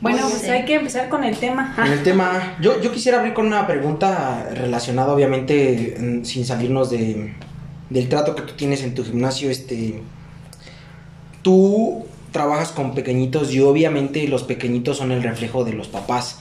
Bueno, 0.00 0.28
pues 0.30 0.48
hay 0.48 0.64
que 0.64 0.76
empezar 0.76 1.08
con 1.08 1.24
el 1.24 1.36
tema. 1.36 1.74
Con 1.76 1.86
el 1.86 2.02
tema, 2.02 2.56
yo, 2.60 2.80
yo 2.80 2.90
quisiera 2.90 3.18
abrir 3.18 3.34
con 3.34 3.46
una 3.46 3.66
pregunta 3.66 4.48
relacionada, 4.54 5.12
obviamente, 5.12 6.22
sin 6.24 6.46
salirnos 6.46 6.90
de, 6.90 7.34
del 7.90 8.08
trato 8.08 8.34
que 8.34 8.42
tú 8.42 8.54
tienes 8.54 8.82
en 8.82 8.94
tu 8.94 9.04
gimnasio. 9.04 9.50
Este, 9.50 10.02
tú 11.42 12.06
trabajas 12.32 12.70
con 12.72 12.94
pequeñitos 12.94 13.52
y 13.52 13.60
obviamente 13.60 14.26
los 14.28 14.44
pequeñitos 14.44 14.96
son 14.96 15.12
el 15.12 15.22
reflejo 15.22 15.64
de 15.64 15.72
los 15.72 15.88
papás. 15.88 16.38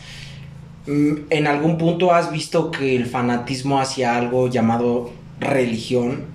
¿En 0.88 1.48
algún 1.48 1.78
punto 1.78 2.14
has 2.14 2.32
visto 2.32 2.72
que 2.72 2.96
el 2.96 3.06
fanatismo 3.06 3.80
hacia 3.80 4.16
algo 4.16 4.48
llamado 4.48 5.12
religión 5.40 6.26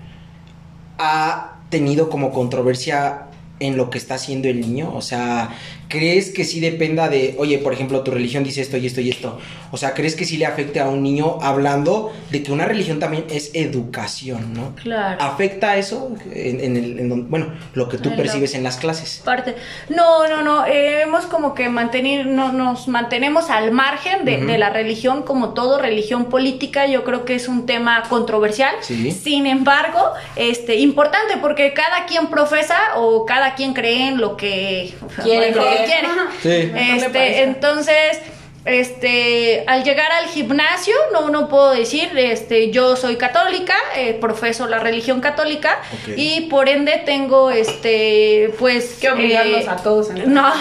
ha 0.99 1.57
tenido 1.71 2.09
como 2.09 2.31
controversia 2.31 3.27
en 3.59 3.77
lo 3.77 3.91
que 3.91 3.99
está 3.99 4.15
haciendo 4.15 4.49
el 4.49 4.61
niño? 4.61 4.93
O 4.95 5.01
sea, 5.01 5.51
¿crees 5.95 6.31
que 6.31 6.45
sí 6.45 6.59
dependa 6.59 7.09
de, 7.09 7.37
oye, 7.39 7.59
por 7.59 7.73
ejemplo, 7.73 8.01
tu 8.01 8.11
religión 8.11 8.43
dice 8.43 8.61
esto 8.61 8.77
y 8.77 8.87
esto 8.87 9.01
y 9.01 9.11
esto? 9.11 9.39
O 9.71 9.77
sea, 9.77 9.95
¿crees 9.95 10.17
que 10.17 10.25
sí 10.25 10.37
le 10.37 10.45
afecte 10.45 10.81
a 10.81 10.89
un 10.89 11.05
niño 11.05 11.39
hablando 11.41 12.13
de 12.31 12.43
que 12.43 12.51
una 12.51 12.65
religión 12.65 12.99
también 12.99 13.27
es 13.31 13.53
educación, 13.55 14.53
¿no? 14.53 14.75
Claro. 14.75 15.23
¿Afecta 15.23 15.77
eso 15.77 16.11
en, 16.33 16.61
en 16.61 16.77
el, 16.77 16.99
en, 16.99 17.31
bueno, 17.31 17.55
lo 17.75 17.89
que 17.89 17.99
tú 17.99 18.09
en 18.09 18.17
percibes 18.17 18.53
lo, 18.53 18.59
en 18.59 18.65
las 18.65 18.77
clases? 18.79 19.23
Parte. 19.25 19.55
No, 19.89 20.27
no, 20.27 20.43
no, 20.43 20.67
eh, 20.67 21.03
hemos 21.03 21.27
como 21.27 21.55
que 21.55 21.69
mantener, 21.69 22.27
no, 22.27 22.53
nos 22.53 22.89
mantenemos 22.89 23.49
al 23.49 23.71
margen 23.71 24.25
de, 24.25 24.39
uh 24.39 24.41
-huh. 24.41 24.47
de, 24.47 24.59
la 24.59 24.71
religión, 24.71 25.23
como 25.23 25.55
todo, 25.55 25.79
religión 25.79 26.25
política, 26.25 26.87
yo 26.87 27.05
creo 27.05 27.25
que 27.25 27.37
es 27.37 27.47
un 27.47 27.67
tema 27.67 28.03
controversial. 28.09 28.75
Sí. 28.81 29.13
Sin 29.13 29.47
embargo, 29.47 30.01
este, 30.35 30.75
importante 30.77 31.37
porque 31.41 31.73
cada 31.73 32.07
quien 32.07 32.27
profesa 32.27 32.77
o 32.97 33.25
cada 33.25 33.55
quien 33.55 33.75
cree 33.75 34.09
en 34.09 34.21
lo 34.21 34.37
que 34.37 34.93
quiere. 35.23 35.53
Lo 35.53 35.63
que 35.63 35.84
quiere. 35.85 36.09
Sí. 36.43 36.73
Este, 36.75 37.43
entonces, 37.43 38.21
este, 38.65 39.65
al 39.67 39.85
llegar 39.85 40.11
al 40.11 40.27
gimnasio, 40.27 40.95
no, 41.13 41.29
no 41.29 41.49
puedo 41.49 41.73
decir, 41.73 42.11
este, 42.17 42.71
yo 42.71 42.97
soy 42.97 43.17
católica, 43.17 43.75
eh, 43.95 44.15
profeso 44.19 44.67
la 44.67 44.79
religión 44.79 45.21
católica 45.21 45.83
y 46.17 46.43
por 46.43 46.71
ende 46.71 47.03
tengo, 47.05 47.51
este, 47.51 48.55
pues, 48.59 48.99
Que 49.01 49.11
obligarlos 49.11 49.65
eh, 49.65 49.69
a 49.69 49.77
todos. 49.77 50.09
no, 50.11 50.51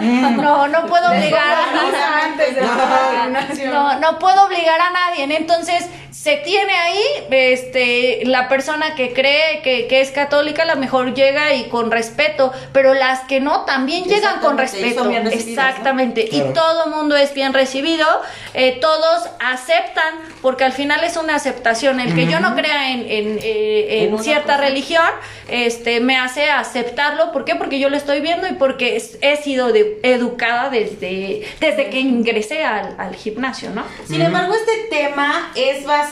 no, 0.00 0.68
no 0.68 0.86
puedo 0.86 1.10
obligar 1.10 1.58
a 1.58 3.28
nadie. 3.28 3.66
No, 3.66 4.00
no 4.00 4.18
puedo 4.18 4.46
obligar 4.46 4.80
a 4.80 4.90
nadie. 4.90 5.36
Entonces, 5.36 5.86
se 6.22 6.36
tiene 6.36 6.72
ahí, 6.72 7.02
este, 7.30 8.20
la 8.26 8.48
persona 8.48 8.94
que 8.94 9.12
cree 9.12 9.60
que, 9.62 9.88
que 9.88 10.00
es 10.00 10.12
católica, 10.12 10.62
a 10.62 10.66
lo 10.66 10.76
mejor 10.76 11.14
llega 11.14 11.52
y 11.54 11.64
con 11.64 11.90
respeto, 11.90 12.52
pero 12.72 12.94
las 12.94 13.20
que 13.20 13.40
no 13.40 13.64
también 13.64 14.04
llegan 14.04 14.38
con 14.38 14.56
respeto. 14.56 15.08
bien 15.08 15.24
recibidas, 15.24 15.56
¿no? 15.56 15.70
Exactamente. 15.70 16.28
Claro. 16.28 16.50
Y 16.50 16.54
todo 16.54 16.86
mundo 16.86 17.16
es 17.16 17.34
bien 17.34 17.52
recibido, 17.52 18.06
eh, 18.54 18.78
todos 18.80 19.28
aceptan, 19.40 20.14
porque 20.42 20.62
al 20.62 20.72
final 20.72 21.02
es 21.02 21.16
una 21.16 21.34
aceptación. 21.34 21.98
El 21.98 22.14
que 22.14 22.26
yo 22.26 22.38
no 22.38 22.54
crea 22.54 22.92
en, 22.92 23.00
en, 23.00 23.38
eh, 23.42 23.86
en 23.90 24.04
En 24.06 24.14
una 24.14 24.22
cierta 24.22 24.56
religión, 24.58 25.08
este, 25.48 25.98
me 25.98 26.16
hace 26.18 26.50
aceptarlo. 26.50 27.32
¿Por 27.32 27.44
qué? 27.44 27.56
Porque 27.56 27.80
yo 27.80 27.88
lo 27.88 27.96
estoy 27.96 28.20
viendo 28.20 28.46
y 28.46 28.52
porque 28.52 28.94
es- 28.96 29.18
he 29.22 29.36
sido 29.38 29.72
de- 29.72 29.98
educada 30.04 30.70
desde, 30.70 31.42
desde 31.58 31.90
que 31.90 31.98
ingresé 31.98 32.62
al, 32.64 32.94
al 32.98 33.16
gimnasio, 33.16 33.70
¿no? 33.70 33.84
Sin 34.06 34.22
embargo, 34.22 34.54
este 34.54 34.86
tema 34.88 35.50
es 35.56 35.84
bastante 35.84 36.11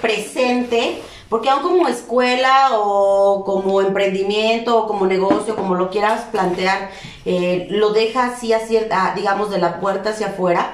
presente, 0.00 1.00
porque 1.28 1.48
aún 1.48 1.62
como 1.62 1.88
escuela 1.88 2.70
o 2.72 3.44
como 3.44 3.80
emprendimiento 3.80 4.76
o 4.78 4.86
como 4.86 5.06
negocio, 5.06 5.54
como 5.56 5.74
lo 5.74 5.90
quieras 5.90 6.22
plantear, 6.32 6.90
eh, 7.24 7.66
lo 7.70 7.90
deja 7.90 8.26
así, 8.26 8.52
a 8.52 8.60
cierta, 8.60 9.12
digamos, 9.14 9.50
de 9.50 9.58
la 9.58 9.78
puerta 9.80 10.10
hacia 10.10 10.28
afuera, 10.28 10.72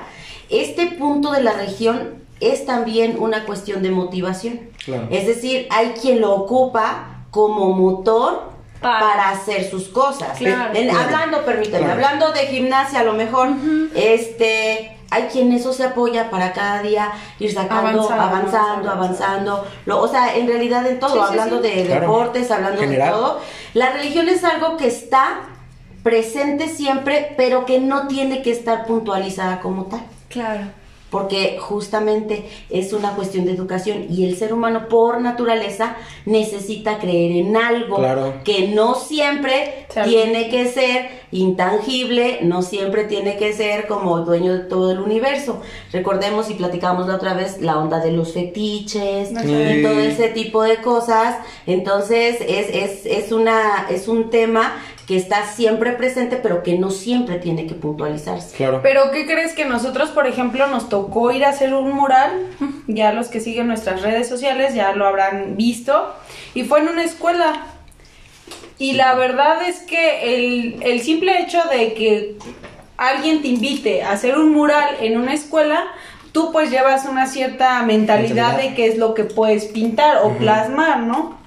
este 0.49 0.87
punto 0.87 1.33
de 1.33 1.43
la 1.43 1.53
región 1.53 2.25
es 2.41 2.65
también 2.67 3.17
una 3.19 3.45
cuestión 3.45 3.83
de 3.83 3.91
motivación. 3.91 4.61
Claro. 4.85 5.09
Es 5.11 5.27
decir, 5.27 5.67
hay 5.71 5.91
quien 6.01 6.21
lo 6.21 6.35
ocupa 6.35 7.25
como 7.31 7.71
motor 7.73 8.55
Para- 8.81 9.01
para, 9.01 9.31
hacer 9.31 9.69
sus 9.69 9.89
cosas. 9.89 10.39
Claro. 10.39 10.75
En- 10.75 10.89
Claro. 10.89 11.05
Hablando, 11.05 11.45
permíteme, 11.45 11.79
Claro. 11.79 11.93
hablando 11.95 12.33
de 12.33 12.41
gimnasia 12.47 13.01
a 13.01 13.05
lo 13.05 13.15
mejor, 13.15 13.49
este, 13.95 14.96
hay 15.11 15.25
quien 15.25 15.53
eso 15.53 15.73
se 15.73 15.85
apoya 15.85 16.31
para 16.31 16.53
cada 16.53 16.83
día 16.83 17.13
ir 17.39 17.53
sacando, 17.53 18.11
avanzando, 18.11 18.91
avanzando, 18.91 19.67
lo, 19.87 20.01
o 20.03 20.09
sea, 20.09 20.35
en 20.37 20.47
realidad 20.47 20.87
en 20.87 20.99
todo, 20.99 21.11
Sí, 21.11 21.19
sí, 21.19 21.25
hablando 21.29 21.63
sí. 21.63 21.69
de 21.69 21.85
Claro. 21.87 22.01
deportes, 22.01 22.51
hablando 22.51 22.81
General. 22.81 23.09
de 23.09 23.15
todo, 23.15 23.41
la 23.75 23.91
religión 23.93 24.29
es 24.29 24.43
algo 24.45 24.77
que 24.77 24.89
está 24.89 25.41
presente 26.03 26.69
siempre, 26.69 27.35
pero 27.37 27.67
que 27.67 27.81
no 27.81 28.07
tiene 28.09 28.43
que 28.43 28.51
estar 28.53 28.87
puntualizada 28.87 29.61
como 29.61 29.85
tal 29.87 30.01
Claro. 30.29 30.65
Porque 31.17 31.57
justamente 31.59 32.45
es 32.69 32.93
una 32.93 33.15
cuestión 33.15 33.47
de 33.47 33.53
educación 33.53 34.07
y 34.11 34.27
el 34.27 34.37
ser 34.37 34.53
humano 34.53 34.87
por 34.89 35.23
naturaleza 35.23 35.97
necesita 36.27 36.99
creer 36.99 37.33
en 37.47 37.57
algo 37.57 37.97
Claro. 37.97 38.35
que 38.45 38.69
no 38.69 38.95
siempre 38.97 39.87
Claro. 39.91 40.11
tiene 40.11 40.51
que 40.51 40.67
ser 40.69 41.09
intangible, 41.33 42.41
no 42.43 42.61
siempre 42.61 43.05
tiene 43.05 43.39
que 43.39 43.55
ser 43.55 43.87
como 43.87 44.19
dueño 44.21 44.53
de 44.53 44.61
todo 44.65 44.93
el 44.93 44.99
universo. 45.01 45.61
Recordemos 45.91 46.51
y 46.51 46.55
platicamos 46.55 47.09
la 47.09 47.15
otra 47.17 47.33
vez 47.33 47.63
la 47.63 47.79
onda 47.79 47.99
de 48.01 48.13
los 48.13 48.35
fetiches 48.35 49.29
Sí. 49.31 49.35
y 49.37 49.83
todo 49.83 49.99
ese 50.01 50.29
tipo 50.29 50.63
de 50.63 50.77
cosas. 50.83 51.37
Entonces 51.67 52.37
es, 52.47 52.69
es, 52.71 53.07
es, 53.07 53.33
una, 53.33 53.87
es 53.89 54.07
un 54.07 54.29
tema 54.29 54.77
que 55.07 55.17
está 55.17 55.47
siempre 55.47 55.93
presente 55.93 56.37
pero 56.37 56.63
que 56.63 56.77
no 56.79 56.91
siempre 56.91 57.39
tiene 57.39 57.67
que 57.67 57.75
puntualizarse. 57.75 58.57
Claro. 58.57 58.81
Pero 58.83 59.11
¿qué 59.13 59.25
crees 59.27 59.53
que 59.53 59.65
nosotros, 59.65 60.11
por 60.11 60.27
ejemplo, 60.27 60.67
nos 60.67 60.89
tocó 60.89 61.31
ir 61.31 61.45
a 61.45 61.51
hacer 61.51 61.75
un 61.75 61.93
mural? 61.93 62.47
Ya 62.89 63.13
los 63.13 63.29
que 63.29 63.41
siguen 63.41 63.69
nuestras 63.69 64.03
redes 64.03 64.29
sociales 64.29 64.75
ya 64.75 64.93
lo 64.93 65.07
habrán 65.07 65.57
visto. 65.57 66.13
Y 66.55 66.65
fue 66.65 66.81
en 66.81 66.89
una 66.89 67.05
escuela. 67.05 67.67
Y 68.79 68.93
la 68.95 69.15
verdad 69.15 69.67
es 69.67 69.79
que 69.81 70.35
el, 70.35 70.83
el 70.83 71.01
simple 71.01 71.41
hecho 71.41 71.63
de 71.71 71.95
que 71.95 72.37
alguien 72.97 73.43
te 73.43 73.49
invite 73.49 74.03
a 74.03 74.13
hacer 74.13 74.37
un 74.37 74.53
mural 74.53 74.97
en 75.01 75.19
una 75.19 75.35
escuela, 75.35 75.85
tú 76.33 76.51
pues 76.53 76.71
llevas 76.71 77.07
una 77.07 77.27
cierta 77.27 77.81
mentalidad, 77.83 78.35
Mentalidad. 78.53 78.71
de 78.71 78.75
qué 78.75 78.87
es 78.89 78.99
lo 78.99 79.15
que 79.15 79.25
puedes 79.25 79.67
pintar 79.67 80.19
o 80.23 80.33
plasmar, 80.37 81.01
¿no? 81.01 81.39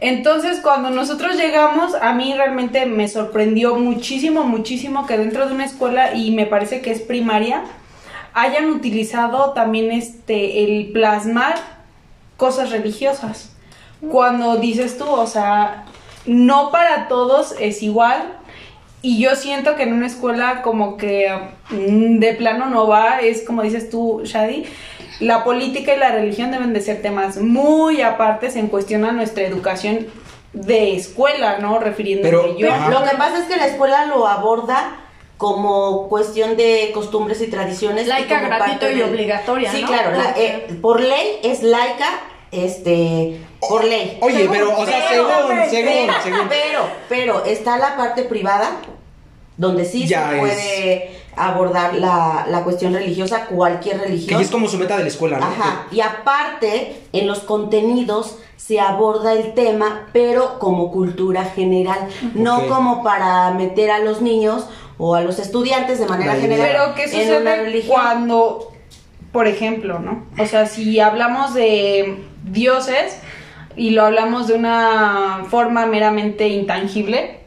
Entonces, 0.00 0.60
cuando 0.60 0.90
nosotros 0.90 1.36
llegamos, 1.36 1.94
a 1.94 2.12
mí 2.12 2.34
realmente 2.34 2.84
me 2.84 3.08
sorprendió 3.08 3.76
muchísimo, 3.76 4.44
muchísimo 4.44 5.06
que 5.06 5.16
dentro 5.16 5.46
de 5.46 5.54
una 5.54 5.64
escuela, 5.64 6.14
y 6.14 6.32
me 6.32 6.46
parece 6.46 6.82
que 6.82 6.90
es 6.90 7.00
primaria, 7.00 7.62
hayan 8.34 8.68
utilizado 8.70 9.52
también 9.52 9.90
este 9.90 10.64
el 10.64 10.92
plasmar 10.92 11.54
cosas 12.36 12.70
religiosas. 12.70 13.56
Cuando 14.10 14.56
dices 14.56 14.98
tú, 14.98 15.08
o 15.08 15.26
sea, 15.26 15.86
no 16.26 16.70
para 16.70 17.08
todos 17.08 17.54
es 17.58 17.82
igual. 17.82 18.34
Y 19.00 19.18
yo 19.18 19.36
siento 19.36 19.76
que 19.76 19.84
en 19.84 19.92
una 19.92 20.06
escuela 20.06 20.62
como 20.62 20.96
que 20.96 21.30
mm, 21.70 22.18
de 22.18 22.34
plano 22.34 22.66
no 22.66 22.86
va, 22.88 23.20
es 23.20 23.42
como 23.42 23.62
dices 23.62 23.88
tú, 23.88 24.22
Shadi, 24.24 24.64
la 25.20 25.44
política 25.44 25.94
y 25.94 25.98
la 25.98 26.10
religión 26.12 26.50
deben 26.50 26.72
de 26.72 26.80
ser 26.80 27.02
temas 27.02 27.38
muy 27.38 28.02
apartes 28.02 28.56
en 28.56 28.68
cuestión 28.68 29.04
a 29.04 29.12
nuestra 29.12 29.44
educación 29.44 30.06
de 30.52 30.96
escuela, 30.96 31.58
¿no? 31.58 31.78
Refiriéndome 31.78 32.30
Pero- 32.30 32.58
yo. 32.58 32.72
Ajá. 32.72 32.90
Lo 32.90 33.02
que 33.04 33.16
pasa 33.16 33.38
es 33.38 33.44
que 33.44 33.56
la 33.56 33.66
escuela 33.66 34.06
lo 34.06 34.26
aborda 34.26 35.00
como 35.36 36.08
cuestión 36.08 36.56
de 36.56 36.90
costumbres 36.94 37.40
y 37.42 37.48
tradiciones. 37.48 38.06
y 38.06 38.08
Laica, 38.08 38.36
como 38.38 38.48
gratuito 38.48 38.80
parte 38.80 38.92
y 38.92 38.98
de- 38.98 39.04
obligatoria, 39.04 39.70
Sí, 39.70 39.82
¿no? 39.82 39.88
claro. 39.88 40.12
la- 40.16 40.34
eh, 40.36 40.66
por 40.80 41.00
ley 41.00 41.40
es 41.42 41.62
laica, 41.62 42.08
este, 42.52 43.38
por 43.60 43.84
ley. 43.84 44.18
Oye, 44.22 44.48
pero, 44.50 44.78
o 44.78 44.86
sea, 44.86 45.04
Pero, 45.10 45.26
según, 45.28 45.70
según, 45.70 45.92
pero, 45.92 46.12
según. 46.22 46.48
pero, 46.48 46.80
pero 47.08 47.44
está 47.44 47.76
la 47.76 47.96
parte 47.96 48.22
privada 48.22 48.70
donde 49.56 49.84
sí 49.84 50.06
Ya 50.06 50.28
se 50.30 50.34
es- 50.34 50.40
puede 50.40 51.10
abordar 51.36 51.94
la, 51.94 52.46
la 52.48 52.64
cuestión 52.64 52.94
religiosa, 52.94 53.44
cualquier 53.46 53.98
Que 54.00 54.04
religión. 54.06 54.38
ya 54.40 54.44
es 54.44 54.50
como 54.50 54.68
su 54.68 54.78
meta 54.78 54.96
de 54.96 55.02
la 55.02 55.08
escuela, 55.08 55.38
¿no? 55.38 55.46
Ajá, 55.46 55.86
y 55.92 56.00
aparte, 56.00 57.02
en 57.12 57.26
los 57.26 57.40
contenidos 57.40 58.38
se 58.56 58.80
aborda 58.80 59.32
el 59.34 59.52
tema, 59.54 60.06
pero 60.12 60.58
como 60.58 60.90
cultura 60.90 61.44
general, 61.44 62.08
no 62.34 62.66
como 62.68 63.02
para 63.04 63.50
meter 63.52 63.90
a 63.90 63.98
los 63.98 64.22
niños 64.22 64.66
o 64.98 65.14
a 65.14 65.20
los 65.20 65.38
estudiantes 65.38 65.98
de 66.00 66.06
manera 66.06 66.34
La 66.34 66.40
general 66.40 66.68
Pero 66.70 66.94
¿qué 66.94 67.04
en 67.04 67.42
una 67.42 67.56
sucede 67.56 67.82
cuando 67.86 68.72
por 69.30 69.46
ejemplo, 69.46 69.98
¿no? 69.98 70.24
O 70.42 70.46
sea, 70.46 70.64
si 70.66 70.98
hablamos 70.98 71.52
de 71.52 72.24
dioses 72.44 73.18
y 73.76 73.90
lo 73.90 74.06
hablamos 74.06 74.46
de 74.46 74.54
una 74.54 75.44
forma 75.50 75.84
meramente 75.84 76.48
intangible, 76.48 77.40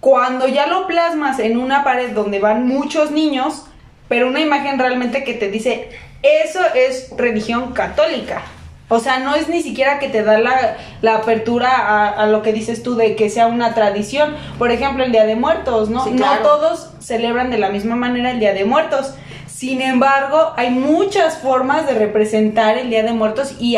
cuando 0.00 0.48
ya 0.48 0.66
lo 0.66 0.86
plasmas 0.86 1.38
en 1.38 1.58
una 1.58 1.84
pared 1.84 2.12
donde 2.12 2.38
van 2.38 2.66
muchos 2.66 3.10
niños, 3.10 3.66
pero 4.08 4.28
una 4.28 4.40
imagen 4.40 4.78
realmente 4.78 5.24
que 5.24 5.34
te 5.34 5.50
dice, 5.50 5.90
eso 6.22 6.60
es 6.74 7.10
religión 7.16 7.72
católica. 7.72 8.42
O 8.88 8.98
sea, 8.98 9.20
no 9.20 9.36
es 9.36 9.48
ni 9.48 9.62
siquiera 9.62 10.00
que 10.00 10.08
te 10.08 10.24
da 10.24 10.38
la, 10.38 10.76
la 11.00 11.16
apertura 11.16 11.70
a, 11.70 12.08
a 12.08 12.26
lo 12.26 12.42
que 12.42 12.52
dices 12.52 12.82
tú 12.82 12.96
de 12.96 13.14
que 13.14 13.30
sea 13.30 13.46
una 13.46 13.72
tradición. 13.72 14.34
Por 14.58 14.72
ejemplo, 14.72 15.04
el 15.04 15.12
Día 15.12 15.26
de 15.26 15.36
Muertos, 15.36 15.90
¿no? 15.90 16.02
Sí, 16.02 16.10
No 16.10 16.38
todos 16.42 16.90
celebran 16.98 17.50
de 17.50 17.58
la 17.58 17.68
misma 17.68 17.94
manera 17.94 18.32
el 18.32 18.40
Día 18.40 18.52
de 18.52 18.64
Muertos. 18.64 19.14
Sin 19.46 19.80
embargo, 19.80 20.54
hay 20.56 20.70
muchas 20.70 21.38
formas 21.38 21.86
de 21.86 21.94
representar 21.94 22.78
el 22.78 22.90
Día 22.90 23.04
de 23.04 23.12
Muertos 23.12 23.54
y 23.60 23.76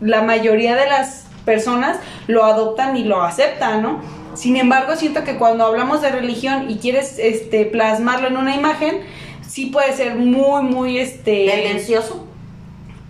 la 0.00 0.22
mayoría 0.22 0.76
de 0.76 0.88
las 0.88 1.26
personas 1.44 1.98
lo 2.26 2.44
adoptan 2.44 2.96
y 2.96 3.04
lo 3.04 3.22
aceptan, 3.22 3.82
¿no? 3.82 4.00
Sin 4.36 4.56
embargo, 4.56 4.96
siento 4.96 5.24
que 5.24 5.36
cuando 5.36 5.64
hablamos 5.64 6.02
de 6.02 6.10
religión 6.10 6.70
y 6.70 6.76
quieres 6.76 7.18
este 7.18 7.64
plasmarlo 7.64 8.28
en 8.28 8.36
una 8.36 8.54
imagen, 8.54 9.00
sí 9.46 9.66
puede 9.66 9.92
ser 9.92 10.16
muy, 10.16 10.62
muy 10.62 10.98
este 10.98 11.46
Tendencioso. 11.46 12.26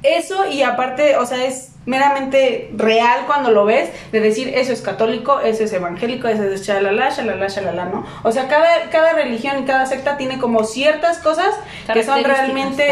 eso 0.03 0.47
y 0.47 0.63
aparte, 0.63 1.17
o 1.17 1.27
sea, 1.27 1.45
es 1.45 1.76
meramente 1.87 2.71
real 2.77 3.21
cuando 3.27 3.53
lo 3.53 3.65
ves, 3.65 3.91
de 4.11 4.21
decir 4.21 4.53
eso 4.55 4.73
es 4.73 4.83
católico, 4.83 5.41
eso 5.41 5.63
es 5.63 5.73
evangélico, 5.73 6.27
eso 6.27 6.43
es 6.43 6.67
shalala, 6.67 7.11
shalala, 7.11 7.47
shalala, 7.47 7.85
¿no? 7.87 8.05
O 8.25 8.33
sea, 8.33 8.49
cada, 8.49 8.91
cada 8.91 9.13
religión 9.13 9.61
y 9.61 9.65
cada 9.65 9.87
secta 9.87 10.17
tiene 10.17 10.39
como 10.39 10.65
ciertas 10.65 11.19
cosas 11.19 11.55
que 11.93 12.03
son 12.03 12.25
realmente 12.25 12.89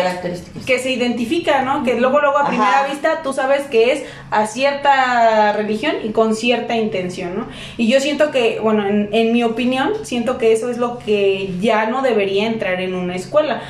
que 0.65 0.79
se 0.79 0.93
identifican, 0.93 1.65
¿no? 1.65 1.83
Que 1.83 1.99
luego, 1.99 2.21
luego 2.21 2.39
a 2.39 2.43
Ajá. 2.43 2.49
primera 2.51 2.87
vista 2.87 3.23
tú 3.23 3.33
sabes 3.33 3.65
que 3.65 3.93
es 3.93 4.05
a 4.31 4.47
cierta 4.47 5.53
religión 5.53 5.97
y 6.05 6.11
con 6.11 6.37
cierta 6.37 6.77
intención, 6.77 7.37
¿no? 7.37 7.49
Y 7.77 7.89
yo 7.89 7.99
siento 7.99 8.31
que, 8.31 8.61
bueno, 8.61 8.87
en, 8.87 9.09
en 9.13 9.33
mi 9.33 9.43
opinión, 9.43 9.93
siento 10.05 10.39
que 10.39 10.53
eso 10.53 10.71
es 10.71 10.79
lo 10.79 10.99
que 11.01 11.53
ya 11.61 11.87
no 11.87 12.03
debería 12.03 12.47
entrar 12.47 12.81
en 12.81 12.95
una 12.95 13.17
escuela. 13.17 13.61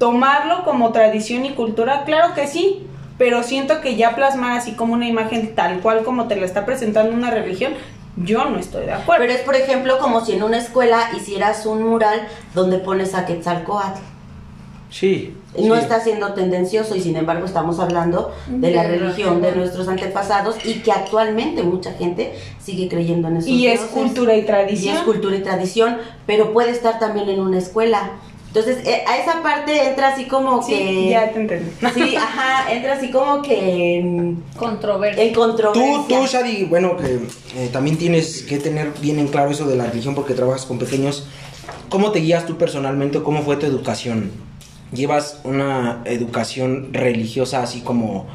Tomarlo 0.00 0.64
como 0.64 0.90
tradición 0.92 1.44
y 1.44 1.50
cultura, 1.50 2.02
claro 2.04 2.34
que 2.34 2.46
sí, 2.48 2.84
pero 3.18 3.42
siento 3.42 3.80
que 3.80 3.96
ya 3.96 4.14
plasmar 4.14 4.56
así 4.56 4.72
como 4.72 4.94
una 4.94 5.06
imagen 5.08 5.54
tal 5.54 5.80
cual 5.80 6.04
como 6.04 6.28
te 6.28 6.36
la 6.36 6.46
está 6.46 6.64
presentando 6.64 7.12
una 7.12 7.30
religión, 7.30 7.74
yo 8.16 8.44
no 8.46 8.58
estoy 8.58 8.86
de 8.86 8.92
acuerdo. 8.92 9.24
Pero 9.26 9.32
es, 9.38 9.40
por 9.42 9.56
ejemplo, 9.56 9.98
como 9.98 10.24
si 10.24 10.32
en 10.32 10.42
una 10.42 10.58
escuela 10.58 11.10
hicieras 11.16 11.66
un 11.66 11.82
mural 11.82 12.26
donde 12.54 12.78
pones 12.78 13.14
a 13.14 13.26
Quetzalcoatl. 13.26 14.00
Sí. 14.90 15.34
No 15.58 15.74
sí. 15.74 15.80
está 15.80 16.00
siendo 16.00 16.32
tendencioso 16.32 16.94
y 16.96 17.00
sin 17.00 17.16
embargo 17.16 17.44
estamos 17.44 17.78
hablando 17.78 18.34
de 18.46 18.70
la 18.70 18.84
De 18.84 18.98
religión 18.98 19.42
de 19.42 19.52
nuestros 19.52 19.86
antepasados 19.88 20.56
y 20.64 20.80
que 20.80 20.92
actualmente 20.92 21.62
mucha 21.62 21.92
gente 21.92 22.34
sigue 22.58 22.88
creyendo 22.88 23.28
en 23.28 23.38
esos 23.38 23.48
y 23.50 23.66
es 23.66 23.80
cultura 23.80 24.34
y 24.34 24.40
Y 24.40 24.42
tradición. 24.44 24.96
es 24.96 25.02
cultura 25.02 25.36
y 25.36 25.42
tradición, 25.42 25.98
pero 26.26 26.52
puede 26.52 26.70
estar 26.70 26.98
también 26.98 27.28
en 27.28 27.40
una 27.40 27.58
escuela. 27.58 28.12
Entonces, 28.48 28.78
eh, 28.86 29.04
a 29.06 29.18
esa 29.18 29.42
parte 29.42 29.88
entra 29.88 30.08
así 30.08 30.24
como 30.24 30.62
Sí, 30.62 30.72
que... 30.72 31.08
ya 31.10 31.30
te 31.32 31.40
entendí. 31.40 31.70
Sí, 31.94 32.16
ajá, 32.16 32.72
entra 32.72 32.94
así 32.94 33.10
como 33.10 33.42
que 33.42 33.98
en, 33.98 34.42
Controversia. 34.56 35.22
en 35.22 35.34
controversia. 35.34 35.96
Tú, 36.08 36.14
tú, 36.14 36.26
Shadi, 36.26 36.64
bueno, 36.64 36.96
que 36.96 37.18
eh, 37.56 37.68
también 37.70 37.98
tienes 37.98 38.42
que 38.42 38.58
tener 38.58 38.92
bien 39.00 39.18
en 39.18 39.28
claro 39.28 39.50
eso 39.50 39.66
de 39.66 39.76
la 39.76 39.86
religión 39.86 40.14
porque 40.14 40.32
trabajas 40.34 40.64
con 40.64 40.78
pequeños. 40.78 41.26
¿Cómo 41.90 42.10
te 42.10 42.20
guías 42.20 42.46
tú 42.46 42.56
personalmente 42.56 43.18
o 43.18 43.24
cómo 43.24 43.42
fue 43.42 43.56
tu 43.56 43.66
educación? 43.66 44.30
¿Llevas 44.92 45.40
una 45.44 46.00
educación 46.06 46.88
religiosa 46.94 47.62
así 47.62 47.80
como 47.82 48.26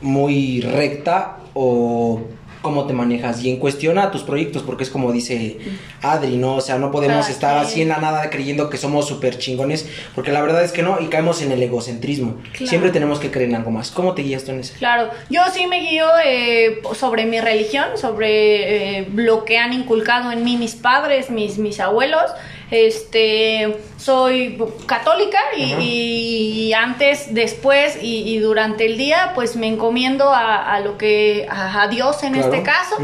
muy 0.00 0.62
recta 0.62 1.36
o 1.52 2.20
cómo 2.64 2.88
te 2.88 2.94
manejas? 2.94 3.44
Y 3.44 3.50
en 3.50 3.58
cuestión 3.58 3.98
a 3.98 4.10
tus 4.10 4.24
proyectos, 4.24 4.64
porque 4.64 4.82
es 4.82 4.90
como 4.90 5.12
dice 5.12 5.58
Adri, 6.02 6.36
¿no? 6.36 6.56
O 6.56 6.60
sea, 6.60 6.78
no 6.78 6.90
podemos 6.90 7.26
Cada 7.26 7.30
estar 7.30 7.58
así 7.58 7.82
en 7.82 7.90
la 7.90 7.98
nada 7.98 8.28
creyendo 8.30 8.68
que 8.68 8.78
somos 8.78 9.06
súper 9.06 9.38
chingones, 9.38 9.86
porque 10.16 10.32
la 10.32 10.42
verdad 10.42 10.64
es 10.64 10.72
que 10.72 10.82
no, 10.82 10.98
y 11.00 11.06
caemos 11.06 11.42
en 11.42 11.52
el 11.52 11.62
egocentrismo. 11.62 12.38
Claro. 12.52 12.66
Siempre 12.66 12.90
tenemos 12.90 13.20
que 13.20 13.30
creer 13.30 13.50
en 13.50 13.56
algo 13.56 13.70
más. 13.70 13.92
¿Cómo 13.92 14.14
te 14.14 14.22
guías 14.22 14.44
tú 14.44 14.50
en 14.50 14.60
eso? 14.60 14.74
Claro, 14.78 15.10
yo 15.30 15.42
sí 15.52 15.68
me 15.68 15.80
guío 15.80 16.08
eh, 16.24 16.80
sobre 16.94 17.26
mi 17.26 17.38
religión, 17.40 17.96
sobre 17.96 18.98
eh, 18.98 19.08
lo 19.14 19.44
que 19.44 19.58
han 19.58 19.72
inculcado 19.72 20.32
en 20.32 20.42
mí 20.42 20.56
mis 20.56 20.74
padres, 20.74 21.30
mis, 21.30 21.58
mis 21.58 21.78
abuelos. 21.78 22.32
Este, 22.74 23.76
soy 23.98 24.58
católica 24.86 25.38
y, 25.56 26.72
antes, 26.72 27.32
después 27.32 27.96
y, 28.02 28.28
y 28.34 28.38
durante 28.40 28.86
el 28.86 28.98
día, 28.98 29.30
pues 29.36 29.54
me 29.54 29.68
encomiendo 29.68 30.28
a, 30.30 30.74
a 30.74 30.80
lo 30.80 30.98
que 30.98 31.46
a, 31.48 31.82
a 31.82 31.86
Dios 31.88 32.22
en 32.24 32.32
Claro. 32.32 32.52
este 32.52 32.64
caso. 32.64 32.96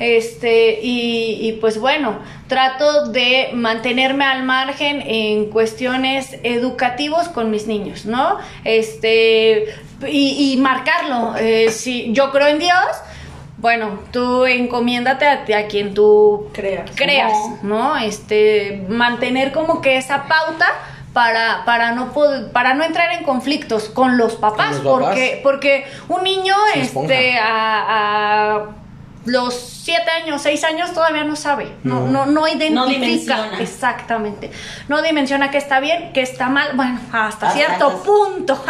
Este, 0.00 0.80
y, 0.82 1.38
y, 1.48 1.52
pues 1.60 1.78
bueno, 1.78 2.18
trato 2.48 3.06
de 3.12 3.50
mantenerme 3.52 4.24
al 4.24 4.42
margen 4.42 5.00
en 5.06 5.46
cuestiones 5.50 6.36
educativos 6.42 7.28
con 7.28 7.48
mis 7.52 7.68
niños, 7.68 8.04
¿no? 8.04 8.38
Este, 8.64 9.66
y, 10.08 10.52
y 10.52 10.56
marcarlo. 10.56 11.36
eh, 11.38 11.70
si 11.70 12.12
yo 12.12 12.32
creo 12.32 12.48
en 12.48 12.58
Dios, 12.58 12.88
bueno, 13.62 14.00
tú 14.10 14.44
encomiéndate 14.44 15.24
a, 15.26 15.44
a 15.58 15.66
quien 15.68 15.94
tú 15.94 16.48
Creas. 16.52 16.90
creas, 16.94 17.32
¿no? 17.62 17.96
Este, 17.96 18.84
mantener 18.88 19.52
como 19.52 19.80
que 19.80 19.96
esa 19.96 20.24
pauta 20.24 20.66
para, 21.14 21.64
para 21.64 21.92
no 21.92 22.12
para 22.52 22.74
no 22.74 22.84
entrar 22.84 23.12
en 23.12 23.22
conflictos 23.24 23.88
con 23.88 24.16
los 24.18 24.34
papás, 24.34 24.76
Con 24.76 24.84
los 24.84 24.92
papás. 24.94 25.04
porque 25.14 25.40
porque 25.42 25.86
un 26.08 26.22
niño 26.24 26.54
este 26.74 27.38
a, 27.38 28.56
a 28.56 28.66
los 29.24 29.54
siete 29.54 30.10
años, 30.10 30.42
seis 30.42 30.64
años 30.64 30.92
todavía 30.92 31.22
no 31.24 31.36
sabe, 31.36 31.72
no, 31.84 32.00
No. 32.06 32.26
no, 32.26 32.26
no 32.26 32.48
identifica 32.48 33.50
exactamente, 33.60 34.50
no 34.88 35.00
dimensiona 35.02 35.50
qué 35.50 35.58
está 35.58 35.80
bien, 35.80 36.12
qué 36.12 36.22
está 36.22 36.48
mal, 36.48 36.70
bueno, 36.74 36.98
hasta, 37.12 37.48
Hasta 37.48 37.50
cierto 37.52 37.88
esas- 37.90 38.00
punto, 38.02 38.64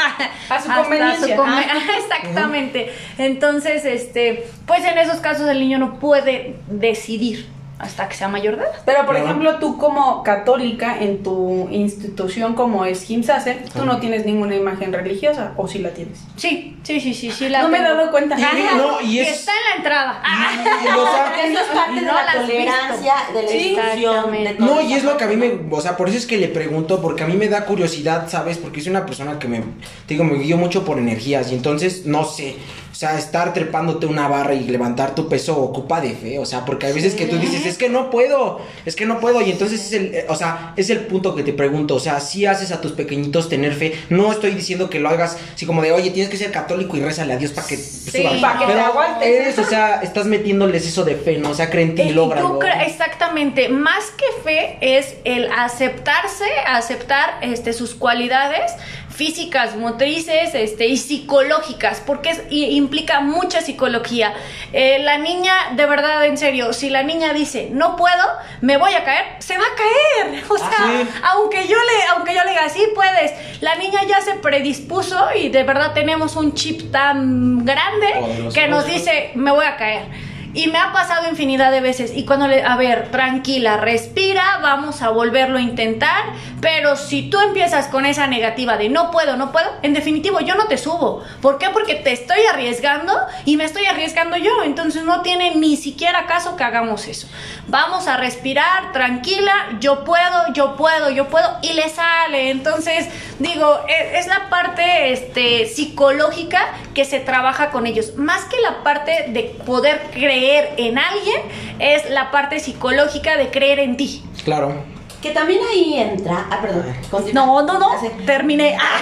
A 0.50 0.60
su 0.62 0.68
conveniencia. 0.74 1.36
come- 1.36 1.66
Ah. 1.70 1.78
exactamente, 1.98 2.92
entonces, 3.18 3.84
este, 3.84 4.46
pues 4.66 4.84
en 4.84 4.98
esos 4.98 5.18
casos 5.20 5.48
el 5.48 5.58
niño 5.60 5.78
no 5.78 5.98
puede 5.98 6.56
decidir 6.68 7.48
hasta 7.82 8.08
que 8.08 8.14
sea 8.14 8.28
mayor 8.28 8.56
de 8.56 8.62
edad. 8.62 8.72
Pero, 8.86 8.98
por 9.04 9.16
Claro. 9.16 9.24
ejemplo, 9.24 9.56
tú 9.58 9.76
como 9.76 10.22
católica 10.22 10.98
en 11.00 11.22
tu 11.24 11.68
institución 11.70 12.54
como 12.54 12.84
es 12.84 13.02
Gimsase, 13.02 13.58
tú 13.76 13.84
no 13.84 13.98
tienes 13.98 14.24
ninguna 14.24 14.54
imagen 14.54 14.92
religiosa, 14.92 15.52
o 15.56 15.66
si 15.66 15.80
la 15.80 15.90
tienes. 15.90 16.20
Sí, 16.36 16.76
sí, 16.84 17.00
sí, 17.00 17.12
sí, 17.12 17.30
sí. 17.32 17.48
La 17.48 17.62
No 17.62 17.68
me 17.68 17.78
he 17.78 17.82
dado 17.82 18.10
cuenta. 18.12 18.36
Ajá, 18.36 18.76
No, 18.76 19.00
y 19.00 19.18
es- 19.18 19.40
está 19.40 19.50
en 19.52 19.70
la 19.70 19.76
entrada. 19.78 20.22
Y, 20.24 20.88
o 20.88 21.12
sea, 21.12 21.24
Porque 21.26 21.46
eso 21.52 21.58
es 21.60 21.66
parte 21.68 21.94
de 22.00 22.06
No 22.06 22.12
la 22.14 22.32
tolerancia, 22.32 23.14
de 23.34 23.42
la 23.42 23.48
Sí, 23.48 23.76
de 23.76 24.54
todo 24.54 24.66
No, 24.74 24.80
y 24.80 24.92
es 24.94 25.02
lo 25.04 25.16
que 25.16 25.24
a 25.24 25.26
mí 25.26 25.36
me, 25.36 25.52
o 25.70 25.80
sea, 25.80 25.96
por 25.96 26.08
eso 26.08 26.18
es 26.18 26.26
que 26.26 26.36
le 26.38 26.48
pregunto, 26.48 27.02
porque 27.02 27.24
a 27.24 27.26
mí 27.26 27.36
me 27.36 27.48
da 27.48 27.64
curiosidad, 27.64 28.28
¿sabes? 28.28 28.58
Porque 28.58 28.80
soy 28.80 28.90
una 28.90 29.04
persona 29.06 29.38
que 29.40 29.48
me, 29.48 29.58
te 29.58 30.14
digo, 30.14 30.22
me 30.24 30.38
guío 30.38 30.56
mucho 30.56 30.84
por 30.84 30.98
energías 30.98 31.50
y 31.50 31.54
entonces, 31.56 32.06
no 32.06 32.24
sé, 32.24 32.54
o 32.92 32.94
sea, 32.94 33.18
estar 33.18 33.54
trepándote 33.54 34.04
una 34.04 34.28
barra 34.28 34.54
y 34.54 34.64
levantar 34.64 35.14
tu 35.14 35.26
peso 35.26 35.56
ocupa 35.56 36.02
de 36.02 36.10
fe, 36.10 36.38
o 36.38 36.44
sea, 36.44 36.66
porque 36.66 36.86
hay 36.86 36.92
veces 36.92 37.14
que 37.14 37.24
tú 37.24 37.38
dices, 37.38 37.64
es 37.64 37.78
que 37.78 37.88
no 37.88 38.10
puedo, 38.10 38.60
es 38.84 38.96
que 38.96 39.06
no 39.06 39.18
puedo, 39.18 39.40
y 39.40 39.50
entonces 39.50 39.86
es 39.86 39.92
el, 39.94 40.24
o 40.28 40.36
sea, 40.36 40.74
es 40.76 40.90
el 40.90 41.00
punto 41.06 41.34
que 41.34 41.42
te 41.42 41.54
pregunto, 41.54 41.94
o 41.94 42.00
sea, 42.00 42.20
si 42.20 42.44
haces 42.44 42.70
a 42.70 42.82
tus 42.82 42.92
pequeñitos 42.92 43.48
tener 43.48 43.74
fe, 43.74 43.94
no 44.10 44.30
estoy 44.30 44.50
diciendo 44.50 44.90
que 44.90 45.00
lo 45.00 45.08
hagas 45.08 45.38
así 45.54 45.64
como 45.64 45.80
de, 45.80 45.90
oye, 45.90 46.10
tienes 46.10 46.30
que 46.30 46.36
ser 46.36 46.50
católico 46.50 46.96
y 46.98 47.00
rézale 47.00 47.32
a 47.32 47.38
Dios 47.38 47.52
para 47.52 47.66
que 47.66 47.78
suba". 47.78 48.40
para 48.42 48.58
que 48.58 48.66
te 48.66 48.80
aguantes. 48.80 49.58
o 49.58 49.64
sea, 49.64 50.02
estás 50.02 50.26
metiéndoles 50.26 50.86
eso 50.86 51.02
de 51.04 51.16
fe, 51.16 51.38
¿no? 51.38 51.50
O 51.50 51.54
sea, 51.54 51.70
creen 51.70 51.90
en 51.90 51.94
ti 51.94 52.10
lógralo. 52.10 52.60
exactamente, 52.84 53.70
más 53.70 54.10
que 54.10 54.26
fe 54.44 54.78
es 54.80 55.16
el 55.24 55.50
aceptarse, 55.50 56.44
aceptar 56.66 57.38
este, 57.40 57.72
sus 57.72 57.94
cualidades 57.94 58.72
físicas, 59.12 59.76
motrices 59.76 60.54
este, 60.54 60.86
y 60.88 60.96
psicológicas, 60.96 62.00
porque 62.04 62.30
es- 62.30 62.42
y- 62.50 62.76
implica 62.76 63.20
mucha 63.20 63.60
psicología. 63.60 64.34
Eh, 64.72 64.98
la 65.00 65.18
niña, 65.18 65.54
de 65.76 65.86
verdad, 65.86 66.24
en 66.26 66.36
serio, 66.38 66.72
si 66.72 66.90
la 66.90 67.02
niña 67.02 67.32
dice, 67.32 67.68
no 67.70 67.96
puedo, 67.96 68.24
me 68.60 68.76
voy 68.78 68.94
a 68.94 69.04
caer, 69.04 69.24
se 69.40 69.56
va 69.58 69.64
a 69.64 69.76
caer. 69.76 70.42
O 70.50 70.56
sea, 70.58 70.68
sí. 70.68 71.08
aunque 71.22 71.66
yo 71.68 71.76
le, 71.76 72.06
aunque 72.14 72.34
yo 72.34 72.42
le 72.44 72.50
diga, 72.50 72.68
sí 72.68 72.82
puedes, 72.94 73.32
la 73.60 73.74
niña 73.76 74.00
ya 74.08 74.20
se 74.20 74.34
predispuso 74.34 75.18
y 75.34 75.48
de 75.48 75.62
verdad 75.64 75.92
tenemos 75.94 76.36
un 76.36 76.54
chip 76.54 76.90
tan 76.90 77.64
grande 77.64 78.50
que 78.54 78.68
nos 78.68 78.86
dice, 78.86 79.30
me 79.34 79.50
voy 79.50 79.64
a 79.66 79.76
caer. 79.76 80.31
Y 80.54 80.66
me 80.66 80.78
ha 80.78 80.92
pasado 80.92 81.28
infinidad 81.28 81.72
de 81.72 81.80
veces. 81.80 82.12
Y 82.14 82.24
cuando 82.24 82.46
le, 82.46 82.62
a 82.62 82.76
ver, 82.76 83.10
tranquila, 83.10 83.78
respira, 83.78 84.58
vamos 84.60 85.00
a 85.00 85.08
volverlo 85.08 85.58
a 85.58 85.62
intentar. 85.62 86.24
Pero 86.60 86.96
si 86.96 87.30
tú 87.30 87.40
empiezas 87.40 87.88
con 87.88 88.04
esa 88.04 88.26
negativa 88.26 88.76
de 88.76 88.90
no 88.90 89.10
puedo, 89.10 89.36
no 89.36 89.50
puedo, 89.50 89.68
en 89.82 89.94
definitivo 89.94 90.40
yo 90.40 90.54
no 90.54 90.66
te 90.66 90.76
subo. 90.76 91.24
¿Por 91.40 91.58
qué? 91.58 91.70
Porque 91.70 91.94
te 91.94 92.12
estoy 92.12 92.40
arriesgando 92.52 93.14
y 93.46 93.56
me 93.56 93.64
estoy 93.64 93.86
arriesgando 93.86 94.36
yo. 94.36 94.62
Entonces 94.62 95.04
no 95.04 95.22
tiene 95.22 95.54
ni 95.54 95.76
siquiera 95.76 96.26
caso 96.26 96.56
que 96.56 96.64
hagamos 96.64 97.08
eso. 97.08 97.28
Vamos 97.68 98.06
a 98.06 98.18
respirar, 98.18 98.92
tranquila, 98.92 99.78
yo 99.80 100.04
puedo, 100.04 100.52
yo 100.52 100.76
puedo, 100.76 101.10
yo 101.10 101.28
puedo. 101.28 101.48
Y 101.62 101.72
le 101.72 101.88
sale. 101.88 102.50
Entonces, 102.50 103.08
digo, 103.38 103.80
e, 103.88 104.18
es, 104.18 104.26
la 104.26 104.50
parte 104.50 105.12
este, 105.12 105.66
psicológica 105.66 106.60
que 106.94 107.06
se 107.06 107.20
trabaja 107.20 107.70
con 107.70 107.86
ellos. 107.86 108.16
Más 108.16 108.44
que 108.44 108.60
la 108.60 108.82
parte 108.82 109.26
de 109.28 109.44
poder 109.64 110.10
creer 110.12 110.41
en 110.42 110.98
alguien, 110.98 111.40
es 111.78 112.10
la 112.10 112.30
parte 112.30 112.60
psicológica 112.60 113.36
de 113.36 113.50
creer 113.50 113.80
en 113.80 113.96
ti. 113.96 114.22
Claro. 114.44 114.92
Que 115.22 115.30
también 115.30 115.60
ahí 115.70 115.98
entra. 115.98 116.46
Ah, 116.50 116.58
perdón. 116.60 116.84
continúa. 117.08 117.46
No, 117.46 117.62
no, 117.62 117.78
no. 117.78 117.92
Así. 117.92 118.08
Terminé. 118.26 118.76
Ah. 118.76 118.98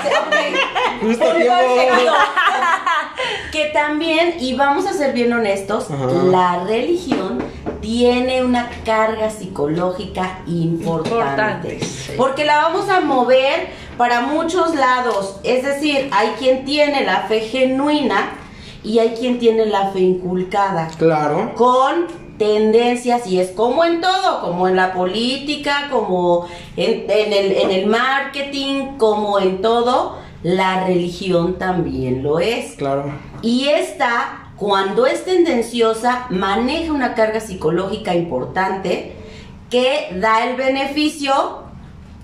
Justo 1.01 1.25
que 3.53 3.65
también, 3.67 4.35
y 4.39 4.55
vamos 4.55 4.87
a 4.87 4.93
ser 4.93 5.15
bien 5.15 5.33
honestos, 5.33 5.91
Ajá. 5.91 6.07
la 6.07 6.65
religión 6.65 7.43
tiene 7.81 8.45
una 8.45 8.69
carga 8.85 9.31
psicológica 9.31 10.41
importante. 10.47 11.09
Importante, 11.09 11.81
sí. 11.81 12.13
Porque 12.19 12.45
la 12.45 12.59
vamos 12.59 12.91
a 12.91 13.01
mover 13.01 13.71
para 13.97 14.21
muchos 14.21 14.75
lados. 14.75 15.41
Es 15.43 15.65
decir, 15.65 16.11
hay 16.13 16.29
quien 16.39 16.67
tiene 16.67 17.05
la 17.05 17.23
fe 17.23 17.41
genuina 17.41 18.35
y 18.83 18.99
hay 18.99 19.11
quien 19.11 19.39
tiene 19.39 19.67
la 19.67 19.91
fe 19.91 20.01
inculcada 20.01 20.89
Claro. 20.99 21.53
con 21.55 22.07
tendencias 22.39 23.27
y 23.27 23.39
es 23.39 23.51
como 23.51 23.85
en 23.85 24.01
todo, 24.01 24.41
como 24.41 24.67
en 24.67 24.77
la 24.77 24.95
política, 24.95 25.89
como 25.91 26.47
en, 26.77 27.05
en 27.11 27.33
el, 27.33 27.53
en 27.53 27.71
el 27.71 27.87
marketing, 27.87 28.97
como 28.97 29.39
en 29.39 29.61
todo, 29.61 30.17
la 30.43 30.87
religión 30.87 31.59
también 31.59 32.23
lo 32.23 32.39
es. 32.39 32.77
Claro. 32.77 33.13
Y 33.43 33.69
esta, 33.69 34.53
cuando 34.57 35.07
es 35.07 35.25
tendenciosa, 35.25 36.27
maneja 36.31 36.93
una 36.93 37.15
carga 37.15 37.41
psicológica 37.41 38.15
importante 38.15 39.17
que 39.69 40.09
da 40.17 40.47
el 40.49 40.57
beneficio 40.57 41.33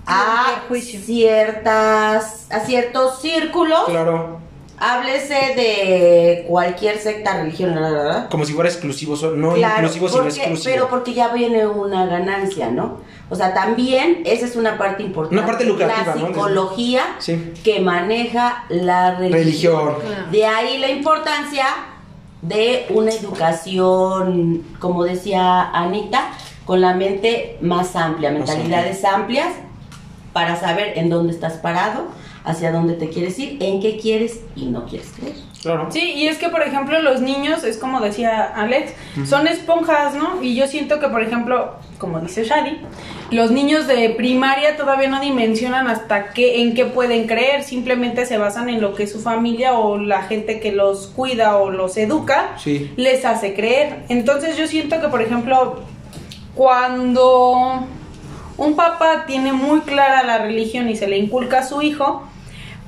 a 0.07 0.63
ciertas 1.05 2.47
a 2.51 2.59
ciertos 2.61 3.21
círculos. 3.21 3.85
Claro. 3.85 4.46
Háblese 4.79 5.33
de 5.55 6.45
cualquier 6.47 6.99
secta, 6.99 7.37
religión, 7.37 7.73
la, 7.75 8.27
Como 8.29 8.45
si 8.45 8.53
fuera 8.53 8.69
exclusivo, 8.69 9.15
no 9.35 9.53
Claro, 9.53 9.75
inclusivo, 9.87 10.07
sino 10.07 10.23
exclusivo. 10.25 10.63
Pero 10.63 10.87
porque 10.89 11.13
ya 11.13 11.29
viene 11.29 11.65
una 11.65 12.05
ganancia, 12.05 12.69
¿no? 12.69 12.99
O 13.29 13.35
sea, 13.35 13.53
también 13.55 14.21
esa 14.25 14.45
es 14.45 14.55
una 14.55 14.77
parte 14.77 15.01
importante. 15.03 15.35
Una 15.37 15.45
parte 15.47 15.65
lucrativa, 15.65 16.15
La 16.15 16.21
¿no? 16.21 16.27
psicología 16.27 17.01
Sí. 17.17 17.53
que 17.63 17.79
maneja 17.79 18.65
la 18.69 19.15
religión. 19.15 19.95
De 20.31 20.45
ahí 20.45 20.77
la 20.77 20.89
importancia 20.91 21.65
de 22.43 22.85
una 22.91 23.11
educación, 23.11 24.63
como 24.79 25.03
decía 25.05 25.71
Anita, 25.71 26.29
con 26.65 26.81
la 26.81 26.93
mente 26.93 27.57
más 27.61 27.95
amplia, 27.95 28.29
Más 28.29 28.39
mentalidades 28.47 29.03
amplias 29.03 29.53
para 30.33 30.55
saber 30.59 30.97
en 30.97 31.09
dónde 31.09 31.33
estás 31.33 31.53
parado, 31.53 32.05
hacia 32.47 32.71
dónde 32.71 32.93
te 32.93 33.09
quieres 33.09 33.37
ir, 33.39 33.57
en 33.61 33.81
qué 33.81 33.97
quieres 33.97 34.39
y 34.55 34.67
no 34.67 34.85
quieres 34.85 35.11
creer. 35.17 35.35
Claro. 35.61 35.87
Sí, 35.89 36.13
y 36.15 36.27
es 36.27 36.37
que, 36.37 36.47
por 36.47 36.61
ejemplo, 36.61 37.01
los 37.01 37.19
niños, 37.19 37.65
es 37.65 37.77
como 37.77 37.99
decía 37.99 38.45
Alex, 38.55 38.93
son 39.25 39.47
esponjas, 39.47 40.15
¿no? 40.15 40.41
Y 40.41 40.55
yo 40.55 40.65
siento 40.67 40.99
que, 41.01 41.09
por 41.09 41.21
ejemplo, 41.21 41.73
como 41.97 42.21
dice 42.21 42.45
Shadi, 42.45 42.77
los 43.31 43.51
niños 43.51 43.85
de 43.85 44.11
primaria 44.11 44.77
todavía 44.77 45.09
no 45.09 45.19
dimensionan 45.19 45.89
hasta 45.89 46.29
qué, 46.29 46.61
en 46.61 46.73
qué 46.73 46.85
pueden 46.85 47.27
creer, 47.27 47.63
simplemente 47.63 48.25
se 48.25 48.37
basan 48.37 48.69
en 48.69 48.79
lo 48.79 48.93
que 48.95 49.07
su 49.07 49.19
familia 49.19 49.73
o 49.73 49.97
la 49.97 50.21
gente 50.21 50.61
que 50.61 50.71
los 50.71 51.07
cuida 51.07 51.57
o 51.57 51.69
los 51.69 51.97
educa 51.97 52.51
Sí. 52.57 52.93
les 52.95 53.25
hace 53.25 53.53
creer. 53.53 54.05
Entonces 54.07 54.55
yo 54.57 54.67
siento 54.67 55.01
que, 55.01 55.09
por 55.09 55.21
ejemplo, 55.21 55.81
cuando 56.55 57.83
un 58.57 58.75
papá 58.75 59.25
tiene 59.27 59.51
muy 59.53 59.81
clara 59.81 60.23
la 60.23 60.37
religión 60.37 60.87
y 60.89 60.95
se 60.95 61.07
le 61.07 61.17
inculca 61.17 61.59
a 61.59 61.63
su 61.63 61.81
hijo, 61.81 62.23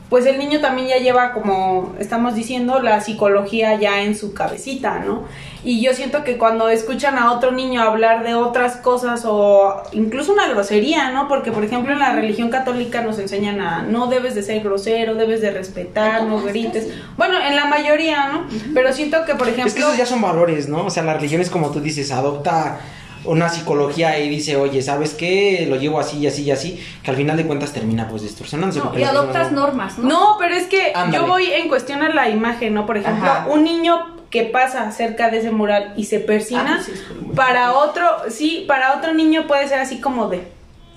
pues 0.09 0.25
el 0.25 0.39
niño 0.39 0.59
también 0.59 0.87
ya 0.87 0.97
lleva, 0.97 1.31
como 1.33 1.95
estamos 1.99 2.33
diciendo, 2.33 2.81
la 2.81 2.99
psicología 3.01 3.75
ya 3.79 4.01
en 4.01 4.15
su 4.15 4.33
cabecita, 4.33 4.99
¿no? 4.99 5.23
Y 5.63 5.81
yo 5.81 5.93
siento 5.93 6.23
que 6.23 6.37
cuando 6.37 6.69
escuchan 6.69 7.17
a 7.17 7.31
otro 7.33 7.51
niño 7.51 7.81
hablar 7.81 8.23
de 8.23 8.33
otras 8.33 8.77
cosas 8.77 9.23
o 9.25 9.83
incluso 9.91 10.33
una 10.33 10.47
grosería, 10.47 11.11
¿no? 11.11 11.27
Porque, 11.27 11.51
por 11.51 11.63
ejemplo, 11.63 11.93
en 11.93 11.99
la 11.99 12.13
religión 12.13 12.49
católica 12.49 13.01
nos 13.01 13.19
enseñan 13.19 13.59
a 13.59 13.83
no 13.83 14.07
debes 14.07 14.35
de 14.35 14.41
ser 14.41 14.63
grosero, 14.63 15.15
debes 15.15 15.41
de 15.41 15.51
respetar, 15.51 16.23
no 16.23 16.41
grites. 16.41 16.87
Bueno, 17.17 17.37
en 17.39 17.55
la 17.55 17.65
mayoría, 17.65 18.29
¿no? 18.29 18.47
Pero 18.73 18.91
siento 18.93 19.25
que, 19.25 19.35
por 19.35 19.47
ejemplo... 19.47 19.67
Es 19.67 19.73
que 19.73 19.81
esos 19.81 19.97
ya 19.97 20.05
son 20.05 20.21
valores, 20.21 20.69
¿no? 20.69 20.85
O 20.85 20.89
sea, 20.89 21.03
la 21.03 21.13
religión 21.13 21.41
es 21.41 21.49
como 21.49 21.69
tú 21.71 21.81
dices, 21.81 22.11
adopta 22.11 22.79
una 23.25 23.49
psicología 23.49 24.17
y 24.19 24.29
dice, 24.29 24.55
oye, 24.55 24.81
¿sabes 24.81 25.13
qué? 25.13 25.65
Lo 25.69 25.75
llevo 25.75 25.99
así 25.99 26.17
y 26.19 26.27
así 26.27 26.43
y 26.43 26.51
así, 26.51 26.83
que 27.03 27.11
al 27.11 27.17
final 27.17 27.35
de 27.37 27.45
cuentas 27.45 27.73
termina 27.73 28.07
pues 28.07 28.21
distorsionándose. 28.21 28.79
No, 28.79 28.97
y 28.97 29.03
adoptas 29.03 29.51
no- 29.51 29.61
normas, 29.61 29.97
¿no? 29.99 30.07
No, 30.09 30.35
pero 30.39 30.55
es 30.55 30.67
que 30.67 30.91
Ándale. 30.95 31.17
yo 31.23 31.27
voy 31.27 31.51
en 31.51 31.67
cuestión 31.67 32.01
a 32.01 32.09
la 32.09 32.29
imagen, 32.29 32.73
¿no? 32.73 32.85
Por 32.85 32.97
ejemplo, 32.97 33.29
Ajá. 33.29 33.47
un 33.49 33.63
niño 33.63 34.17
que 34.29 34.43
pasa 34.43 34.91
cerca 34.91 35.29
de 35.31 35.39
ese 35.39 35.51
mural 35.51 35.93
y 35.97 36.05
se 36.05 36.19
persina, 36.19 36.77
Ah, 36.79 36.83
sí, 36.85 36.91
para 37.35 37.73
otro, 37.73 38.05
sí, 38.29 38.65
para 38.67 38.95
otro 38.97 39.13
niño 39.13 39.47
puede 39.47 39.67
ser 39.67 39.79
así 39.79 39.99
como 39.99 40.27
de, 40.29 40.43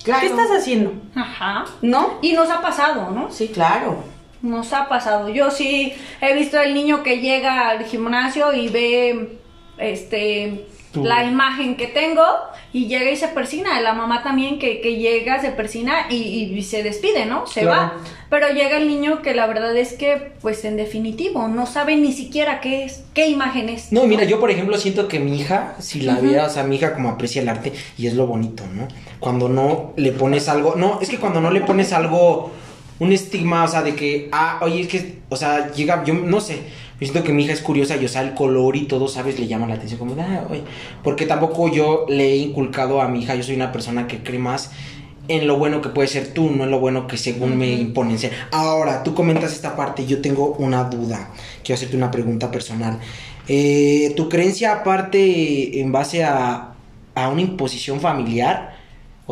Claro. 0.05 0.21
¿qué 0.21 0.27
estás 0.27 0.49
haciendo? 0.51 0.93
Ajá. 1.15 1.65
¿No? 1.81 2.19
Y 2.23 2.33
nos 2.35 2.51
ha 2.51 2.61
pasado, 2.61 3.11
¿no? 3.11 3.31
Sí, 3.31 3.49
claro. 3.49 4.05
Nos 4.43 4.73
ha 4.73 4.89
pasado. 4.89 5.29
Yo 5.29 5.51
sí 5.51 5.95
he 6.21 6.35
visto 6.35 6.59
al 6.59 6.75
niño 6.75 7.03
que 7.03 7.21
llega 7.21 7.69
al 7.71 7.85
gimnasio 7.85 8.53
y 8.53 8.69
ve 8.69 9.39
este 9.79 10.67
Tú. 10.93 11.05
la 11.05 11.25
imagen 11.25 11.77
que 11.77 11.87
tengo 11.87 12.23
y 12.73 12.87
llega 12.87 13.11
y 13.11 13.17
se 13.17 13.29
persina. 13.29 13.81
La 13.81 13.95
mamá 13.95 14.23
también 14.23 14.59
que, 14.59 14.81
que 14.81 14.97
llega, 14.97 15.41
se 15.41 15.51
persina 15.51 16.07
y, 16.11 16.17
y 16.55 16.63
se 16.63 16.83
despide, 16.83 17.25
¿no? 17.27 17.47
Se 17.47 17.63
Claro. 17.63 17.81
va. 17.81 17.93
Pero 18.29 18.49
llega 18.49 18.77
el 18.77 18.89
niño 18.89 19.23
que 19.23 19.35
la 19.35 19.47
verdad 19.47 19.77
es 19.77 19.93
que, 19.95 20.33
pues 20.41 20.65
en 20.65 20.77
definitivo, 20.77 21.49
no 21.49 21.67
sabe 21.67 21.97
ni 21.97 22.13
siquiera 22.13 22.61
qué 22.61 22.85
es, 22.85 23.05
qué 23.15 23.29
imagen 23.29 23.69
es. 23.69 23.93
No, 23.93 24.05
mira, 24.05 24.25
yo 24.25 24.41
por 24.41 24.51
ejemplo 24.51 24.77
siento 24.79 25.09
que 25.09 25.19
mi 25.21 25.37
hija, 25.39 25.75
si 25.81 26.01
la 26.01 26.15
viera, 26.21 26.47
o 26.47 26.51
sea, 26.51 26.63
mi 26.65 26.77
hija 26.77 26.95
como 26.95 27.11
aprecia 27.11 27.43
el 27.43 27.49
arte 27.49 27.73
y 27.99 28.07
es 28.07 28.15
lo 28.15 28.27
bonito, 28.27 28.65
¿no? 28.75 28.89
Cuando 29.21 29.49
no 29.49 29.93
le 29.97 30.13
pones 30.13 30.49
algo, 30.49 30.75
no, 30.77 30.99
es 31.03 31.09
que 31.11 31.19
cuando 31.19 31.41
no 31.41 31.51
le 31.51 31.61
pones 31.61 31.93
algo, 31.93 32.51
un 32.99 33.13
estigma, 33.13 33.65
o 33.65 33.69
sea, 33.69 33.83
de 33.83 33.95
que, 33.95 34.29
ah, 34.33 34.59
oye, 34.63 34.81
es 34.83 34.89
que, 34.89 35.19
o 35.29 35.37
sea, 35.37 35.71
llega, 35.73 36.03
yo 36.05 36.15
no 36.15 36.41
sé, 36.41 36.63
yo 37.03 37.11
siento 37.11 37.27
que 37.27 37.33
mi 37.33 37.43
hija 37.43 37.53
es 37.53 37.63
curiosa 37.63 37.97
y, 37.97 38.05
o 38.05 38.09
sea, 38.09 38.23
el 38.23 38.35
color 38.35 38.77
y 38.77 38.83
todo, 38.83 39.09
¿sabes? 39.09 39.37
Le 39.37 39.49
llama 39.49 39.67
la 39.67 39.75
atención, 39.75 39.99
como, 39.99 40.15
ah, 40.23 40.47
oye, 40.49 40.63
porque 41.03 41.27
tampoco 41.27 41.69
yo 41.69 42.07
le 42.09 42.31
he 42.31 42.37
inculcado 42.37 43.01
a 43.01 43.09
mi 43.09 43.23
hija, 43.25 43.35
yo 43.35 43.43
soy 43.43 43.57
una 43.57 43.73
persona 43.73 44.07
que 44.07 44.23
cree 44.23 44.39
más 44.39 44.71
en 45.27 45.49
lo 45.49 45.57
bueno 45.59 45.83
que 45.83 45.89
puede 45.89 46.07
ser 46.07 46.33
tú, 46.33 46.51
no 46.51 46.63
en 46.63 46.71
lo 46.71 46.79
bueno 46.79 47.09
que 47.09 47.17
según 47.17 47.59
me 47.59 47.73
imponen 47.73 48.21
ser. 48.21 48.31
Ahora, 48.53 49.03
tú 49.03 49.15
comentas 49.15 49.53
esta 49.53 49.75
parte, 49.75 50.07
yo 50.07 50.21
tengo 50.21 50.55
una 50.61 50.85
duda. 50.85 51.31
Quiero 51.65 51.75
hacerte 51.77 51.97
una 51.97 52.13
pregunta 52.13 52.53
personal. 52.53 53.01
Eh, 53.49 54.13
¿Tu 54.17 54.29
creencia 54.29 54.73
aparte 54.73 55.81
en 55.81 55.91
base 55.91 56.23
a, 56.23 56.75
a 57.17 57.29
una 57.31 57.41
imposición 57.41 57.99
familiar? 57.99 58.72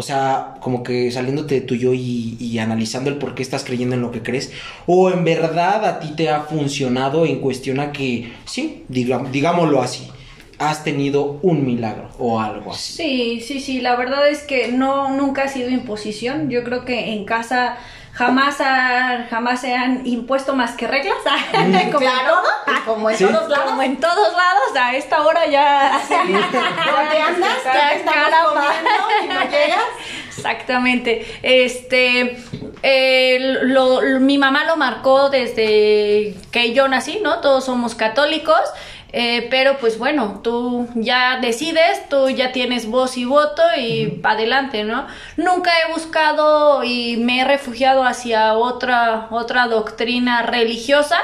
O 0.00 0.02
sea, 0.02 0.54
como 0.60 0.82
que 0.82 1.10
saliéndote 1.10 1.56
de 1.56 1.60
tu 1.60 1.74
yo 1.74 1.92
y, 1.92 2.58
analizando 2.58 3.10
el 3.10 3.16
por 3.16 3.34
qué 3.34 3.42
estás 3.42 3.64
creyendo 3.64 3.96
en 3.96 4.00
lo 4.00 4.10
que 4.10 4.22
crees. 4.22 4.50
O 4.86 5.10
en 5.10 5.24
verdad 5.24 5.84
a 5.84 6.00
ti 6.00 6.14
te 6.16 6.30
ha 6.30 6.40
funcionado 6.40 7.26
en 7.26 7.38
cuestión 7.40 7.80
a 7.80 7.92
que, 7.92 8.32
sí, 8.46 8.84
digámoslo 8.88 9.82
así, 9.82 10.08
has 10.56 10.84
tenido 10.84 11.38
un 11.42 11.66
milagro 11.66 12.08
o 12.18 12.40
algo 12.40 12.72
así. 12.72 12.94
Sí, 12.94 13.40
sí, 13.46 13.60
sí, 13.60 13.82
la 13.82 13.94
verdad 13.94 14.26
es 14.26 14.42
que 14.42 14.68
no, 14.68 15.14
nunca 15.14 15.42
ha 15.42 15.48
sido 15.48 15.68
imposición. 15.68 16.48
Yo 16.48 16.64
creo 16.64 16.86
que 16.86 17.12
en 17.12 17.26
casa 17.26 17.76
jamás, 18.26 18.60
ha- 18.60 19.26
jamás 19.30 19.60
se 19.60 19.74
han 19.74 20.06
impuesto 20.06 20.54
más 20.54 20.72
que 20.72 20.86
reglas. 20.86 21.16
como 21.52 21.76
en 21.78 21.90
claro, 21.90 22.34
todo. 22.42 22.84
como 22.86 23.10
en 23.10 23.16
Sí. 23.16 23.24
todos 23.24 23.48
lados. 23.48 23.64
Como 23.70 23.82
en 23.82 23.96
todos 23.98 24.36
lados, 24.36 24.76
a 24.80 24.94
esta 24.94 25.22
hora 25.22 25.46
ya. 25.46 26.00
¿Dónde 26.08 27.18
andas? 27.28 27.58
Ya, 27.64 27.90
¿Qué 27.90 27.96
estamos 27.96 28.20
caramba. 28.30 28.50
comiendo 28.54 29.24
y 29.24 29.28
no 29.28 29.40
llegas? 29.50 29.84
Exactamente. 30.36 31.38
Este, 31.42 32.36
eh, 32.82 33.38
lo- 33.62 34.00
lo- 34.00 34.20
mi 34.20 34.38
mamá 34.38 34.64
lo 34.64 34.76
marcó 34.76 35.28
desde 35.30 36.34
que 36.50 36.72
yo 36.72 36.88
nací, 36.88 37.20
¿no? 37.22 37.40
Todos 37.40 37.64
somos 37.64 37.94
católicos. 37.94 38.60
Eh, 39.12 39.48
pero 39.50 39.78
pues 39.78 39.98
bueno, 39.98 40.40
tú 40.42 40.88
ya 40.94 41.38
decides, 41.40 42.08
tú 42.08 42.30
ya 42.30 42.52
tienes 42.52 42.86
voz 42.86 43.16
y 43.16 43.24
voto 43.24 43.62
y 43.76 44.20
adelante, 44.22 44.84
¿no? 44.84 45.06
Nunca 45.36 45.70
he 45.80 45.92
buscado 45.92 46.84
y 46.84 47.16
me 47.16 47.40
he 47.40 47.44
refugiado 47.44 48.04
hacia 48.04 48.54
otra, 48.54 49.28
otra 49.30 49.66
doctrina 49.66 50.42
religiosa, 50.42 51.18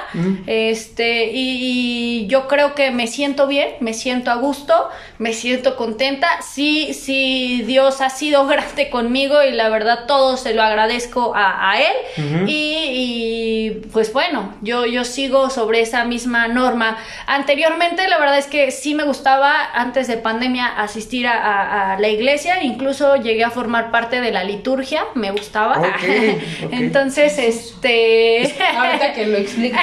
este, 0.47 1.31
y, 1.33 2.23
y 2.23 2.27
yo 2.27 2.49
creo 2.49 2.75
que 2.75 2.91
me 2.91 3.07
siento 3.07 3.47
bien, 3.47 3.69
me 3.81 3.95
siento 3.95 4.31
a 4.31 4.37
gusto, 4.37 4.89
me 5.19 5.33
siento 5.33 5.77
contenta, 5.77 6.29
sí, 6.43 6.93
sí, 6.95 7.63
Dios 7.67 8.01
ha 8.01 8.11
sido 8.11 8.47
grande 8.53 8.91
conmigo 8.91 9.43
y 9.43 9.53
la 9.53 9.69
verdad 9.69 10.05
todo 10.07 10.37
se 10.37 10.53
lo 10.55 10.63
agradezco 10.63 11.33
a, 11.35 11.71
a 11.73 11.81
Él, 11.81 12.47
y, 12.47 12.51
y, 12.53 13.71
pues 13.93 14.13
bueno, 14.13 14.55
yo, 14.63 14.85
yo 14.87 15.05
sigo 15.05 15.49
sobre 15.51 15.81
esa 15.81 16.05
misma 16.05 16.49
norma. 16.49 16.99
Anteriormente, 17.27 18.07
la 18.09 18.19
verdad 18.19 18.39
es 18.39 18.47
que 18.47 18.71
sí 18.71 18.95
me 18.95 19.05
gustaba, 19.05 19.55
antes 19.75 20.07
de 20.09 20.17
pandemia, 20.19 20.67
asistir 20.67 21.27
a, 21.27 21.33
a- 21.33 21.93
a 21.95 21.99
la 22.01 22.09
iglesia, 22.09 22.63
incluso 22.63 23.17
llegué 23.17 23.45
a 23.45 23.51
formar 23.51 23.91
parte 23.91 24.21
de 24.21 24.31
la 24.33 24.45
liturgia, 24.45 25.05
me 25.15 25.31
gustaba. 25.31 25.81
Entonces, 26.71 27.39
este... 27.39 28.55
Ahorita 28.77 29.13
que 29.15 29.27
lo 29.27 29.39
explique. 29.39 29.79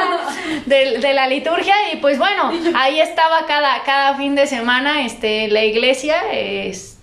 de, 0.66 0.98
de 0.98 1.12
la 1.12 1.26
liturgia 1.26 1.74
y 1.92 1.96
pues 1.96 2.18
bueno, 2.18 2.52
ahí 2.74 3.00
estaba 3.00 3.46
cada, 3.46 3.82
cada 3.84 4.14
fin 4.16 4.34
de 4.34 4.46
semana 4.46 4.61
este, 5.04 5.48
la 5.48 5.64
iglesia, 5.64 6.16
este, 6.32 7.01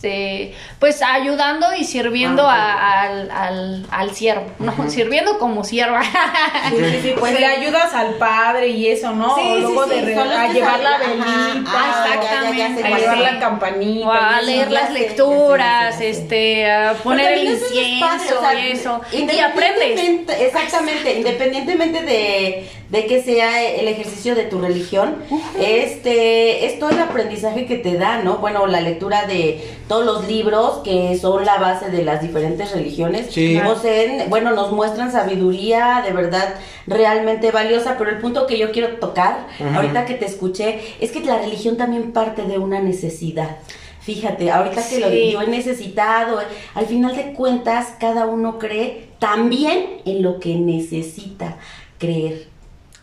pues 0.80 1.02
ayudando 1.02 1.68
y 1.78 1.84
sirviendo 1.84 2.48
a- 2.48 3.02
al, 3.02 3.32
al, 3.32 3.86
al 3.92 4.16
siervo, 4.16 4.46
¿no? 4.60 4.90
Sirviendo 4.90 5.38
como 5.40 5.64
sierva. 5.64 6.02
Sí, 6.04 6.76
sí, 6.78 7.00
sí, 7.02 7.14
Pues 7.20 7.34
sí. 7.34 7.40
le 7.40 7.46
ayudas 7.46 7.94
al 7.94 8.14
padre 8.16 8.68
y 8.70 8.88
eso, 8.88 9.12
¿no? 9.12 9.36
Sí, 9.36 9.42
o 9.46 9.58
luego 9.58 9.84
sí, 9.86 9.90
de 9.92 10.02
re- 10.02 10.16
a 10.20 10.48
llevar 10.54 10.80
la 10.80 10.98
velita, 10.98 11.26
ah, 11.68 12.06
ya, 12.08 12.22
ya, 12.22 12.52
ya 12.52 12.68
sé 12.68 12.74
Exactamente. 12.80 12.84
a 12.94 12.98
llevar 13.00 13.18
la 13.34 13.40
campanita. 13.40 14.08
O 14.08 14.12
a 14.12 14.42
leer 14.42 14.72
las 14.72 14.92
lecturas, 14.92 16.00
este, 16.00 16.72
a 16.72 16.94
poner 16.94 17.34
el 17.34 17.48
incienso 17.50 18.06
padre, 18.08 18.34
o 18.38 18.42
sea, 18.42 18.54
y 18.68 18.72
eso. 18.72 19.02
Y 19.12 19.40
aprendes. 19.40 20.00
Exactamente, 20.40 21.18
independientemente 21.18 22.02
de, 22.04 22.70
de 22.90 23.06
que 23.06 23.22
sea 23.22 23.64
el 23.64 23.88
ejercicio 23.88 24.36
de 24.36 24.44
tu 24.44 24.60
religión, 24.62 25.18
este, 25.60 26.66
es 26.66 26.80
todo 26.80 26.90
el 26.92 27.00
aprendizaje 27.00 27.66
que 27.66 27.78
te 27.78 27.96
da, 27.98 28.20
¿no? 28.20 28.38
Bueno, 28.38 28.66
la 28.68 28.82
lectura 28.82 29.26
de 29.26 29.64
todos 29.90 30.06
los 30.06 30.28
libros 30.28 30.82
que 30.84 31.18
son 31.18 31.44
la 31.44 31.58
base 31.58 31.90
de 31.90 32.04
las 32.04 32.22
diferentes 32.22 32.72
religiones, 32.72 33.28
Sí. 33.32 33.60
poseen, 33.66 34.30
bueno, 34.30 34.52
nos 34.52 34.72
muestran 34.72 35.12
sabiduría 35.12 36.04
de 36.06 36.14
verdad 36.14 36.56
realmente 36.86 37.52
valiosa, 37.52 37.96
pero 37.98 38.12
el 38.12 38.20
punto 38.20 38.46
que 38.48 38.58
yo 38.60 38.72
quiero 38.72 38.98
tocar, 38.98 39.48
ahorita 39.76 40.06
que 40.06 40.14
te 40.14 40.26
escuché, 40.26 40.80
es 41.02 41.12
que 41.12 41.22
la 41.22 41.40
religión 41.40 41.76
también 41.76 42.14
parte 42.14 42.44
de 42.44 42.60
una 42.60 42.80
necesidad. 42.80 43.58
Fíjate, 44.02 44.52
ahorita 44.52 44.88
que 44.88 45.00
lo 45.00 45.10
yo 45.10 45.42
he 45.42 45.48
necesitado, 45.48 46.40
al 46.76 46.86
final 46.86 47.16
de 47.16 47.34
cuentas, 47.34 47.94
cada 48.00 48.28
uno 48.28 48.58
cree 48.60 49.10
también 49.20 50.02
en 50.06 50.22
lo 50.22 50.40
que 50.40 50.56
necesita 50.56 51.58
creer. 51.98 52.48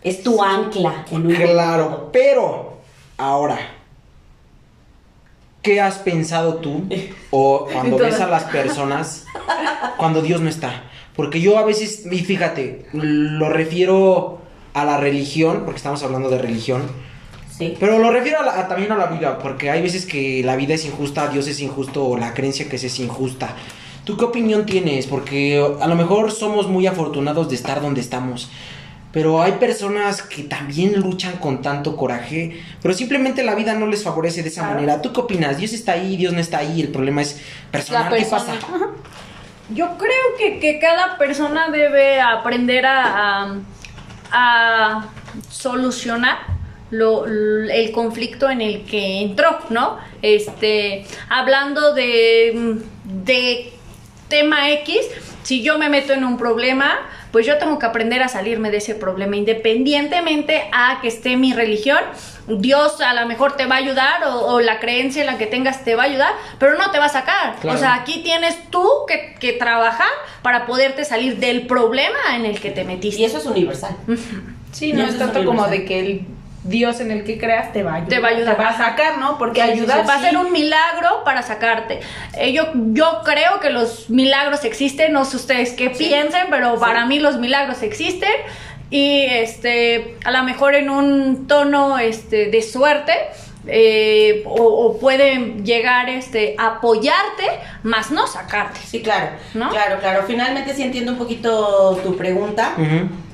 Es 0.03 0.22
tu 0.22 0.43
ancla 0.43 1.05
en 1.11 1.26
un 1.26 1.34
Claro, 1.34 2.11
pero 2.12 2.78
ahora, 3.18 3.59
¿qué 5.67 5.81
has 5.83 5.99
pensado 5.99 6.55
tú 6.57 6.85
o 7.31 7.67
cuando 7.71 7.99
ves 7.99 8.21
a 8.21 8.27
las 8.29 8.45
personas 8.45 9.25
cuando 9.99 10.23
Dios 10.23 10.41
no 10.41 10.49
está? 10.49 10.85
Porque 11.14 11.41
yo 11.41 11.59
a 11.59 11.64
veces, 11.64 12.05
y 12.11 12.19
fíjate, 12.21 12.87
lo 12.93 13.49
refiero 13.51 14.39
a 14.75 14.85
la 14.85 14.97
religión, 14.99 15.62
porque 15.64 15.79
estamos 15.79 16.03
hablando 16.03 16.29
de 16.31 16.39
religión, 16.39 16.83
Sí. 17.57 17.75
pero 17.81 17.99
lo 17.99 18.11
refiero 18.11 18.41
a 18.41 18.43
la- 18.45 18.61
a- 18.61 18.69
también 18.69 18.93
a 18.93 18.97
la 18.97 19.07
vida, 19.07 19.39
porque 19.39 19.71
hay 19.71 19.81
veces 19.81 20.05
que 20.05 20.43
la 20.45 20.57
vida 20.57 20.75
es 20.75 20.85
injusta, 20.85 21.29
Dios 21.29 21.49
es 21.49 21.61
injusto, 21.61 22.05
o 22.07 22.17
la 22.19 22.35
creencia 22.35 22.69
que 22.69 22.77
es, 22.77 22.85
es 22.85 22.99
injusta. 23.01 23.55
¿Tú 24.05 24.19
qué 24.19 24.27
opinión 24.27 24.67
tienes? 24.67 25.07
Porque 25.07 25.64
a 25.81 25.87
lo 25.89 25.95
mejor 25.97 26.31
somos 26.31 26.69
muy 26.69 26.87
afortunados 26.87 27.49
de 27.49 27.55
estar 27.57 27.81
donde 27.81 28.03
estamos. 28.03 28.51
Pero 29.17 29.41
hay 29.41 29.53
personas 29.53 30.21
que 30.21 30.43
también 30.43 31.01
luchan 31.01 31.39
con 31.39 31.62
tanto 31.62 31.97
coraje, 31.97 32.61
pero 32.83 32.93
simplemente 32.93 33.43
la 33.43 33.55
vida 33.55 33.73
no 33.73 33.87
les 33.87 34.05
favorece 34.05 34.43
de 34.43 34.51
esa 34.51 34.61
Claro. 34.61 34.75
manera. 34.75 35.01
¿Tú 35.01 35.11
qué 35.14 35.21
opinas? 35.21 35.57
Dios 35.57 35.73
está 35.73 35.93
ahí, 35.93 36.19
Dios 36.19 36.35
no 36.35 36.39
está 36.41 36.59
ahí, 36.59 36.83
el 36.83 36.89
problema 36.89 37.23
es 37.23 37.41
personal. 37.71 38.14
¿Qué 38.14 38.27
pasa? 38.27 38.53
Yo 39.71 39.97
creo 39.97 40.37
que, 40.39 40.59
que 40.61 40.79
cada 40.79 41.17
persona 41.17 41.71
debe 41.71 42.21
aprender 42.21 42.85
a, 42.85 43.45
a- 43.45 43.57
a 44.33 45.09
solucionar 45.51 46.37
lo- 46.91 47.25
el 47.27 47.91
conflicto 47.93 48.51
en 48.51 48.61
el 48.61 48.85
que 48.85 49.23
entró, 49.23 49.61
¿no? 49.71 49.97
Este, 50.21 51.07
hablando 51.31 51.95
de, 51.95 52.81
de 53.25 53.73
tema 54.29 54.71
X, 54.73 54.99
si 55.43 55.62
yo 55.62 55.79
me 55.79 55.89
meto 55.89 56.12
en 56.12 56.23
un 56.25 56.37
problema, 56.37 56.99
pues 57.37 57.45
yo 57.45 57.59
tengo 57.59 57.78
que 57.78 57.84
aprender 57.84 58.22
a 58.22 58.28
salirme 58.28 58.70
de 58.70 58.78
ese 58.78 58.95
problema, 58.95 59.37
independientemente 59.37 60.70
a 60.72 61.01
que 61.03 61.09
esté 61.09 61.37
mi 61.37 61.53
religión. 61.53 61.99
Dios 62.49 63.03
a 63.03 63.12
lo 63.12 63.28
mejor 63.28 63.59
te 63.59 63.66
va 63.66 63.74
a 63.74 63.78
ayudar 63.78 64.24
o, 64.24 64.55
o 64.55 64.61
la 64.62 64.80
creencia 64.80 65.20
en 65.20 65.26
la 65.26 65.37
que 65.37 65.45
tengas 65.45 65.84
te 65.84 65.97
va 65.97 66.05
a 66.05 66.07
ayudar, 66.07 66.32
pero 66.59 66.78
no 66.78 66.91
te 66.93 66.99
va 66.99 67.05
a 67.05 67.09
sacar. 67.11 67.57
Claro. 67.61 67.76
O 67.76 67.78
sea, 67.78 67.93
aquí 67.97 68.22
tienes 68.22 68.57
tú 68.70 68.89
que, 69.07 69.34
que 69.39 69.53
trabajar 69.53 70.09
para 70.41 70.64
poderte 70.64 71.05
salir 71.05 71.37
del 71.37 71.66
problema 71.66 72.16
en 72.37 72.47
el 72.47 72.59
que 72.59 72.70
te 72.70 72.84
metiste. 72.84 73.20
Y 73.20 73.26
eso 73.26 73.37
es 73.37 73.45
universal. 73.45 73.95
Sí, 74.72 74.95
no 74.95 75.01
eso 75.01 75.09
es 75.09 75.12
es 75.16 75.18
tanto 75.18 75.45
como 75.45 75.66
de 75.68 75.84
que 75.84 76.01
el 76.01 76.26
Dios 76.69 77.01
en 77.01 77.11
el 77.11 77.25
que 77.25 77.39
creas 77.39 77.73
te 77.73 77.83
va 77.83 77.93
a 77.93 77.95
ayudar. 77.97 78.09
Te 78.11 78.19
va 78.21 78.29
a 78.29 78.31
ayudar. 78.33 78.57
Te 78.57 78.62
va 78.62 78.69
a 78.71 78.77
sacar, 78.77 79.19
¿no? 79.19 79.39
Porque 79.39 79.61
Sí, 79.62 79.67
sí, 79.67 79.73
ayudar 79.75 80.01
sí, 80.03 80.07
va 80.09 80.14
a 80.14 80.21
ser 80.21 80.37
un 80.37 80.53
milagro 80.53 81.23
para 81.25 81.43
sacarte. 81.43 82.01
Eh, 82.37 82.53
yo, 82.53 82.64
yo 82.75 83.21
creo 83.25 83.61
que 83.61 83.71
los 83.71 84.11
milagros 84.11 84.64
existen, 84.64 85.12
no 85.12 85.25
sé 85.25 85.37
ustedes 85.37 85.73
qué 85.73 85.95
Sí. 85.95 86.05
piensen, 86.07 86.47
pero 86.51 86.75
Sí. 86.75 86.81
para 86.81 87.07
mí 87.07 87.19
los 87.21 87.39
milagros 87.39 87.83
existen. 87.83 88.31
Y 88.91 89.23
este, 89.27 90.17
a 90.25 90.31
lo 90.31 90.45
mejor 90.45 90.75
en 90.77 90.91
un 90.91 91.47
tono 91.49 91.99
este, 91.99 92.47
de 92.51 92.62
suerte. 92.62 93.12
eh, 93.69 94.45
o, 94.47 94.62
o 94.62 94.99
pueden 95.01 95.64
llegar 95.67 96.09
este, 96.09 96.55
a 96.57 96.67
apoyarte, 96.77 97.43
más 97.83 98.12
no 98.12 98.29
sacarte. 98.29 98.79
Sí, 98.87 99.03
claro. 99.03 99.31
¿No? 99.55 99.71
Claro, 99.71 99.99
claro. 99.99 100.23
Finalmente 100.25 100.73
sí 100.73 100.85
entiendo 100.85 101.11
un 101.11 101.19
poquito 101.19 101.99
tu 102.05 102.17
pregunta. 102.17 102.75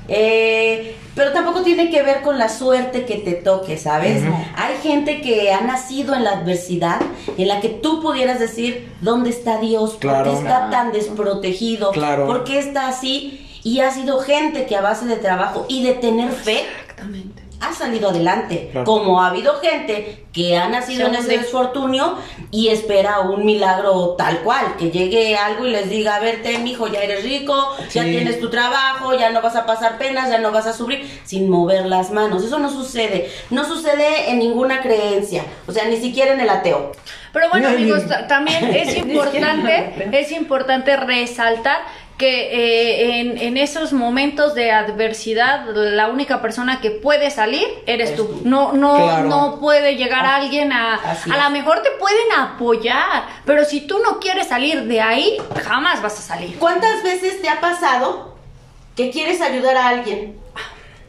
Eh, 0.07 0.95
pero 1.15 1.31
tampoco 1.31 1.61
tiene 1.61 1.89
que 1.89 2.01
ver 2.01 2.21
con 2.21 2.37
la 2.37 2.49
suerte 2.49 3.05
que 3.05 3.17
te 3.17 3.33
toque, 3.33 3.77
¿sabes? 3.77 4.23
Hay 4.55 4.77
gente 4.81 5.21
que 5.21 5.51
ha 5.51 5.61
nacido 5.61 6.15
en 6.15 6.23
la 6.23 6.31
adversidad 6.31 7.01
en 7.37 7.47
la 7.47 7.61
que 7.61 7.69
tú 7.69 8.01
pudieras 8.01 8.39
decir, 8.39 8.91
¿dónde 9.01 9.29
está 9.29 9.59
Dios? 9.59 9.97
Claro. 9.99 10.23
¿Por 10.23 10.33
qué 10.33 10.39
está 10.39 10.69
tan 10.69 10.91
desprotegido? 10.91 11.91
Claro. 11.91 12.25
¿Por 12.25 12.43
qué 12.43 12.59
está 12.59 12.87
así? 12.87 13.39
Y 13.63 13.79
ha 13.79 13.91
sido 13.91 14.19
gente 14.19 14.65
que 14.65 14.75
a 14.75 14.81
base 14.81 15.05
de 15.05 15.15
trabajo 15.15 15.65
y 15.69 15.83
de 15.83 15.93
tener 15.93 16.31
fe 16.31 16.63
Exactamente. 16.93 17.42
Ha 17.69 17.73
salido 17.73 18.09
adelante. 18.09 18.69
Claro. 18.71 18.85
Como 18.85 19.21
ha 19.21 19.27
habido 19.27 19.55
gente 19.59 20.25
que 20.33 20.57
ha 20.57 20.67
nacido 20.67 21.07
en 21.07 21.13
Se 21.13 21.19
ese 21.19 21.27
hunde. 21.29 21.37
desfortunio 21.43 22.17
y 22.51 22.69
espera 22.69 23.19
un 23.19 23.45
milagro 23.45 24.15
tal 24.17 24.39
cual, 24.39 24.75
que 24.77 24.89
llegue 24.89 25.35
algo 25.37 25.67
y 25.67 25.71
les 25.71 25.89
diga, 25.89 26.15
a 26.15 26.19
ver, 26.19 26.41
ten, 26.41 26.65
hijo, 26.67 26.87
ya 26.87 27.01
eres 27.01 27.23
rico, 27.23 27.75
ya 27.91 28.03
Sí. 28.03 28.09
tienes 28.11 28.39
tu 28.39 28.49
trabajo, 28.49 29.13
ya 29.13 29.29
no 29.29 29.41
vas 29.41 29.55
a 29.55 29.65
pasar 29.65 29.97
penas, 29.97 30.29
ya 30.29 30.39
no 30.39 30.51
vas 30.51 30.65
a 30.65 30.73
sufrir, 30.73 31.07
sin 31.23 31.49
mover 31.49 31.85
las 31.85 32.11
manos. 32.11 32.43
Eso 32.43 32.57
no 32.59 32.69
sucede. 32.69 33.29
No 33.51 33.63
sucede 33.65 34.31
en 34.31 34.39
ninguna 34.39 34.81
creencia, 34.81 35.43
o 35.67 35.71
sea, 35.71 35.85
ni 35.85 35.97
siquiera 35.97 36.33
en 36.33 36.39
el 36.41 36.49
ateo. 36.49 36.91
Pero 37.31 37.49
bueno, 37.49 37.69
amigos, 37.69 38.03
también 38.27 38.63
es 38.75 38.95
importante, 38.95 40.09
es 40.11 40.31
importante 40.31 40.95
resaltar 40.97 41.77
que 42.17 42.29
eh, 42.53 43.19
en, 43.21 43.37
en 43.39 43.57
esos 43.57 43.91
momentos 43.91 44.53
de 44.53 44.71
adversidad 44.71 45.65
la 45.73 46.07
única 46.09 46.41
persona 46.41 46.79
que 46.79 46.91
puede 46.91 47.31
salir 47.31 47.67
eres 47.87 48.15
tú. 48.15 48.25
tú. 48.25 48.41
No, 48.45 48.71
no, 48.73 48.95
Claro. 48.97 49.29
no 49.29 49.59
puede 49.59 49.95
llegar 49.95 50.25
alguien 50.25 50.71
a, 50.71 50.95
a 50.95 51.43
lo 51.43 51.49
mejor 51.49 51.81
te 51.81 51.89
pueden 51.99 52.31
apoyar, 52.37 53.23
pero 53.45 53.65
si 53.65 53.81
tú 53.81 53.99
no 53.99 54.19
quieres 54.19 54.47
salir 54.47 54.83
de 54.83 55.01
ahí, 55.01 55.37
jamás 55.63 56.01
vas 56.01 56.17
a 56.19 56.21
salir. 56.21 56.57
¿Cuántas 56.59 57.01
veces 57.03 57.41
te 57.41 57.49
ha 57.49 57.59
pasado 57.59 58.37
que 58.95 59.09
quieres 59.09 59.41
ayudar 59.41 59.75
a 59.75 59.87
alguien 59.89 60.37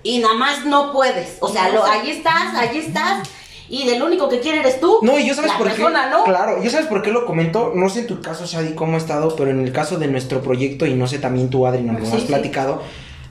y 0.02 0.18
nada 0.20 0.34
más 0.34 0.64
no 0.64 0.90
puedes? 0.92 1.36
O 1.40 1.48
sea, 1.48 1.68
lo, 1.68 1.84
ahí 1.84 2.10
estás, 2.10 2.54
ahí 2.54 2.78
estás. 2.78 3.28
Y 3.68 3.86
del 3.86 4.02
único 4.02 4.28
que 4.28 4.40
quiere 4.40 4.60
eres 4.60 4.78
tú. 4.80 4.98
No, 5.02 5.18
y 5.18 5.26
yo 5.26 5.34
sabes 5.34 5.52
la 5.52 5.58
por 5.58 5.68
persona, 5.68 6.04
qué. 6.04 6.10
¿no? 6.10 6.24
Claro, 6.24 6.62
yo 6.62 6.70
sabes 6.70 6.86
por 6.86 7.02
qué 7.02 7.10
lo 7.10 7.24
comento. 7.24 7.72
No 7.74 7.88
sé 7.88 8.00
en 8.00 8.06
tu 8.06 8.20
caso, 8.20 8.44
Shadi, 8.44 8.74
cómo 8.74 8.94
ha 8.94 8.98
estado, 8.98 9.34
pero 9.36 9.50
en 9.50 9.60
el 9.60 9.72
caso 9.72 9.98
de 9.98 10.06
nuestro 10.06 10.42
proyecto, 10.42 10.84
y 10.86 10.94
no 10.94 11.06
sé 11.06 11.18
también 11.18 11.48
tú, 11.50 11.66
Adri, 11.66 11.82
nos 11.82 11.98
lo 12.00 12.06
Sí, 12.06 12.12
has 12.16 12.20
sí. 12.22 12.26
platicado, 12.28 12.82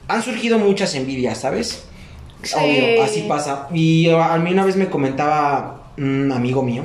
han 0.08 0.22
surgido 0.22 0.58
muchas 0.58 0.94
envidias, 0.96 1.38
¿sabes? 1.38 1.84
Sí. 2.42 2.54
Obvio, 2.58 3.02
así 3.04 3.20
pasa. 3.28 3.68
Y 3.72 4.08
uh, 4.08 4.16
a 4.16 4.36
mí 4.38 4.52
una 4.52 4.64
vez 4.64 4.76
me 4.76 4.88
comentaba 4.90 5.92
un 5.96 6.30
amigo 6.32 6.62
mío. 6.62 6.82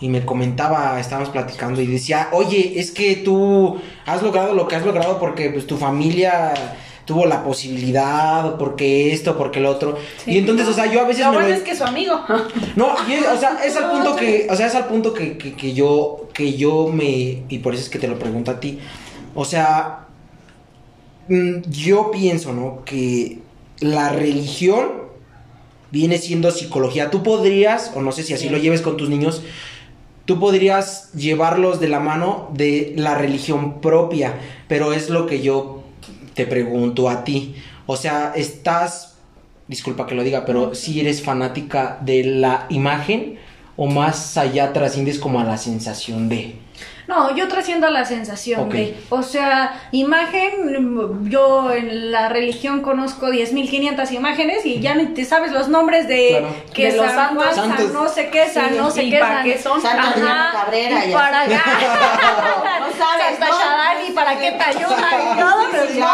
Y 0.00 0.08
me 0.08 0.24
comentaba, 0.24 0.98
estábamos 1.00 1.30
platicando 1.30 1.80
y 1.80 1.86
decía, 1.86 2.28
oye, 2.32 2.74
es 2.78 2.92
que 2.92 3.16
tú 3.16 3.78
has 4.06 4.22
logrado 4.22 4.54
lo 4.54 4.68
que 4.68 4.76
has 4.76 4.86
logrado 4.86 5.18
porque 5.18 5.50
pues 5.50 5.66
tu 5.66 5.76
familia 5.76 6.54
tuvo 7.08 7.24
la 7.24 7.42
posibilidad, 7.42 8.56
porque 8.58 9.12
esto, 9.14 9.36
porque 9.38 9.60
lo 9.60 9.70
otro. 9.70 9.96
Sí. 10.22 10.32
y 10.32 10.38
entonces, 10.38 10.68
o 10.68 10.74
sea, 10.74 10.92
yo 10.92 11.00
a 11.00 11.04
veces 11.04 11.24
Lo 11.24 11.30
me 11.30 11.36
bueno 11.38 11.48
lo- 11.48 11.54
es 11.56 11.62
que 11.62 11.70
es 11.70 11.78
su 11.78 11.84
amigo. 11.84 12.20
No, 12.76 12.94
y 13.08 13.14
es- 13.14 13.26
o 13.26 13.36
sea, 13.38 13.58
es 13.64 13.74
al 13.78 13.90
punto 13.90 14.14
que, 14.14 14.46
o 14.50 14.54
sea, 14.54 14.66
es 14.66 14.74
al 14.74 14.84
punto 14.88 15.14
que, 15.14 15.38
que, 15.38 15.54
que 15.54 15.72
yo, 15.72 16.28
que 16.34 16.52
yo 16.58 16.88
me, 16.92 17.42
y 17.48 17.58
por 17.62 17.72
eso 17.72 17.82
es 17.84 17.88
que 17.88 17.98
te 17.98 18.08
lo 18.08 18.18
pregunto 18.18 18.50
a 18.50 18.60
ti. 18.60 18.78
O 19.34 19.46
sea, 19.46 20.06
mm, 21.28 21.62
yo 21.70 22.10
pienso, 22.10 22.52
¿no? 22.52 22.84
Que 22.84 23.38
la 23.80 24.10
religión 24.10 24.88
viene 25.90 26.18
siendo 26.18 26.50
psicología. 26.50 27.10
Tú 27.10 27.22
podrías, 27.22 27.92
o 27.94 28.02
no 28.02 28.12
sé 28.12 28.22
si 28.22 28.34
así 28.34 28.44
Sí. 28.48 28.50
lo 28.50 28.58
lleves 28.58 28.82
con 28.82 28.98
tus 28.98 29.08
niños, 29.08 29.42
tú 30.26 30.38
podrías 30.38 31.10
llevarlos 31.14 31.80
de 31.80 31.88
la 31.88 32.00
mano 32.00 32.50
de 32.52 32.92
la 32.96 33.14
religión 33.14 33.80
propia, 33.80 34.34
pero 34.68 34.92
es 34.92 35.08
lo 35.08 35.24
que 35.26 35.40
yo 35.40 35.77
te 36.38 36.46
pregunto 36.46 37.10
a 37.10 37.24
ti. 37.24 37.56
O 37.86 37.96
sea, 37.96 38.32
estás, 38.36 39.16
disculpa 39.66 40.06
que 40.06 40.14
lo 40.14 40.22
diga, 40.22 40.46
pero 40.46 40.72
si 40.72 41.00
eres 41.00 41.20
fanática 41.20 41.98
de 42.00 42.22
la 42.22 42.66
imagen 42.68 43.40
o 43.76 43.88
más 43.88 44.36
allá 44.36 44.72
trasciendes 44.72 45.18
como 45.18 45.40
a 45.40 45.44
la 45.44 45.58
sensación 45.58 46.28
de... 46.28 46.54
No, 47.08 47.34
yo 47.34 47.48
trasciendo 47.48 47.86
a 47.86 47.90
la 47.90 48.04
sensación 48.04 48.68
de, 48.68 48.94
o 49.08 49.22
sea, 49.22 49.80
imagen, 49.92 51.30
yo 51.30 51.72
en 51.72 52.12
la 52.12 52.28
religión 52.28 52.82
conozco 52.82 53.28
10.500 53.28 54.12
imágenes 54.12 54.66
y 54.66 54.78
ya 54.80 54.94
ni 54.94 55.06
te 55.06 55.24
sabes 55.24 55.50
los 55.52 55.68
nombres 55.68 56.06
de 56.06 56.28
Claro. 56.28 56.54
que 56.74 56.92
De 56.92 56.96
los 56.98 57.06
San 57.10 57.34
Juan, 57.34 57.54
santos. 57.54 57.78
San 57.84 57.92
no 57.94 58.08
sé 58.10 58.28
qué, 58.28 58.46
San 58.50 58.68
Sí, 58.70 58.74
no 58.76 58.90
sé 58.90 59.04
y 59.04 59.10
qué, 59.10 59.18
para 59.20 59.36
San- 59.36 59.44
qué 59.44 59.58
son. 59.58 59.80
Santa 59.80 60.02
Ajá, 60.02 60.10
Adriana 60.10 60.50
Cabrera 60.52 61.04
y 61.06 61.12
para 61.12 61.40
así. 61.40 61.52
no 61.54 63.04
sabes, 63.04 63.38
Santa 63.38 63.48
¿no? 63.48 63.58
Shadani, 63.58 64.10
para 64.10 64.38
qué 64.38 64.52
te 64.52 64.62
ayuda 64.64 65.08
y 65.34 65.40
todo, 65.40 65.62
Sí, 65.86 65.92
sí, 65.94 65.98
no 66.00 66.08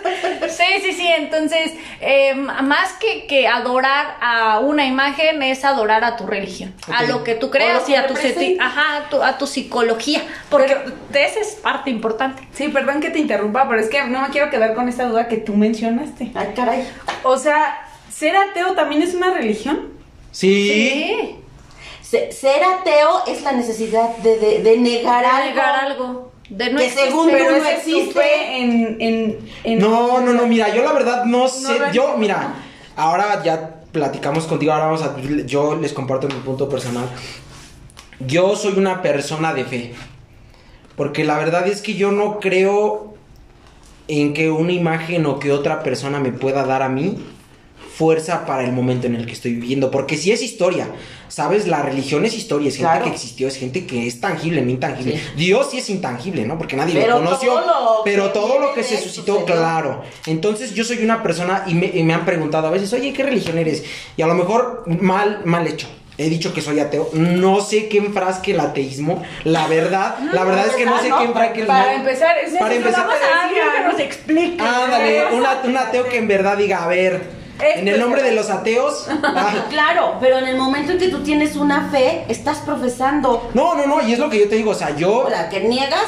Sí, 0.50 0.64
sí, 0.82 0.92
sí, 0.92 1.06
entonces, 1.06 1.72
eh, 2.00 2.34
más 2.34 2.92
que, 2.94 3.26
que 3.26 3.46
adorar 3.46 4.16
a 4.20 4.58
una 4.58 4.84
imagen 4.86 5.42
es 5.42 5.64
adorar 5.64 6.04
a 6.04 6.16
tu 6.16 6.26
religión, 6.26 6.74
a 6.92 7.02
Ok. 7.04 7.08
lo 7.08 7.24
que 7.24 7.34
tú 7.34 7.50
creas 7.50 7.88
y 7.88 7.94
a 7.94 8.06
tu, 8.06 8.14
ajá, 8.58 8.96
a 8.96 9.08
tu, 9.08 9.22
a 9.22 9.38
tu 9.38 9.46
psicología, 9.70 10.22
porque 10.50 10.76
esa 11.14 11.40
es 11.40 11.54
parte 11.62 11.90
importante. 11.90 12.42
Sí, 12.52 12.68
perdón 12.68 13.00
que 13.00 13.10
te 13.10 13.20
interrumpa, 13.20 13.68
pero 13.68 13.80
es 13.80 13.88
que 13.88 14.02
no 14.04 14.20
me 14.20 14.28
quiero 14.30 14.50
quedar 14.50 14.74
con 14.74 14.88
esta 14.88 15.04
duda 15.06 15.28
que 15.28 15.36
tú 15.36 15.54
mencionaste. 15.54 16.32
Ay, 16.34 16.52
caray. 16.56 16.88
O 17.22 17.36
sea, 17.38 17.86
¿ser 18.12 18.34
ateo 18.36 18.72
también 18.74 19.00
es 19.02 19.14
una 19.14 19.32
religión? 19.32 19.90
Sí. 20.32 21.36
Se- 22.02 22.32
ser 22.32 22.62
ateo 22.64 23.22
es 23.28 23.42
la 23.42 23.52
necesidad 23.52 24.16
de, 24.18 24.38
de, 24.38 24.62
de 24.64 24.76
negar 24.78 25.22
De 25.22 25.30
algo. 25.30 25.48
negar 25.50 25.74
algo. 25.84 26.32
De 26.48 26.70
no 26.72 26.80
Que 26.80 26.90
según 26.90 27.30
Pero 27.30 27.52
no 27.58 27.64
existe. 27.64 28.56
en, 28.58 28.96
en, 29.00 29.38
en- 29.62 29.78
No, 29.78 30.20
no, 30.20 30.32
no, 30.32 30.46
mira, 30.48 30.74
yo 30.74 30.82
la 30.82 30.92
verdad 30.92 31.24
no 31.26 31.46
sé, 31.46 31.78
yo, 31.92 32.16
mira, 32.18 32.54
ahora 32.96 33.40
ya 33.44 33.76
platicamos 33.92 34.46
contigo, 34.48 34.72
ahora 34.72 34.86
vamos 34.86 35.02
a, 35.02 35.14
yo 35.46 35.76
les 35.76 35.92
comparto 35.92 36.26
mi 36.26 36.34
punto 36.34 36.68
personal. 36.68 37.08
Yo 38.26 38.54
soy 38.56 38.74
una 38.76 39.02
persona 39.02 39.54
de 39.54 39.64
fe, 39.64 39.92
porque 40.96 41.24
la 41.24 41.38
verdad 41.38 41.66
es 41.68 41.80
que 41.80 41.94
yo 41.94 42.12
no 42.12 42.38
creo 42.40 43.14
en 44.08 44.34
que 44.34 44.50
una 44.50 44.72
imagen 44.72 45.24
o 45.26 45.38
que 45.38 45.52
otra 45.52 45.82
persona 45.82 46.20
me 46.20 46.32
pueda 46.32 46.64
dar 46.66 46.82
a 46.82 46.88
mí 46.88 47.16
fuerza 47.96 48.46
para 48.46 48.64
el 48.64 48.72
momento 48.72 49.06
en 49.06 49.14
el 49.14 49.26
que 49.26 49.32
estoy 49.32 49.54
viviendo, 49.54 49.90
porque 49.90 50.16
si 50.16 50.32
es 50.32 50.42
historia, 50.42 50.88
¿sabes? 51.28 51.66
La 51.66 51.82
religión 51.82 52.24
es 52.24 52.34
historia, 52.34 52.68
es 52.68 52.76
gente 52.76 52.88
Claro. 52.90 53.04
que 53.04 53.10
existió, 53.10 53.46
es 53.46 53.56
gente 53.56 53.84
que 53.86 54.06
es 54.06 54.20
tangible, 54.20 54.62
no 54.62 54.70
intangible. 54.70 55.16
Sí. 55.18 55.22
Dios 55.36 55.68
sí 55.70 55.78
es 55.78 55.90
intangible, 55.90 56.46
¿no? 56.46 56.56
Porque 56.56 56.76
nadie 56.76 56.94
Pero 56.94 57.18
lo 57.20 57.24
conoció, 57.26 57.52
todo 57.52 57.60
lo 57.98 58.04
pero 58.04 58.30
todo 58.30 58.58
lo 58.58 58.72
que 58.74 58.82
se 58.84 58.96
suscitó, 58.96 59.40
sucedió. 59.40 59.54
claro. 59.54 60.02
Entonces 60.26 60.74
yo 60.74 60.82
soy 60.82 61.04
una 61.04 61.22
persona 61.22 61.64
y 61.66 61.74
me, 61.74 61.86
y 61.94 62.02
me 62.02 62.14
han 62.14 62.24
preguntado 62.24 62.68
a 62.68 62.70
veces, 62.70 62.90
oye, 62.94 63.12
¿qué 63.12 63.22
religión 63.22 63.58
eres? 63.58 63.84
Y 64.16 64.22
a 64.22 64.26
lo 64.26 64.34
mejor 64.34 64.84
mal, 65.00 65.42
mal 65.44 65.66
hecho. 65.66 65.86
He 66.20 66.28
dicho 66.28 66.52
que 66.52 66.60
soy 66.60 66.78
ateo. 66.80 67.08
No 67.14 67.62
sé 67.62 67.88
qué 67.88 67.96
enfrasque 67.96 68.52
el 68.52 68.60
ateísmo. 68.60 69.22
La 69.44 69.66
verdad, 69.68 70.18
la 70.32 70.44
verdad 70.44 70.66
es 70.66 70.74
que 70.76 70.84
no 70.84 71.00
sé 71.00 71.08
¿no? 71.08 71.18
qué 71.18 71.24
enfrasque 71.24 71.60
el 71.62 71.66
Para 71.66 71.94
empezar, 71.94 72.36
es 72.38 72.52
Para 72.58 72.74
empezar, 72.74 73.06
necesitamos 73.06 73.38
a 73.38 73.44
alguien 73.46 73.64
que 73.74 73.92
nos 73.92 74.00
explique. 74.00 74.62
ándale, 74.62 75.22
un 75.64 75.76
ateo 75.76 76.04
que 76.04 76.18
en 76.18 76.28
verdad 76.28 76.58
diga, 76.58 76.84
a 76.84 76.88
ver, 76.88 77.22
en 77.58 77.88
el 77.88 77.98
nombre 77.98 78.22
de 78.22 78.32
los 78.32 78.50
ateos. 78.50 79.06
ah, 79.22 79.66
Claro, 79.70 80.16
pero 80.20 80.38
en 80.38 80.46
el 80.46 80.56
momento 80.58 80.92
en 80.92 80.98
que 80.98 81.08
tú 81.08 81.22
tienes 81.22 81.56
una 81.56 81.88
fe, 81.90 82.24
estás 82.28 82.58
profesando. 82.58 83.50
no, 83.54 83.74
no, 83.74 83.86
no, 83.86 84.06
y 84.06 84.12
es 84.12 84.18
lo 84.18 84.28
que 84.28 84.40
yo 84.40 84.48
te 84.48 84.56
digo, 84.56 84.72
o 84.72 84.74
sea, 84.74 84.94
yo. 84.96 85.20
O 85.20 85.28
sea, 85.30 85.48
que 85.48 85.60
niegas 85.60 86.04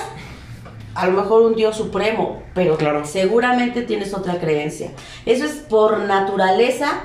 a 0.95 1.07
lo 1.07 1.13
mejor 1.13 1.41
un 1.43 1.55
Dios 1.55 1.75
supremo, 1.77 2.43
pero 2.55 2.77
Claro. 2.77 3.07
seguramente 3.07 3.81
tienes 3.81 4.13
otra 4.13 4.39
creencia. 4.39 4.91
Eso 5.25 5.47
es 5.47 5.53
por 5.53 6.01
naturaleza 6.01 7.01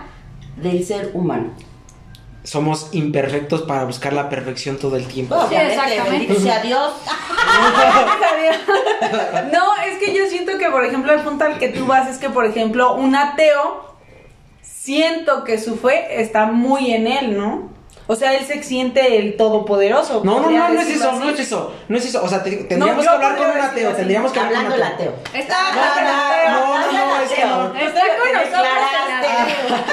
del 0.58 0.84
ser 0.84 1.12
humano. 1.14 1.52
Somos 2.48 2.88
imperfectos 2.94 3.64
para 3.64 3.84
buscar 3.84 4.14
la 4.14 4.30
perfección 4.30 4.78
todo 4.78 4.96
el 4.96 5.06
tiempo. 5.06 5.36
Obviamente, 5.36 5.74
exactamente. 5.76 6.40
sea 6.40 6.62
Dios. 6.62 6.94
No, 9.52 9.76
es 9.86 9.98
que 10.00 10.14
yo 10.16 10.26
siento 10.28 10.58
que, 10.58 10.70
por 10.70 10.84
ejemplo, 10.86 11.14
el 11.14 11.20
punto 11.22 11.44
al 11.46 11.58
que 11.60 11.70
tú 11.70 11.86
vas 11.86 12.08
es 12.10 12.18
que, 12.18 12.30
por 12.30 12.46
ejemplo, 12.46 12.94
un 12.96 13.16
ateo, 13.16 13.94
siento 14.62 15.44
que 15.44 15.58
su 15.60 15.78
fe 15.78 16.22
está 16.22 16.46
muy 16.46 16.94
en 16.94 17.08
él, 17.08 17.38
¿no? 17.38 17.70
O 18.10 18.16
sea, 18.16 18.34
él 18.36 18.46
se 18.46 18.64
siente 18.64 19.18
el 19.18 19.36
todopoderoso. 19.36 20.22
No, 20.24 20.40
no, 20.40 20.50
no, 20.50 20.70
no 20.70 20.80
es 20.80 20.88
eso, 20.90 21.10
así. 21.10 21.20
no 21.20 21.30
es 21.30 21.40
eso, 21.42 21.74
no 21.90 21.98
es 21.98 22.06
eso. 22.06 22.24
O 22.24 22.30
sea, 22.30 22.42
te- 22.42 22.56
tendríamos 22.64 23.04
yo 23.04 23.10
que 23.12 23.16
hablar 23.16 23.36
con 23.38 23.50
un 23.52 23.60
ateo, 23.60 23.90
así. 23.90 23.98
tendríamos 23.98 24.32
que 24.32 24.40
hablar 24.40 24.64
con 24.64 24.72
Hablando 24.72 24.86
un 24.88 24.94
ateo. 24.94 25.14
Está 25.34 25.58
No, 25.64 25.70
con 25.94 26.04
no, 26.06 26.24
ateo. 26.24 26.50
no, 26.52 26.78
no, 26.78 26.92
no, 27.08 27.20
es 27.22 27.32
que 27.32 27.46
no. 27.46 27.76
Está 27.76 28.02
con 28.02 28.34
nosotros 28.34 28.64
declaraste. 28.64 29.28
el 29.28 29.34
ateo. 29.74 29.88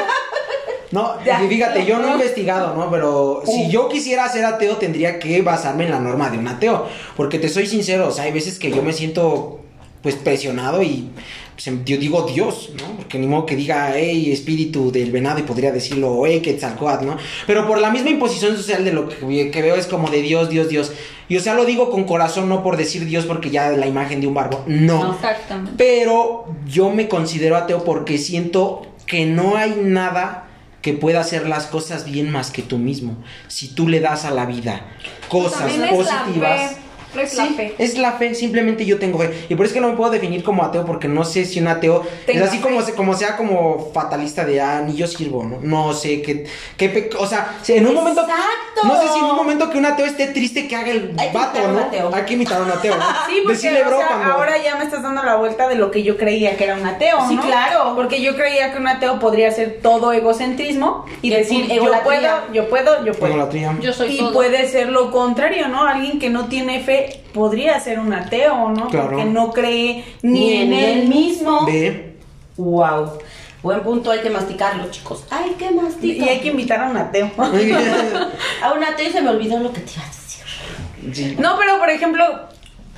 No, 0.94 1.16
Ya. 1.24 1.42
y 1.42 1.48
fíjate, 1.48 1.84
yo 1.84 1.98
no 1.98 2.06
he 2.08 2.12
investigado, 2.12 2.74
¿no? 2.76 2.88
Pero 2.88 3.42
si 3.44 3.68
yo 3.68 3.88
quisiera 3.88 4.28
ser 4.28 4.44
ateo, 4.44 4.76
tendría 4.76 5.18
que 5.18 5.42
basarme 5.42 5.84
en 5.86 5.90
la 5.90 5.98
norma 5.98 6.30
de 6.30 6.38
un 6.38 6.46
ateo. 6.46 6.86
Porque 7.16 7.40
te 7.40 7.48
soy 7.48 7.66
sincero, 7.66 8.06
o 8.08 8.12
sea, 8.12 8.24
hay 8.24 8.32
veces 8.32 8.60
que 8.60 8.70
yo 8.70 8.80
me 8.82 8.92
siento, 8.92 9.60
pues, 10.02 10.14
presionado 10.14 10.82
y 10.84 11.08
pues, 11.54 11.66
em- 11.66 11.84
yo 11.84 11.96
digo 11.98 12.22
Dios, 12.22 12.70
¿no? 12.80 12.96
Porque 12.96 13.18
ni 13.18 13.26
modo 13.26 13.44
que 13.46 13.56
diga, 13.56 13.92
hey, 13.96 14.30
espíritu 14.32 14.92
del 14.92 15.10
venado, 15.10 15.38
y 15.40 15.42
podría 15.42 15.72
decirlo, 15.72 16.22
hey, 16.26 16.40
Quetzalcóatl, 16.40 17.06
¿no? 17.06 17.16
Pero 17.46 17.66
por 17.66 17.78
la 17.80 17.90
misma 17.90 18.10
imposición 18.10 18.56
social 18.56 18.84
de 18.84 18.92
lo 18.92 19.08
que, 19.08 19.50
que 19.50 19.62
veo 19.62 19.74
es 19.76 19.86
como 19.86 20.10
de 20.10 20.20
Dios, 20.22 20.48
Dios, 20.48 20.68
Dios. 20.68 20.92
Y 21.28 21.36
o 21.36 21.40
sea, 21.40 21.54
lo 21.54 21.64
digo 21.64 21.90
con 21.90 22.04
corazón, 22.04 22.48
no 22.48 22.62
por 22.62 22.76
decir 22.76 23.04
Dios 23.06 23.24
porque 23.24 23.50
ya 23.50 23.70
la 23.70 23.86
imagen 23.86 24.20
de 24.20 24.26
un 24.28 24.34
barbo, 24.34 24.62
no. 24.66 25.14
Exactamente. 25.14 25.72
Pero 25.76 26.44
yo 26.68 26.90
me 26.90 27.08
considero 27.08 27.56
ateo 27.56 27.82
porque 27.82 28.18
siento 28.18 28.82
que 29.06 29.26
no 29.26 29.56
hay 29.56 29.74
nada 29.82 30.43
que 30.84 30.92
pueda 30.92 31.20
hacer 31.20 31.48
las 31.48 31.64
cosas 31.64 32.04
bien 32.04 32.30
más 32.30 32.50
que 32.50 32.60
tú 32.60 32.76
mismo. 32.76 33.16
Si 33.48 33.68
tú 33.68 33.88
le 33.88 34.00
das 34.00 34.26
a 34.26 34.30
la 34.30 34.44
vida 34.44 34.82
cosas 35.30 35.72
positivas. 35.72 36.76
Es 37.22 37.34
la 37.34 37.44
fe. 37.46 37.74
es 37.78 37.98
la 37.98 38.12
fe, 38.12 38.34
simplemente 38.34 38.84
yo 38.84 38.98
tengo 38.98 39.18
fe. 39.18 39.46
Y 39.48 39.54
por 39.54 39.66
eso 39.66 39.72
es 39.72 39.74
que 39.74 39.80
no 39.80 39.88
me 39.88 39.96
puedo 39.96 40.10
definir 40.10 40.42
como 40.42 40.64
ateo, 40.64 40.84
porque 40.84 41.08
no 41.08 41.24
sé 41.24 41.44
si 41.44 41.60
un 41.60 41.68
ateo 41.68 42.02
Tenga 42.26 42.40
es 42.42 42.48
así 42.48 42.56
fe. 42.58 42.62
como, 42.62 42.82
se- 42.82 42.94
como 42.94 43.14
sea 43.14 43.36
como 43.36 43.90
fatalista 43.92 44.44
de, 44.44 44.60
ah, 44.60 44.82
ni 44.86 44.94
yo 44.94 45.06
sirvo, 45.06 45.44
¿no? 45.44 45.58
No 45.62 45.92
sé, 45.92 46.22
qué, 46.22 46.46
qué 46.76 46.88
pe- 46.88 47.10
o 47.18 47.26
sea, 47.26 47.56
si 47.62 47.74
en 47.74 47.86
un 47.86 47.94
momento, 47.94 48.20
Exacto. 48.22 48.82
no 48.84 49.00
sé 49.00 49.08
si 49.12 49.18
en 49.18 49.24
un 49.24 49.36
momento 49.36 49.70
que 49.70 49.78
un 49.78 49.86
ateo 49.86 50.06
esté 50.06 50.28
triste 50.28 50.66
que 50.68 50.76
haga 50.76 50.90
el 50.90 51.14
Hay 51.18 51.30
vato, 51.32 51.58
¿no? 51.68 51.78
ateo. 51.80 52.10
Hay 52.14 52.22
que 52.24 52.34
imitar 52.34 52.60
a 52.60 52.64
un 52.64 52.70
ateo, 52.70 52.96
¿no? 52.96 53.04
Sí, 53.26 53.40
porque 53.42 53.54
Decirle, 53.56 53.82
o 53.82 53.86
bro, 53.86 53.98
sea, 53.98 54.08
cuando- 54.08 54.32
ahora 54.32 54.62
ya 54.62 54.76
me 54.76 54.84
estás 54.84 55.02
dando 55.02 55.22
la 55.22 55.36
vuelta 55.36 55.68
de 55.68 55.76
lo 55.76 55.90
que 55.90 56.02
yo 56.02 56.16
creía 56.16 56.56
que 56.56 56.64
era 56.64 56.74
un 56.74 56.86
ateo, 56.86 57.18
Sí, 57.28 57.36
¿no? 57.36 57.42
claro. 57.42 57.92
Porque 57.94 58.20
yo 58.20 58.34
creía 58.36 58.72
que 58.72 58.78
un 58.78 58.86
ateo 58.88 59.18
podría 59.18 59.50
ser 59.50 59.78
todo 59.82 60.12
egocentrismo 60.12 61.04
y 61.22 61.30
decir, 61.30 61.66
yo 61.72 61.84
puedo, 62.02 62.52
yo 62.52 62.68
puedo, 62.68 63.04
yo 63.04 63.12
puedo. 63.12 63.32
Egolatría. 63.34 63.76
Yo 63.80 63.92
soy 63.92 64.14
y 64.14 64.18
todo. 64.18 64.32
puede 64.32 64.68
ser 64.68 64.88
lo 64.90 65.10
contrario, 65.10 65.68
¿no? 65.68 65.84
Alguien 65.86 66.18
que 66.18 66.28
no 66.30 66.46
tiene 66.46 66.80
fe 66.80 67.03
podría 67.32 67.78
ser 67.80 67.98
un 67.98 68.12
ateo, 68.12 68.70
¿no? 68.70 68.88
Claro. 68.88 69.10
Porque 69.10 69.24
no 69.24 69.52
cree 69.52 70.04
ni, 70.22 70.54
en 70.54 70.72
él 70.72 71.08
mismo. 71.08 71.66
Ve. 71.66 72.16
Wow. 72.56 73.18
Buen 73.62 73.80
punto, 73.80 74.10
hay 74.10 74.20
que 74.20 74.30
masticarlo, 74.30 74.90
chicos. 74.90 75.24
Hay 75.30 75.52
que 75.52 75.66
Y 75.66 75.74
masticar. 75.74 76.28
hay 76.28 76.40
que 76.40 76.48
invitar 76.48 76.80
a 76.80 76.90
un 76.90 76.96
ateo. 76.98 77.30
A 78.62 78.72
un 78.72 78.84
ateo 78.84 79.08
y 79.08 79.12
se 79.12 79.22
me 79.22 79.30
olvidó 79.30 79.58
lo 79.58 79.72
que 79.72 79.80
te 79.80 79.92
iba 79.92 80.02
a 80.02 81.06
decir. 81.06 81.40
No, 81.40 81.56
pero 81.58 81.78
por 81.78 81.90
ejemplo, 81.90 82.24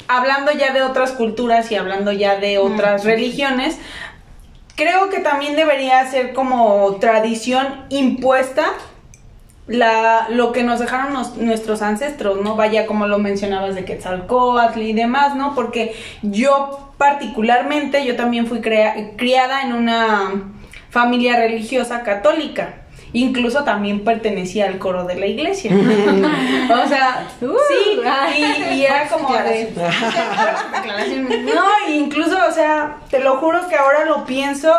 hablando 0.08 0.52
ya 0.52 0.72
de 0.72 0.82
otras 0.82 1.12
culturas 1.12 1.70
y 1.70 1.76
hablando 1.76 2.12
ya 2.12 2.36
de 2.36 2.58
otras 2.58 3.04
religiones, 3.04 3.78
creo 4.74 5.08
que 5.08 5.20
también 5.20 5.56
debería 5.56 6.08
ser 6.10 6.32
como 6.32 6.96
tradición 7.00 7.84
impuesta 7.88 8.72
la, 9.68 10.28
lo 10.30 10.52
que 10.52 10.62
nos 10.62 10.78
dejaron 10.78 11.12
nos- 11.12 11.36
nuestros 11.36 11.82
ancestros, 11.82 12.40
¿no? 12.40 12.54
Vaya 12.56 12.86
como 12.86 13.06
lo 13.06 13.18
mencionabas 13.18 13.74
de 13.74 13.84
Quetzalcóatl 13.84 14.80
y 14.80 14.92
demás, 14.92 15.34
¿no? 15.34 15.54
Porque 15.54 15.94
yo 16.22 16.90
particularmente, 16.98 18.04
yo 18.06 18.16
también 18.16 18.46
fui 18.46 18.60
criada 18.60 19.62
en 19.62 19.72
una 19.72 20.30
familia 20.90 21.36
religiosa 21.36 22.02
católica. 22.02 22.74
Incluso 23.12 23.64
también 23.64 24.04
pertenecía 24.04 24.66
al 24.66 24.78
coro 24.78 25.04
de 25.04 25.14
la 25.16 25.26
iglesia. 25.26 25.70
o 26.84 26.88
sea, 26.88 27.26
sí, 27.40 28.00
y, 28.36 28.74
y 28.74 28.84
era 28.84 29.08
como 29.08 29.32
de... 29.32 29.72
No, 31.54 31.64
incluso, 31.88 32.36
o 32.48 32.52
sea, 32.52 32.96
te 33.10 33.20
lo 33.20 33.36
juro 33.38 33.68
que 33.68 33.76
ahora 33.76 34.04
lo 34.04 34.24
pienso 34.26 34.72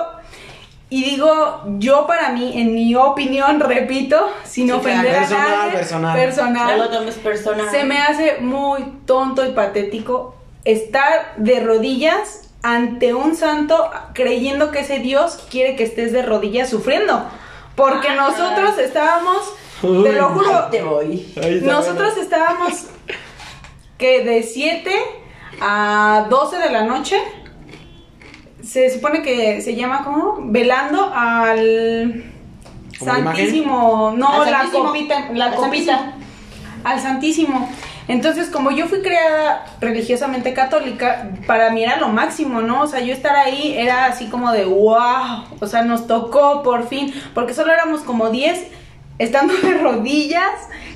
y 0.90 1.04
digo, 1.04 1.64
yo 1.80 2.08
para 2.08 2.30
mí, 2.30 2.54
en 2.62 2.74
mi 2.74 2.96
opinión, 2.96 3.60
repito, 3.60 4.30
sin 4.46 4.68
Sí, 4.68 4.72
ofender 4.72 5.12
claro. 5.12 5.18
a 5.18 5.20
Personal, 5.28 5.50
nadie, 5.60 5.72
personal. 5.78 6.16
personal, 6.18 6.78
No 6.78 6.84
lo 6.86 6.90
tomes 6.90 7.16
personal. 7.16 7.70
se 7.70 7.84
me 7.84 8.00
hace 8.00 8.38
muy 8.40 8.84
tonto 9.06 9.46
y 9.46 9.52
patético 9.52 10.36
estar 10.64 11.34
de 11.38 11.60
rodillas 11.60 12.50
ante 12.64 13.14
un 13.14 13.36
santo 13.36 13.90
creyendo 14.14 14.72
que 14.72 14.80
ese 14.80 15.00
Dios 15.00 15.46
quiere 15.52 15.76
que 15.76 15.84
estés 15.84 16.12
de 16.14 16.22
rodillas 16.22 16.70
sufriendo. 16.70 17.26
Porque 17.76 18.10
nosotros 18.16 18.78
estábamos, 18.80 19.38
te 19.82 20.12
lo 20.14 20.30
juro, 20.30 20.66
te 20.72 20.82
voy. 20.82 21.32
Nosotros 21.64 22.14
bueno. 22.16 22.22
estábamos 22.22 22.74
que 23.98 24.24
de 24.24 24.42
7 24.44 24.92
a 25.62 26.28
12 26.30 26.58
de 26.60 26.70
la 26.72 26.84
noche 26.84 27.18
se 28.68 28.90
supone 28.90 29.22
que 29.22 29.62
se 29.62 29.76
llama 29.76 30.04
como 30.04 30.38
velando 30.52 31.12
al. 31.16 32.26
Santísimo, 33.00 34.14
no 34.18 34.42
Al 34.42 34.52
la 34.52 34.58
Santísimo. 34.60 34.86
copita, 34.86 35.30
la 35.34 35.46
Al 35.46 35.56
copita 35.56 35.98
Santísimo. 35.98 36.26
al 36.84 37.00
Santísimo. 37.00 37.70
Entonces, 38.08 38.50
como 38.50 38.72
yo 38.72 38.88
fui 38.88 39.02
creada 39.02 39.66
religiosamente 39.82 40.54
católica, 40.54 41.30
para 41.46 41.70
mí 41.72 41.84
era 41.84 41.98
lo 41.98 42.08
máximo, 42.08 42.62
¿no? 42.62 42.82
O 42.84 42.88
sea, 42.88 43.02
yo 43.02 43.14
estar 43.14 43.36
ahí 43.36 43.76
era 43.78 44.06
así 44.06 44.28
como 44.28 44.52
de 44.52 44.66
wow, 44.66 45.44
o 45.60 45.68
sea, 45.68 45.84
nos 45.84 46.08
tocó 46.08 46.64
por 46.64 46.88
fin, 46.88 47.14
porque 47.34 47.54
solo 47.54 47.72
éramos 47.74 48.02
como 48.02 48.30
10 48.30 48.66
estando 49.20 49.54
de 49.56 49.74
rodillas, 49.78 50.52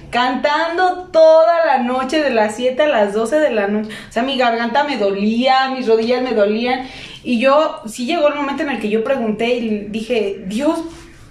cantando 0.09 1.09
toda 1.11 1.65
la 1.65 1.79
noche 1.79 2.21
de 2.23 2.29
las 2.31 2.55
7 2.55 2.81
a 2.81 2.87
las 2.87 3.13
12 3.13 3.39
de 3.39 3.51
la 3.51 3.67
noche. 3.67 3.89
O 4.09 4.11
sea, 4.11 4.23
mi 4.23 4.37
garganta 4.37 4.83
me 4.85 4.97
dolía, 4.97 5.69
mis 5.69 5.87
rodillas 5.87 6.21
me 6.23 6.31
dolían. 6.33 6.87
Y 7.23 7.39
yo, 7.39 7.81
sí 7.87 8.05
llegó 8.05 8.27
el 8.29 8.35
momento 8.35 8.63
en 8.63 8.69
el 8.71 8.79
que 8.79 8.89
yo 8.89 9.03
pregunté 9.03 9.47
y 9.55 9.85
dije, 9.89 10.43
Dios, 10.47 10.79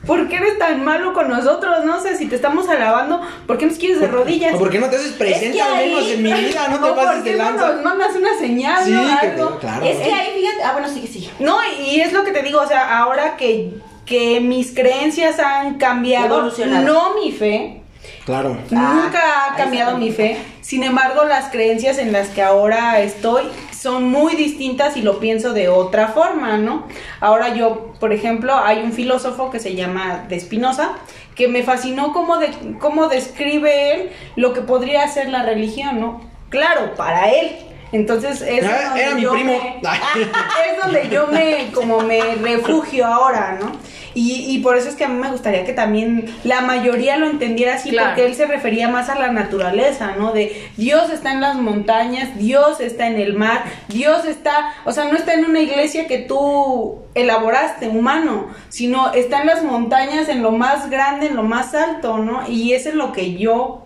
¿por 0.07 0.28
qué 0.28 0.36
eres 0.36 0.59
tan 0.59 0.84
malo 0.84 1.12
con 1.12 1.28
nosotros? 1.28 1.84
No 1.84 2.01
sé, 2.01 2.16
si 2.16 2.26
te 2.26 2.36
estamos 2.36 2.68
alabando, 2.68 3.20
¿por 3.47 3.59
qué 3.59 3.66
nos 3.66 3.76
quieres 3.76 4.01
de 4.01 4.07
rodillas? 4.07 4.55
¿O 4.55 4.59
por 4.59 4.70
qué 4.70 4.78
no 4.78 4.88
te 4.88 4.97
haces 4.97 5.12
presente 5.12 5.49
Es 5.49 5.53
que 5.55 5.62
al 5.62 5.76
menos 5.76 6.03
ahí- 6.05 6.12
en 6.12 6.22
mi 6.22 6.32
vida? 6.32 6.68
No 6.68 6.78
te 6.78 6.84
¿O 6.91 6.95
por 6.95 7.05
pases 7.05 7.24
de 7.24 7.32
no 7.32 7.38
lanza. 7.45 7.72
nos 7.72 7.82
mandas 7.84 8.14
una 8.16 8.38
señal, 8.38 8.84
Sí, 8.84 8.91
no? 8.93 9.03
que 9.20 9.26
Algo. 9.26 9.49
te- 9.49 9.59
claro. 9.59 9.84
Es 9.86 9.97
que 9.99 10.12
ahí, 10.12 10.28
fíjate. 10.41 10.62
Ah, 10.64 10.72
bueno, 10.72 10.88
sí, 10.88 11.07
sí. 11.12 11.30
No, 11.41 11.59
y 11.80 12.01
es 12.01 12.12
lo 12.12 12.22
que 12.24 12.30
te 12.32 12.43
digo, 12.43 12.61
o 12.61 12.66
sea, 12.68 12.99
ahora 12.99 13.36
que, 13.36 13.70
que 14.07 14.41
mis 14.41 14.72
creencias 14.72 15.38
han 15.41 15.74
cambiado, 15.78 16.51
no 16.82 17.14
mi 17.14 17.32
fe, 17.32 17.76
Claro. 18.24 18.57
Ah, 18.74 19.03
Nunca 19.05 19.18
ha 19.18 19.51
ahí 19.53 19.57
cambiado 19.57 19.97
mi 19.99 20.12
fe. 20.12 20.36
Sin 20.61 20.84
embargo, 20.84 21.24
las 21.24 21.51
creencias 21.51 21.99
en 21.99 22.12
las 22.12 22.28
que 22.28 22.43
ahora 22.43 23.01
estoy 23.01 23.43
son 23.81 24.05
muy 24.11 24.35
distintas 24.37 24.97
y 24.97 25.03
lo 25.03 25.20
pienso 25.20 25.53
de 25.55 25.68
otra 25.68 26.09
forma, 26.09 26.59
¿no? 26.59 26.87
Ahora 27.20 27.55
yo, 27.55 27.93
por 27.99 28.12
ejemplo, 28.12 28.55
hay 28.55 28.83
un 28.83 28.93
filósofo 28.93 29.51
que 29.51 29.59
se 29.59 29.74
llama 29.74 30.26
de 30.28 30.39
Spinoza 30.39 30.91
que 31.35 31.49
me 31.49 31.62
fascinó 31.62 32.12
cómo, 32.12 32.37
de, 32.37 32.51
cómo 32.78 33.09
describe 33.09 33.95
él 33.95 34.11
lo 34.37 34.53
que 34.53 34.61
podría 34.61 35.09
ser 35.09 35.31
la 35.31 35.43
religión, 35.45 35.99
¿no? 36.01 36.20
Claro, 36.51 36.95
para 36.95 37.31
él. 37.31 37.57
Entonces 37.93 38.43
es 38.43 38.64
Ah, 38.66 38.89
donde 38.89 39.03
era 39.03 39.14
mi 39.14 39.22
yo 39.22 39.33
primo. 39.33 39.53
me- 39.53 39.81
es 40.20 40.85
donde 40.85 41.09
yo 41.09 41.26
me 41.28 41.72
como 41.72 42.01
me 42.01 42.20
refugio 42.37 43.07
ahora, 43.07 43.59
¿no? 43.61 43.72
Y, 44.15 44.47
y 44.49 44.59
por 44.59 44.77
eso 44.77 44.89
es 44.89 44.95
que 44.97 45.05
a 45.05 45.09
mí 45.09 45.19
me 45.19 45.31
gustaría 45.31 45.65
que 45.65 45.73
también 45.73 46.27
la 46.45 46.61
mayoría 46.63 47.17
lo 47.17 47.27
entendiera 47.27 47.75
así, 47.75 47.91
Claro. 47.91 48.09
porque 48.11 48.27
él 48.27 48.35
se 48.35 48.47
refería 48.47 48.89
más 48.89 49.09
a 49.09 49.19
la 49.19 49.31
naturaleza, 49.33 50.15
¿no? 50.19 50.33
De 50.33 50.71
Dios 50.77 51.11
está 51.11 51.33
en 51.33 51.41
las 51.41 51.57
montañas, 51.57 52.37
Dios 52.37 52.81
está 52.81 53.07
en 53.07 53.19
el 53.21 53.35
mar, 53.35 53.65
Dios 53.89 54.25
está, 54.25 54.73
o 54.85 54.93
sea, 54.93 55.05
no 55.05 55.17
está 55.17 55.35
en 55.35 55.45
una 55.45 55.61
iglesia 55.61 56.07
que 56.07 56.19
tú 56.19 56.99
elaboraste, 57.15 57.89
humano, 57.89 58.49
sino 58.69 59.13
está 59.13 59.41
en 59.41 59.47
las 59.49 59.63
montañas, 59.65 60.29
en 60.29 60.43
lo 60.43 60.53
más 60.53 60.91
grande, 60.91 61.27
en 61.27 61.37
lo 61.37 61.43
más 61.43 61.75
alto, 61.75 62.19
¿no? 62.19 62.49
Y 62.49 62.73
eso 62.73 62.89
es 62.91 62.95
lo 62.95 63.13
que 63.13 63.35
yo 63.37 63.83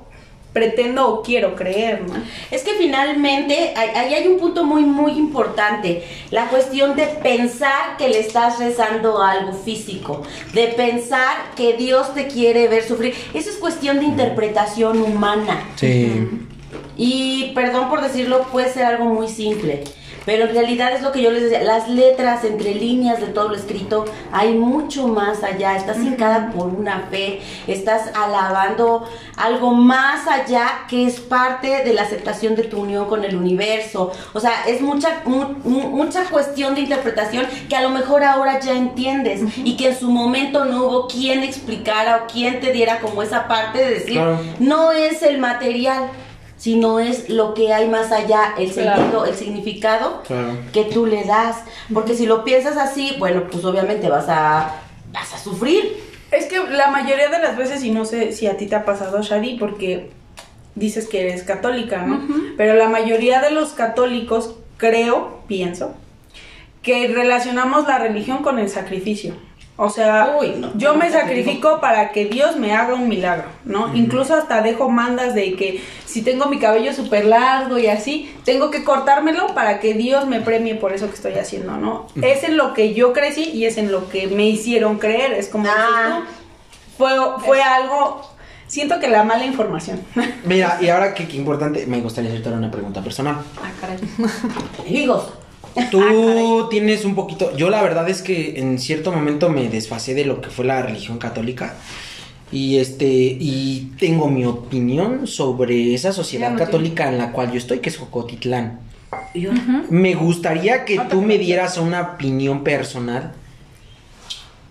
pretendo 0.54 1.08
o 1.08 1.22
quiero 1.22 1.54
creer, 1.56 2.02
¿no? 2.08 2.14
Es 2.50 2.62
que 2.62 2.74
finalmente 2.78 3.74
ahí 3.76 4.14
hay 4.14 4.28
un 4.28 4.38
punto 4.38 4.64
muy, 4.64 4.84
muy 4.84 5.12
importante. 5.12 6.04
La 6.30 6.48
cuestión 6.48 6.96
de 6.96 7.06
pensar 7.06 7.98
que 7.98 8.08
le 8.08 8.20
estás 8.20 8.58
rezando 8.60 9.20
a 9.20 9.32
algo 9.32 9.52
físico. 9.52 10.22
De 10.54 10.68
pensar 10.68 11.54
que 11.56 11.74
Dios 11.74 12.14
te 12.14 12.28
quiere 12.28 12.68
ver 12.68 12.84
sufrir. 12.84 13.14
Eso 13.34 13.50
es 13.50 13.56
cuestión 13.56 13.98
de 13.98 14.04
interpretación 14.04 15.02
humana. 15.02 15.68
Sí. 15.74 16.30
Y 16.96 17.52
perdón 17.54 17.90
por 17.90 18.00
decirlo, 18.00 18.46
puede 18.52 18.72
ser 18.72 18.84
algo 18.84 19.06
muy 19.06 19.28
simple. 19.28 19.82
Pero 20.26 20.44
en 20.44 20.54
realidad 20.54 20.92
es 20.94 21.02
lo 21.02 21.12
que 21.12 21.20
yo 21.22 21.30
les 21.30 21.42
decía, 21.44 21.62
las 21.62 21.88
letras 21.88 22.44
entre 22.44 22.74
líneas 22.74 23.20
de 23.20 23.26
todo 23.26 23.48
lo 23.50 23.56
escrito, 23.56 24.04
hay 24.32 24.54
mucho 24.54 25.06
más 25.08 25.42
allá. 25.42 25.76
Estás 25.76 25.98
hincada 25.98 26.50
por 26.50 26.68
una 26.68 27.00
fe, 27.10 27.40
estás 27.66 28.10
alabando 28.14 29.06
algo 29.36 29.72
más 29.72 30.26
allá 30.26 30.66
que 30.88 31.06
es 31.06 31.20
parte 31.20 31.84
de 31.84 31.92
la 31.92 32.02
aceptación 32.02 32.54
de 32.56 32.62
tu 32.64 32.80
unión 32.80 33.06
con 33.06 33.24
el 33.24 33.36
universo. 33.36 34.12
O 34.32 34.40
sea, 34.40 34.64
es 34.66 34.80
mucha, 34.80 35.22
mu- 35.26 35.54
mu- 35.64 35.88
mucha 35.90 36.24
cuestión 36.24 36.74
de 36.74 36.82
interpretación 36.82 37.46
que 37.68 37.76
a 37.76 37.82
lo 37.82 37.90
mejor 37.90 38.24
ahora 38.24 38.60
ya 38.60 38.72
entiendes 38.72 39.42
y 39.58 39.76
que 39.76 39.88
en 39.88 39.98
su 39.98 40.10
momento 40.10 40.64
no 40.64 40.84
hubo 40.86 41.06
quien 41.08 41.42
explicara 41.42 42.22
o 42.24 42.32
quien 42.32 42.60
te 42.60 42.72
diera 42.72 43.00
como 43.00 43.22
esa 43.22 43.46
parte 43.46 43.78
de 43.78 43.90
decir, 43.90 44.14
Claro. 44.14 44.38
no 44.58 44.92
es 44.92 45.22
el 45.22 45.38
material, 45.38 46.04
sino 46.56 46.98
es 47.00 47.28
lo 47.28 47.54
que 47.54 47.72
hay 47.72 47.88
más 47.88 48.12
allá, 48.12 48.54
el 48.58 48.70
Claro. 48.70 48.96
sentido, 49.02 49.24
el 49.26 49.34
significado 49.34 50.22
Claro. 50.26 50.56
que 50.72 50.84
tú 50.84 51.06
le 51.06 51.24
das. 51.24 51.58
Porque 51.92 52.14
si 52.14 52.26
lo 52.26 52.44
piensas 52.44 52.76
así, 52.76 53.16
bueno, 53.18 53.44
pues 53.50 53.64
obviamente 53.64 54.08
vas 54.08 54.26
a, 54.28 54.76
vas 55.12 55.32
a 55.34 55.38
sufrir. 55.38 56.02
Es 56.30 56.46
que 56.46 56.58
la 56.58 56.90
mayoría 56.90 57.28
de 57.28 57.38
las 57.38 57.56
veces, 57.56 57.84
y 57.84 57.90
no 57.90 58.04
sé 58.04 58.32
si 58.32 58.46
a 58.46 58.56
ti 58.56 58.66
te 58.66 58.74
ha 58.76 58.84
pasado, 58.84 59.22
Shadi, 59.22 59.56
porque 59.58 60.10
dices 60.74 61.06
que 61.06 61.20
eres 61.20 61.42
católica, 61.44 62.02
¿no? 62.02 62.20
Pero 62.56 62.74
la 62.74 62.88
mayoría 62.88 63.40
de 63.40 63.50
los 63.50 63.70
católicos, 63.72 64.56
creo, 64.76 65.42
pienso, 65.46 65.94
que 66.82 67.06
relacionamos 67.08 67.86
la 67.86 67.98
religión 67.98 68.38
con 68.42 68.58
el 68.58 68.68
sacrificio. 68.68 69.34
O 69.76 69.90
sea, 69.90 70.36
Uy, 70.40 70.54
no, 70.56 70.70
yo 70.76 70.92
no, 70.92 71.00
me 71.00 71.06
no, 71.06 71.12
sacrifico 71.12 71.80
para 71.80 72.12
que 72.12 72.26
Dios 72.26 72.56
me 72.56 72.72
haga 72.76 72.94
un 72.94 73.08
milagro, 73.08 73.46
¿no? 73.64 73.92
Incluso 73.94 74.36
hasta 74.36 74.62
dejo 74.62 74.88
mandas 74.88 75.34
de 75.34 75.56
que 75.56 75.82
si 76.06 76.22
tengo 76.22 76.46
mi 76.46 76.60
cabello 76.60 76.92
súper 76.92 77.24
largo 77.24 77.76
y 77.78 77.88
así, 77.88 78.32
tengo 78.44 78.70
que 78.70 78.84
cortármelo 78.84 79.48
para 79.48 79.80
que 79.80 79.94
Dios 79.94 80.28
me 80.28 80.40
premie 80.40 80.76
por 80.76 80.92
eso 80.92 81.08
que 81.08 81.16
estoy 81.16 81.34
haciendo, 81.34 81.76
¿no? 81.76 82.06
Es 82.22 82.44
en 82.44 82.56
lo 82.56 82.72
que 82.72 82.94
yo 82.94 83.12
crecí 83.12 83.50
y 83.50 83.64
es 83.66 83.76
en 83.76 83.90
lo 83.90 84.08
que 84.08 84.28
me 84.28 84.46
hicieron 84.46 84.98
creer. 84.98 85.32
Es 85.32 85.48
como 85.48 85.68
Ah. 85.68 86.22
fue, 86.96 87.10
fue 87.44 87.60
algo, 87.60 88.30
siento 88.68 89.00
que 89.00 89.08
la 89.08 89.24
mala 89.24 89.44
información. 89.44 90.00
Mira, 90.44 90.78
y 90.80 90.88
ahora 90.88 91.14
que, 91.14 91.26
que 91.26 91.36
importante, 91.36 91.84
me 91.88 92.00
gustaría 92.00 92.30
hacerte 92.30 92.48
una 92.50 92.70
pregunta 92.70 93.02
personal. 93.02 93.38
Ah, 93.60 93.72
caray. 93.80 93.98
Higos. 94.86 95.32
Tú 95.90 96.68
tienes 96.70 97.04
un 97.04 97.14
poquito. 97.14 97.56
Yo 97.56 97.70
la 97.70 97.82
verdad 97.82 98.08
es 98.08 98.22
que 98.22 98.58
en 98.58 98.78
cierto 98.78 99.12
momento 99.12 99.48
me 99.48 99.68
desfasé 99.68 100.14
de 100.14 100.24
lo 100.24 100.40
que 100.40 100.50
fue 100.50 100.64
la 100.64 100.82
religión 100.82 101.18
católica. 101.18 101.74
Y 102.52 102.78
este. 102.78 103.06
Y 103.06 103.92
tengo 103.98 104.28
mi 104.28 104.44
opinión 104.44 105.26
sobre 105.26 105.94
esa 105.94 106.12
sociedad 106.12 106.56
católica 106.56 107.08
en 107.08 107.18
la 107.18 107.32
cual 107.32 107.50
yo 107.50 107.58
estoy, 107.58 107.80
que 107.80 107.88
es 107.88 107.96
Jocotitlán. 107.96 108.80
Me 109.90 110.14
gustaría 110.14 110.84
que 110.84 110.98
tú 111.10 111.22
me 111.22 111.38
dieras 111.38 111.78
una 111.78 112.14
opinión 112.14 112.62
personal 112.62 113.32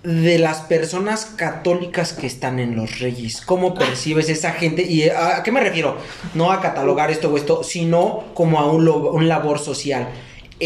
de 0.03 0.37
las 0.37 0.59
personas 0.61 1.25
católicas 1.25 2.11
que 2.11 2.27
están 2.27 2.59
en 2.59 2.75
los 2.75 2.99
reyes. 2.99 3.41
¿Cómo 3.41 3.73
percibes 3.73 4.29
esa 4.29 4.51
gente? 4.51 4.83
¿Y 4.83 5.09
a, 5.09 5.41
qué 5.43 5.51
me 5.51 5.61
refiero? 5.61 5.97
No 6.33 6.51
a 6.51 6.59
catalogar 6.59 7.09
esto 7.09 7.31
o 7.31 7.37
esto, 7.37 7.63
sino 7.63 8.25
como 8.33 8.59
a 8.59 8.69
un 8.71 9.27
labor 9.27 9.59
social. 9.59 10.09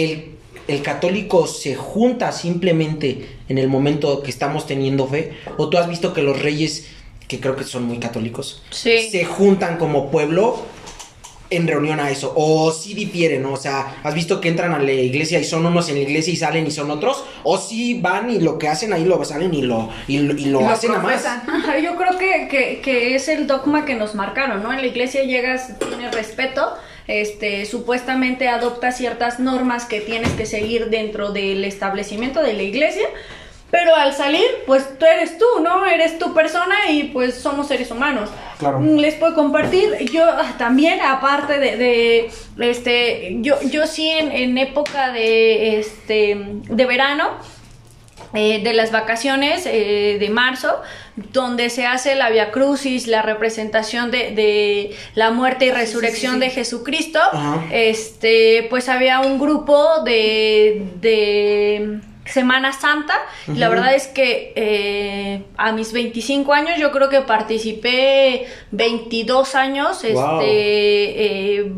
El, 0.03 0.31
el 0.67 0.81
católico 0.81 1.47
se 1.47 1.75
junta 1.75 2.31
simplemente 2.31 3.37
en 3.49 3.57
el 3.57 3.67
momento 3.67 4.21
que 4.21 4.29
estamos 4.29 4.67
teniendo 4.67 5.07
fe. 5.07 5.33
¿O 5.57 5.69
tú 5.69 5.77
has 5.77 5.87
visto 5.89 6.13
que 6.13 6.21
los 6.21 6.41
reyes, 6.41 6.87
que 7.27 7.39
creo 7.39 7.55
que 7.55 7.63
son 7.63 7.83
muy 7.83 7.97
católicos, 7.99 8.61
Sí. 8.69 9.09
se 9.09 9.25
juntan 9.25 9.77
como 9.77 10.11
pueblo 10.11 10.57
en 11.49 11.65
reunión 11.65 12.01
a 12.01 12.11
eso. 12.11 12.33
O 12.35 12.73
si 12.73 12.93
difieren, 12.93 13.43
¿no? 13.43 13.53
O 13.53 13.57
sea, 13.57 14.01
¿has 14.03 14.13
visto 14.13 14.41
que 14.41 14.49
entran 14.49 14.73
a 14.73 14.79
la 14.79 14.91
iglesia 14.91 15.39
y 15.39 15.45
son 15.45 15.65
unos 15.65 15.87
en 15.87 15.95
la 15.95 16.01
iglesia 16.01 16.33
y 16.33 16.35
salen 16.35 16.67
y 16.67 16.71
son 16.71 16.91
otros? 16.91 17.23
O 17.43 17.57
si 17.57 18.01
van 18.01 18.29
y 18.29 18.39
lo 18.39 18.57
que 18.59 18.67
hacen 18.67 18.91
ahí 18.91 19.05
lo 19.05 19.23
salen 19.23 19.53
y 19.53 19.61
lo, 19.61 19.89
y 20.09 20.17
lo, 20.19 20.33
y 20.37 20.45
lo 20.45 20.59
Lo 20.59 20.69
hacen 20.69 20.91
a 20.91 20.99
más. 20.99 21.23
Yo 21.81 21.95
creo 21.95 22.17
que, 22.17 22.49
que, 22.49 22.81
que 22.81 23.15
es 23.15 23.29
el 23.29 23.47
dogma 23.47 23.85
que 23.85 23.95
nos 23.95 24.13
marcaron, 24.13 24.61
¿no? 24.61 24.73
En 24.73 24.81
la 24.81 24.87
iglesia 24.87 25.23
llegas, 25.23 25.79
tienes 25.79 26.13
respeto, 26.13 26.73
este, 27.07 27.65
supuestamente 27.65 28.47
adoptas 28.49 28.97
ciertas 28.97 29.39
normas 29.39 29.85
que 29.85 30.01
tienes 30.01 30.33
que 30.33 30.45
seguir 30.45 30.89
dentro 30.89 31.31
del 31.31 31.63
establecimiento 31.65 32.41
de 32.41 32.53
la 32.53 32.63
iglesia, 32.63 33.07
Pero 33.69 33.93
al 33.95 34.13
salir, 34.13 34.45
pues 34.65 34.97
tú 34.97 35.05
eres 35.05 35.37
tú, 35.37 35.45
¿no? 35.61 35.85
Eres 35.85 36.17
tu 36.19 36.33
persona 36.33 36.89
y 36.89 37.05
pues 37.05 37.35
somos 37.35 37.67
seres 37.67 37.91
humanos. 37.91 38.29
Claro. 38.59 38.79
Mm, 38.79 38.95
Les 38.97 39.15
puedo 39.15 39.35
compartir, 39.35 39.89
yo 40.09 40.23
ah, 40.23 40.55
también, 40.57 41.01
aparte 41.01 41.59
de, 41.59 41.75
de, 41.75 42.69
este, 42.69 43.35
yo, 43.41 43.61
yo 43.63 43.85
sí 43.85 44.09
en, 44.09 44.31
en 44.31 44.57
época 44.57 45.11
de, 45.11 45.79
este, 45.79 46.37
de 46.37 46.85
verano, 46.85 47.31
eh, 48.33 48.61
de 48.63 48.73
las 48.73 48.91
vacaciones 48.91 49.65
eh, 49.65 50.17
de 50.19 50.29
marzo, 50.29 50.81
donde 51.31 51.69
se 51.69 51.85
hace 51.85 52.15
la 52.15 52.29
Via 52.29 52.51
Crucis, 52.51 53.07
la 53.07 53.21
representación 53.21 54.11
de, 54.11 54.31
de 54.31 54.95
la 55.15 55.31
muerte 55.31 55.65
y 55.67 55.71
resurrección 55.71 56.39
de 56.39 56.49
Jesucristo, 56.49 57.19
Ajá. 57.31 57.63
este, 57.71 58.67
pues 58.69 58.89
había 58.89 59.21
un 59.21 59.39
grupo 59.39 60.03
de, 60.03 60.83
de 60.99 61.99
Semana 62.25 62.73
Santa. 62.73 63.15
La 63.47 63.69
verdad 63.69 63.95
es 63.95 64.07
que 64.07 64.51
eh, 64.55 65.43
a 65.55 65.71
mis 65.71 65.93
25 65.93 66.53
años 66.53 66.77
yo 66.77 66.91
creo 66.91 67.07
que 67.09 67.21
participé 67.21 68.45
22 68.71 69.55
años 69.55 70.03
Wow. 70.03 70.41
este, 70.41 71.61
eh, 71.61 71.71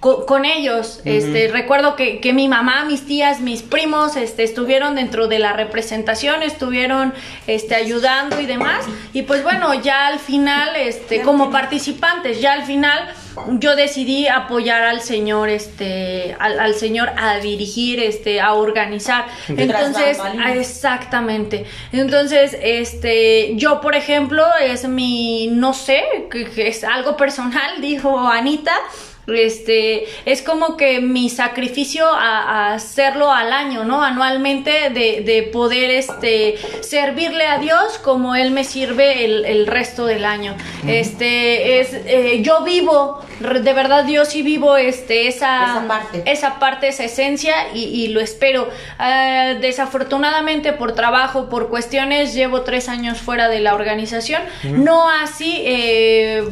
co- 0.00 0.26
con, 0.26 0.44
ellos. 0.44 1.00
este, 1.04 1.48
recuerdo 1.48 1.94
que, 1.94 2.20
que 2.20 2.32
mi 2.32 2.48
mamá, 2.48 2.84
mis 2.84 3.06
tías, 3.06 3.40
mis 3.40 3.62
primos 3.62 4.16
este, 4.16 4.42
estuvieron 4.42 4.94
dentro 4.96 5.28
de 5.28 5.38
la 5.38 5.52
representación, 5.52 6.42
estuvieron 6.42 7.12
este, 7.46 7.74
ayudando 7.74 8.40
y 8.40 8.46
demás. 8.46 8.86
Y 9.12 9.22
pues 9.22 9.42
bueno, 9.42 9.74
ya 9.74 10.06
al 10.08 10.18
final, 10.18 10.74
este, 10.76 11.22
como 11.22 11.50
participantes, 11.50 12.40
ya 12.40 12.54
al 12.54 12.64
final 12.64 13.12
yo 13.58 13.76
decidí 13.76 14.26
apoyar 14.26 14.82
al 14.82 15.00
señor, 15.02 15.48
este, 15.48 16.34
al, 16.40 16.58
al 16.58 16.74
señor 16.74 17.10
a 17.16 17.38
dirigir, 17.38 18.00
este, 18.00 18.40
a 18.40 18.54
organizar. 18.54 19.26
Entonces, 19.48 20.18
bambalinas. 20.18 20.56
exactamente. 20.56 21.64
Entonces, 21.92 22.56
este, 22.60 23.52
yo, 23.56 23.80
por 23.80 23.94
ejemplo, 23.94 24.44
es 24.62 24.88
mi, 24.88 25.46
no 25.48 25.74
sé, 25.74 26.02
que, 26.30 26.44
que 26.50 26.68
es 26.68 26.82
algo 26.84 27.16
personal, 27.16 27.70
dijo 27.80 28.18
Anita. 28.18 28.72
Este, 29.34 30.04
es 30.24 30.42
como 30.42 30.76
que 30.76 31.00
mi 31.00 31.30
sacrificio 31.30 32.06
a, 32.06 32.40
a 32.70 32.74
hacerlo 32.74 33.32
al 33.32 33.52
año, 33.52 33.84
¿no? 33.84 34.02
Anualmente 34.02 34.90
de, 34.90 35.22
de 35.22 35.48
poder, 35.52 35.90
este, 35.90 36.56
servirle 36.80 37.46
a 37.46 37.58
Dios 37.58 37.98
como 38.02 38.34
Él 38.36 38.50
me 38.50 38.64
sirve 38.64 39.24
el, 39.24 39.44
el 39.44 39.66
resto 39.66 40.06
del 40.06 40.24
año. 40.24 40.54
Este, 40.86 41.80
es, 41.80 41.92
eh, 41.92 42.40
yo 42.42 42.62
vivo, 42.64 43.22
de 43.40 43.72
verdad 43.72 44.06
yo 44.06 44.24
sí 44.24 44.42
vivo, 44.42 44.76
este, 44.76 45.28
esa, 45.28 45.64
Esa 45.64 45.88
parte. 45.88 46.22
esa 46.26 46.58
parte, 46.58 46.88
esa 46.88 47.04
esencia 47.04 47.54
y, 47.74 47.84
y 47.84 48.08
lo 48.08 48.20
espero. 48.20 48.68
Ah, 48.98 49.54
desafortunadamente 49.60 50.72
por 50.72 50.94
trabajo, 50.94 51.48
por 51.48 51.68
cuestiones, 51.68 52.34
llevo 52.34 52.62
tres 52.62 52.88
años 52.88 53.18
fuera 53.18 53.48
de 53.48 53.60
la 53.60 53.74
organización, 53.74 54.42
no 54.64 55.08
así 55.10 55.62
eh, 55.64 56.44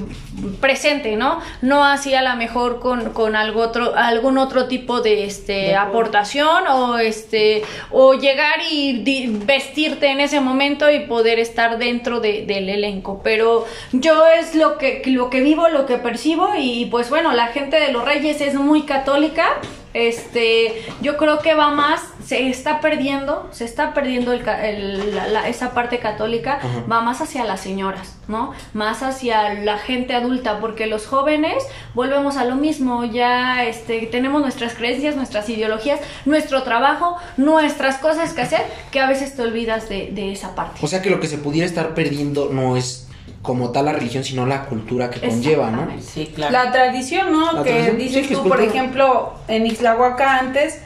presente, 0.61 1.17
¿no? 1.17 1.41
No 1.63 1.85
así 1.85 2.15
a 2.15 2.23
lo 2.23 2.35
mejor 2.37 2.81
con, 2.81 3.13
con 3.13 3.37
algo 3.37 3.61
otro, 3.61 3.95
algún 3.97 4.39
otro 4.39 4.67
tipo 4.67 5.01
de 5.01 5.25
este 5.25 5.75
aportación 5.77 6.67
o 6.69 6.99
este 6.99 7.63
o 7.91 8.15
llegar 8.15 8.61
y 8.71 9.03
di- 9.03 9.27
vestirte 9.45 10.09
en 10.09 10.21
ese 10.21 10.41
momento 10.41 10.91
y 10.91 11.01
poder 11.01 11.39
estar 11.39 11.79
dentro 11.79 12.21
de- 12.21 12.45
del 12.47 12.69
elenco. 12.69 13.21
Pero 13.23 13.67
yo 13.93 14.27
es 14.27 14.55
lo 14.55 14.79
que, 14.79 15.03
lo 15.07 15.31
que 15.31 15.41
vivo, 15.41 15.69
lo 15.69 15.87
que 15.87 15.97
percibo 15.99 16.51
y 16.59 16.87
pues 16.87 17.11
bueno, 17.11 17.33
la 17.33 17.49
gente 17.49 17.79
de 17.81 17.93
los 17.93 18.05
Reyes 18.05 18.41
es 18.41 18.55
muy 18.55 18.83
católica. 18.83 19.47
Este, 19.95 20.83
yo 21.01 21.17
creo 21.17 21.39
que 21.41 21.55
va 21.55 21.71
más, 21.71 22.01
se 22.25 22.49
está 22.49 22.81
perdiendo, 22.81 23.49
se 23.53 23.65
está 23.65 23.95
perdiendo 23.95 24.33
el 24.33 24.43
ca- 24.43 24.67
el- 24.69 25.15
la- 25.17 25.27
la- 25.29 25.49
esa 25.49 25.73
parte 25.73 25.99
católica, 25.99 26.61
va 26.91 27.01
más 27.01 27.21
hacia 27.21 27.45
las 27.45 27.61
señoras, 27.61 28.17
¿no? 28.29 28.53
Más 28.75 29.03
hacia 29.03 29.55
la 29.55 29.79
gente 29.79 30.15
adulta, 30.15 30.61
porque 30.61 30.87
los 30.87 31.07
jóvenes 31.07 31.57
volvemos 31.95 32.37
a 32.37 32.45
lo 32.45 32.55
mismo, 32.57 33.05
ya 33.05 33.65
este, 33.65 34.07
tenemos 34.07 34.43
nuestras 34.43 34.75
creencias, 34.75 35.17
nuestras 35.17 35.49
ideologías, 35.49 36.01
nuestro 36.27 36.63
trabajo, 36.63 37.17
nuestras 37.37 37.97
cosas 37.97 38.35
que 38.35 38.43
hacer, 38.43 38.63
que 38.93 39.01
a 39.01 39.09
veces 39.09 39.35
te 39.37 39.43
olvidas 39.43 39.89
de, 39.89 40.11
de 40.13 40.33
esa 40.33 40.55
parte. 40.55 40.79
O 40.83 40.87
sea 40.87 41.03
que 41.03 41.11
lo 41.11 41.19
que 41.19 41.27
se 41.27 41.39
pudiera 41.39 41.67
estar 41.67 41.95
perdiendo 41.95 42.51
no 42.53 42.77
es 42.77 43.08
como 43.49 43.71
tal 43.71 43.87
la 43.87 43.95
religión, 43.95 44.25
sino 44.25 44.45
la 44.45 44.67
cultura 44.67 45.09
que 45.09 45.27
conlleva, 45.27 45.71
¿no? 45.71 45.89
Sí, 46.03 46.31
claro. 46.35 46.53
La 46.53 46.71
tradición, 46.71 47.33
¿no? 47.33 47.53
La 47.53 47.63
que 47.63 47.71
tradición, 47.71 47.97
dices 47.97 48.23
sí, 48.25 48.29
que 48.29 48.35
tú, 48.35 48.47
por 48.47 48.61
ejemplo, 48.61 49.33
en 49.49 49.65
Ixlahuaca 49.65 50.37
antes, 50.37 50.83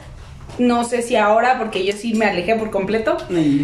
no 0.59 0.85
sé 0.85 1.01
si 1.01 1.17
ahora, 1.17 1.57
porque 1.57 1.83
yo 1.83 1.91
sí 1.91 2.13
me 2.13 2.25
alejé 2.25 2.55
por 2.55 2.71
completo, 2.71 3.17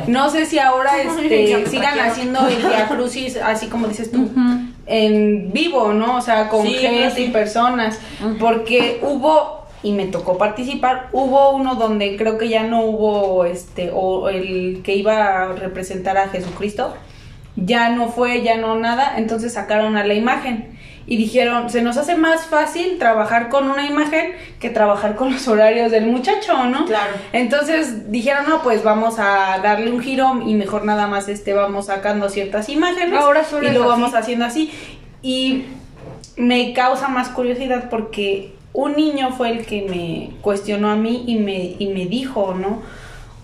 no 0.07 0.29
sé 0.29 0.45
si 0.45 0.59
ahora 0.59 1.01
este, 1.01 1.65
sigan 1.67 1.97
haciendo 1.97 2.45
el 2.45 2.57
Via 2.57 2.89
Crucis, 2.89 3.37
así 3.37 3.67
como 3.67 3.87
dices 3.87 4.11
tú, 4.11 4.29
en 4.85 5.53
vivo, 5.53 5.93
¿no? 5.93 6.17
O 6.17 6.21
sea, 6.21 6.49
con 6.49 6.67
Sí, 6.67 6.73
gente 6.73 7.11
sí. 7.11 7.23
y 7.23 7.29
personas, 7.29 8.01
porque 8.37 8.99
hubo 9.01 9.59
y 9.81 9.93
me 9.93 10.07
tocó 10.07 10.37
participar. 10.37 11.07
Hubo 11.13 11.51
uno 11.51 11.75
donde 11.75 12.17
creo 12.17 12.37
que 12.37 12.49
ya 12.49 12.63
no 12.63 12.81
hubo 12.83 13.45
este 13.45 13.91
o 13.93 14.27
el 14.27 14.81
que 14.83 14.93
iba 14.95 15.43
a 15.43 15.53
representar 15.53 16.17
a 16.17 16.27
Jesucristo, 16.27 16.93
ya 17.65 17.89
no 17.89 18.09
fue, 18.09 18.41
ya 18.41 18.57
no 18.57 18.75
nada, 18.75 19.13
entonces 19.17 19.53
sacaron 19.53 19.97
a 19.97 20.05
la 20.05 20.13
imagen 20.13 20.77
y 21.09 21.17
dijeron, 21.17 21.71
se 21.71 21.81
nos 21.81 21.97
hace 21.97 22.15
más 22.15 22.45
fácil 22.45 22.99
trabajar 22.99 23.49
con 23.49 23.67
una 23.67 23.87
imagen 23.87 24.33
que 24.59 24.69
trabajar 24.69 25.15
con 25.15 25.33
los 25.33 25.47
horarios 25.47 25.91
del 25.91 26.05
muchacho, 26.05 26.65
¿no? 26.65 26.85
Claro. 26.85 27.13
Entonces 27.33 28.11
dijeron, 28.11 28.45
no, 28.47 28.61
pues 28.61 28.83
vamos 28.83 29.15
a 29.17 29.59
darle 29.63 29.91
un 29.91 30.01
giro 30.01 30.39
y 30.45 30.53
mejor 30.53 30.85
nada 30.85 31.07
más 31.07 31.27
este 31.27 31.53
vamos 31.53 31.87
sacando 31.87 32.29
ciertas 32.29 32.69
imágenes 32.69 33.19
Ahora 33.19 33.43
solo 33.43 33.67
y 33.67 33.71
lo 33.71 33.81
así. 33.81 33.89
vamos 33.89 34.13
haciendo 34.13 34.45
así. 34.45 34.71
Y 35.23 35.63
me 36.37 36.73
causa 36.73 37.07
más 37.07 37.29
curiosidad 37.29 37.89
porque 37.89 38.53
un 38.73 38.95
niño 38.95 39.31
fue 39.31 39.49
el 39.49 39.65
que 39.65 39.81
me 39.89 40.39
cuestionó 40.41 40.91
a 40.91 40.95
mí 40.95 41.23
y 41.25 41.39
me, 41.39 41.75
y 41.79 41.87
me 41.91 42.05
dijo, 42.05 42.53
¿no? 42.53 42.83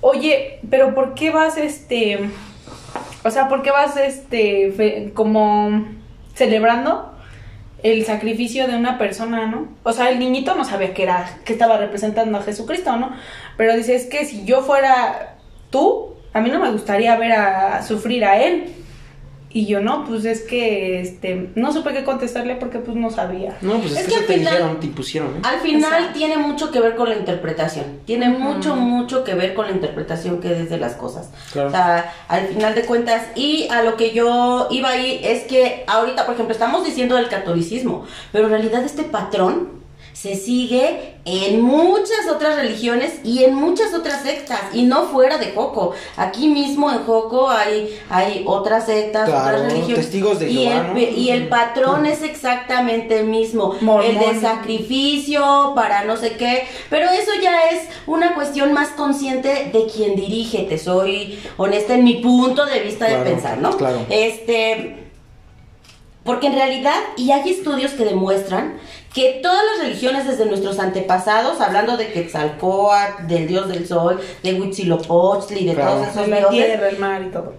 Oye, 0.01 0.59
pero 0.69 0.93
¿por 0.93 1.15
qué 1.15 1.31
vas 1.31 1.57
este... 1.57 2.29
O 3.25 3.31
sea, 3.31 3.47
¿por 3.49 3.63
qué 3.63 3.71
vas 3.71 3.97
este 3.97 4.71
fe- 4.71 5.11
como 5.15 5.83
celebrando 6.35 7.11
el 7.81 8.05
sacrificio 8.05 8.67
de 8.67 8.75
una 8.75 8.97
persona, 8.99 9.47
¿no? 9.47 9.67
O 9.83 9.91
sea, 9.93 10.09
el 10.09 10.19
niñito 10.19 10.53
no 10.55 10.63
sabía 10.63 10.93
que 10.93 11.03
era 11.03 11.27
que 11.43 11.53
estaba 11.53 11.77
representando 11.77 12.37
a 12.37 12.43
Jesucristo, 12.43 12.95
¿no? 12.97 13.11
Pero 13.57 13.75
dice, 13.75 13.95
es 13.95 14.05
que 14.05 14.25
si 14.25 14.45
yo 14.45 14.61
fuera 14.61 15.37
tú, 15.71 16.13
a 16.33 16.39
mí 16.41 16.49
no 16.51 16.59
me 16.59 16.69
gustaría 16.71 17.15
ver 17.17 17.31
a, 17.33 17.81
sufrir 17.81 18.23
a 18.25 18.41
él. 18.41 18.73
Y 19.55 19.67
yo 19.67 19.79
no, 19.79 20.03
pues 20.03 20.25
es 20.25 20.41
que 20.41 20.99
este 20.99 21.49
no 21.55 21.71
supe 21.71 21.93
qué 21.93 22.03
contestarle 22.03 22.55
porque 22.57 22.79
pues 22.79 22.97
no 22.97 23.09
sabía. 23.09 23.57
No, 23.61 23.79
pues 23.79 23.93
es, 23.93 23.99
Es 23.99 24.03
que, 24.07 24.09
que 24.09 24.15
al 24.19 24.25
te 24.25 24.33
final- 24.33 24.53
dijeron, 24.53 24.79
te 24.81 24.85
impusieron, 24.87 25.29
¿eh? 25.29 25.39
Al 25.43 25.59
final 25.61 25.93
Exacto. 25.93 26.13
tiene 26.19 26.37
mucho 26.37 26.71
que 26.71 26.81
ver 26.81 26.95
con 26.97 27.07
la 27.07 27.15
interpretación. 27.15 27.85
Tiene 28.05 28.27
mucho, 28.27 28.75
mucho 28.75 29.23
que 29.23 29.33
ver 29.33 29.53
con 29.53 29.67
la 29.67 29.71
interpretación 29.71 30.41
que 30.41 30.49
des 30.49 30.69
de 30.69 30.77
las 30.77 30.95
cosas. 30.95 31.29
Claro. 31.53 31.69
O 31.69 31.71
sea, 31.71 32.13
al 32.27 32.47
final 32.47 32.75
de 32.75 32.81
cuentas, 32.81 33.27
y 33.35 33.69
a 33.71 33.81
lo 33.83 33.95
que 33.95 34.11
yo 34.11 34.67
iba 34.71 34.89
ahí 34.89 35.21
es 35.23 35.43
que 35.43 35.85
ahorita, 35.87 36.25
por 36.25 36.33
ejemplo, 36.33 36.51
estamos 36.53 36.83
diciendo 36.83 37.15
del 37.15 37.29
catolicismo, 37.29 38.05
pero 38.33 38.47
en 38.47 38.51
realidad 38.51 38.83
este 38.83 39.03
patrón 39.03 39.69
se 40.15 40.35
sigue 40.35 41.15
en 41.25 41.59
muchas 41.61 42.27
otras 42.33 42.55
religiones 42.55 43.15
y 43.25 43.43
en 43.43 43.53
muchas 43.53 43.93
otras 43.93 44.21
sectas, 44.23 44.59
y 44.73 44.83
no 44.83 45.03
fuera 45.07 45.37
de 45.37 45.51
Joco. 45.51 45.93
Aquí 46.15 46.47
mismo 46.47 46.89
en 46.89 46.99
Joco 46.99 47.49
hay, 47.49 47.99
hay 48.09 48.43
otras 48.47 48.85
sectas, 48.85 49.27
Claro, 49.29 49.57
otras 49.57 49.73
religiones. 49.73 50.05
testigos 50.05 50.39
de 50.39 50.49
y, 50.49 50.53
Jehová, 50.67 50.87
el, 50.87 50.93
¿no? 50.93 50.99
y 50.99 51.29
el 51.31 51.47
patrón 51.49 52.05
es 52.05 52.21
exactamente 52.23 53.19
el 53.19 53.25
mismo. 53.27 53.75
Mormón. 53.81 54.05
El 54.05 54.19
de 54.19 54.39
sacrificio 54.39 55.73
para 55.75 56.05
no 56.05 56.15
sé 56.15 56.37
qué. 56.37 56.65
Pero 56.89 57.09
eso 57.09 57.31
ya 57.41 57.69
es 57.71 57.81
una 58.07 58.35
cuestión 58.35 58.71
más 58.73 58.89
consciente 58.89 59.69
de 59.73 59.85
quien 59.93 60.15
dirige. 60.15 60.63
Te 60.63 60.77
soy 60.77 61.39
honesta 61.57 61.93
en 61.95 62.03
mi 62.05 62.15
punto 62.15 62.65
de 62.65 62.79
vista 62.79 63.07
Claro, 63.07 63.23
de 63.25 63.31
pensar, 63.31 63.57
¿no? 63.57 63.75
claro. 63.75 63.99
Este. 64.09 65.01
Porque 66.25 66.47
en 66.47 66.53
realidad, 66.55 66.95
y 67.15 67.31
hay 67.31 67.49
estudios 67.49 67.91
que 67.91 68.03
demuestran 68.03 68.77
que 69.13 69.39
todas 69.41 69.61
las 69.77 69.85
religiones 69.87 70.27
desde 70.27 70.45
nuestros 70.47 70.79
antepasados, 70.79 71.61
hablando 71.61 71.95
de 71.95 72.11
Quetzalcóatl, 72.11 73.27
del 73.27 73.47
dios 73.47 73.67
del 73.69 73.87
sol, 73.87 74.19
de 74.43 74.53
Huitzilopochtli, 74.55 75.65
de 75.65 75.73
Claro. 75.75 75.91
todos 75.91 76.07
esos 76.07 76.21
De 76.25 76.27
la 76.27 76.37
dioses, 76.39 76.65
tierra, 76.65 76.89
el 76.89 76.99
mar 76.99 77.21
y 77.21 77.31
todo. 77.31 77.53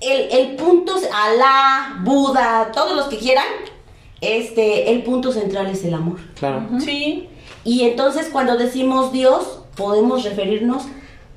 el, 0.00 0.20
el 0.30 0.56
punto, 0.56 0.94
Alá, 1.12 1.98
Buda, 2.04 2.70
todos 2.72 2.94
los 2.94 3.06
que 3.06 3.16
quieran, 3.18 3.46
este, 4.20 4.92
el 4.92 5.02
punto 5.02 5.32
central 5.32 5.66
es 5.68 5.82
el 5.84 5.94
amor. 5.94 6.18
Claro. 6.38 6.66
Sí. 6.84 7.28
Y 7.64 7.82
entonces 7.84 8.28
cuando 8.30 8.56
decimos 8.56 9.12
Dios, 9.12 9.60
podemos 9.76 10.24
referirnos 10.24 10.84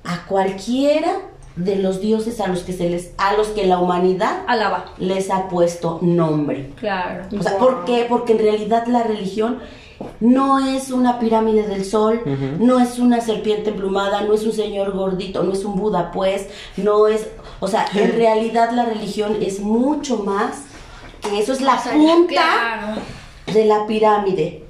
a 0.04 0.26
cualquiera 0.26 1.14
de 1.56 1.76
los 1.78 2.00
dioses 2.02 2.40
a 2.40 2.48
los 2.48 2.60
que 2.64 2.74
se 2.74 2.90
les, 2.90 3.12
a 3.18 3.34
los 3.34 3.48
que 3.50 3.66
la 3.66 3.80
humanidad 3.80 4.44
Alaba. 4.48 4.86
les 4.98 5.30
ha 5.30 5.48
puesto 5.50 6.00
nombre. 6.02 6.72
Claro. 6.78 7.26
O 7.38 7.44
sea, 7.44 7.54
Wow. 7.54 7.60
¿por 7.60 7.86
qué? 7.86 8.06
Porque 8.08 8.34
en 8.34 8.40
realidad 8.40 8.88
la 8.88 9.04
religión 9.04 9.60
no 10.20 10.60
es 10.60 10.90
una 10.92 11.20
pirámide 11.20 11.68
del 11.68 11.86
sol, 11.86 12.22
no 12.60 12.80
es 12.80 12.98
una 12.98 13.22
serpiente 13.22 13.70
emplumada, 13.70 14.22
no 14.24 14.34
es 14.34 14.44
un 14.46 14.52
señor 14.54 14.94
gordito, 14.94 15.44
no 15.44 15.54
es 15.54 15.64
un 15.64 15.76
Buda, 15.76 16.12
pues, 16.12 16.48
no 16.78 17.08
es, 17.08 17.28
o 17.60 17.68
sea, 17.68 17.86
en 17.94 18.14
realidad 18.14 18.72
la 18.72 18.86
religión 18.86 19.38
es 19.42 19.60
mucho 19.60 20.18
más 20.24 20.64
que 21.22 21.38
eso 21.40 21.54
es 21.54 21.62
la 21.62 21.76
O 21.76 21.80
sea, 21.84 21.92
punta 21.94 22.34
claro. 22.34 23.02
de 23.54 23.66
la 23.66 23.86
pirámide. 23.86 24.64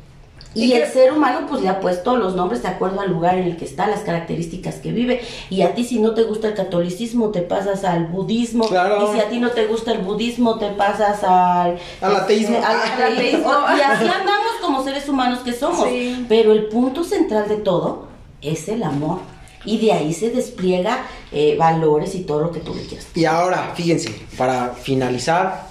Y, 0.53 0.65
Y 0.65 0.73
el 0.73 0.87
ser 0.87 1.13
humano 1.13 1.47
pues 1.47 1.61
le 1.61 1.69
ha 1.69 1.79
puesto 1.79 2.17
los 2.17 2.35
nombres 2.35 2.61
de 2.61 2.67
acuerdo 2.67 2.99
al 2.99 3.09
lugar 3.09 3.37
en 3.37 3.47
el 3.47 3.57
que 3.57 3.65
está, 3.65 3.87
las 3.87 4.01
características 4.01 4.75
que 4.75 4.91
vive. 4.91 5.21
Y 5.49 5.61
a 5.61 5.73
ti 5.73 5.85
si 5.85 5.99
no 5.99 6.13
te 6.13 6.23
gusta 6.23 6.49
el 6.49 6.55
catolicismo 6.55 7.29
te 7.29 7.41
pasas 7.41 7.83
al 7.85 8.07
budismo. 8.07 8.67
Claro. 8.67 9.09
Y 9.09 9.13
si 9.15 9.19
a 9.21 9.29
ti 9.29 9.39
no 9.39 9.51
te 9.51 9.65
gusta 9.67 9.91
el 9.93 9.99
budismo 9.99 10.57
te 10.59 10.69
pasas 10.71 11.23
al... 11.23 11.79
Al 12.01 12.15
ateísmo. 12.15 12.57
al 12.57 12.63
Al 12.63 13.13
ateísmo. 13.13 13.49
ateísmo. 13.49 13.77
Y 13.77 13.81
así 13.81 14.07
andamos 14.07 14.51
como 14.61 14.83
seres 14.83 15.07
humanos 15.07 15.39
que 15.39 15.53
somos. 15.53 15.87
Sí. 15.87 16.25
Pero 16.27 16.51
el 16.51 16.65
punto 16.65 17.03
central 17.03 17.47
de 17.47 17.57
todo 17.57 18.07
es 18.41 18.67
el 18.67 18.83
amor. 18.83 19.19
Y 19.63 19.77
de 19.77 19.93
ahí 19.93 20.11
se 20.13 20.31
despliega 20.31 21.05
eh, 21.31 21.55
valores 21.57 22.15
y 22.15 22.23
todo 22.23 22.41
lo 22.41 22.51
que 22.51 22.59
tú 22.61 22.73
le 22.73 22.81
quieras. 22.81 23.07
Y 23.13 23.25
ahora, 23.25 23.71
fíjense, 23.75 24.09
para 24.35 24.69
finalizar, 24.69 25.67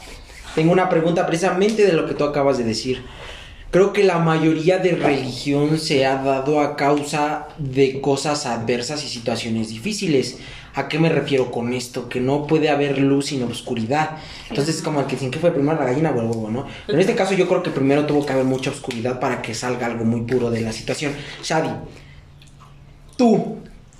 tengo 0.54 0.72
una 0.72 0.88
pregunta 0.88 1.26
precisamente 1.26 1.84
de 1.84 1.92
lo 1.92 2.06
que 2.06 2.14
tú 2.14 2.24
acabas 2.24 2.56
de 2.56 2.64
decir. 2.64 3.04
Creo 3.70 3.92
que 3.92 4.02
la 4.02 4.18
mayoría 4.18 4.78
de 4.78 4.96
religión 4.96 5.78
se 5.78 6.04
ha 6.04 6.16
dado 6.16 6.60
a 6.60 6.74
causa 6.74 7.46
de 7.56 8.00
cosas 8.00 8.44
adversas 8.44 9.04
y 9.04 9.08
situaciones 9.08 9.68
difíciles. 9.68 10.38
¿A 10.74 10.88
qué 10.88 10.98
me 10.98 11.08
refiero 11.08 11.52
con 11.52 11.72
esto? 11.72 12.08
Que 12.08 12.20
no 12.20 12.48
puede 12.48 12.68
haber 12.68 12.98
luz 12.98 13.26
sin 13.26 13.44
oscuridad. 13.44 14.18
Entonces 14.48 14.76
es 14.76 14.82
como 14.82 14.98
el 14.98 15.06
que 15.06 15.12
dicen 15.12 15.30
que 15.30 15.38
fue 15.38 15.52
primero 15.52 15.78
la 15.78 15.86
gallina 15.86 16.10
o 16.10 16.20
el 16.20 16.26
huevo, 16.26 16.50
¿no? 16.50 16.66
Pero 16.84 16.98
en 16.98 17.00
este 17.00 17.14
caso 17.14 17.34
yo 17.34 17.46
creo 17.46 17.62
que 17.62 17.70
primero 17.70 18.06
tuvo 18.06 18.26
que 18.26 18.32
haber 18.32 18.44
mucha 18.44 18.70
oscuridad 18.70 19.20
para 19.20 19.40
que 19.40 19.54
salga 19.54 19.86
algo 19.86 20.04
muy 20.04 20.22
puro 20.22 20.50
de 20.50 20.62
la 20.62 20.72
situación. 20.72 21.12
Shadi, 21.44 21.70
tú, 23.16 23.58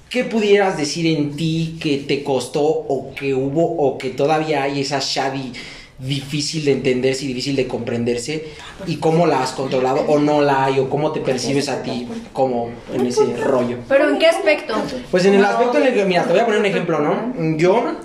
¿qué 0.08 0.24
pudieras 0.24 0.78
decir 0.78 1.06
en 1.06 1.36
ti 1.36 1.78
que 1.80 1.98
te 1.98 2.24
costó 2.24 2.64
o 2.64 3.14
que 3.14 3.34
hubo 3.34 3.76
o 3.76 3.98
que 3.98 4.10
todavía 4.10 4.64
hay 4.64 4.80
esa 4.80 4.98
Shadi 4.98 5.52
difícil 6.00 6.64
de 6.64 6.72
entenderse 6.72 7.24
y 7.24 7.28
difícil 7.28 7.56
de 7.56 7.66
comprenderse 7.66 8.46
y 8.86 8.96
cómo 8.96 9.26
la 9.26 9.42
has 9.42 9.52
controlado 9.52 10.00
o 10.08 10.18
no 10.18 10.40
la 10.40 10.64
hay 10.64 10.78
o 10.78 10.88
cómo 10.88 11.12
te 11.12 11.20
percibes 11.20 11.68
a 11.68 11.82
ti 11.82 12.08
como 12.32 12.70
en 12.94 13.06
ese 13.06 13.36
rollo? 13.36 13.78
Pero 13.88 14.08
¿en 14.08 14.18
qué 14.18 14.26
aspecto? 14.26 14.74
Pues 15.10 15.24
en 15.26 15.34
el 15.34 15.44
aspecto 15.44 15.78
en 15.78 15.86
el 15.88 15.94
que, 15.94 16.04
mira, 16.04 16.24
te 16.24 16.30
voy 16.30 16.40
a 16.40 16.44
poner 16.44 16.60
un 16.60 16.66
ejemplo, 16.66 17.00
¿no? 17.00 17.56
Yo, 17.56 17.96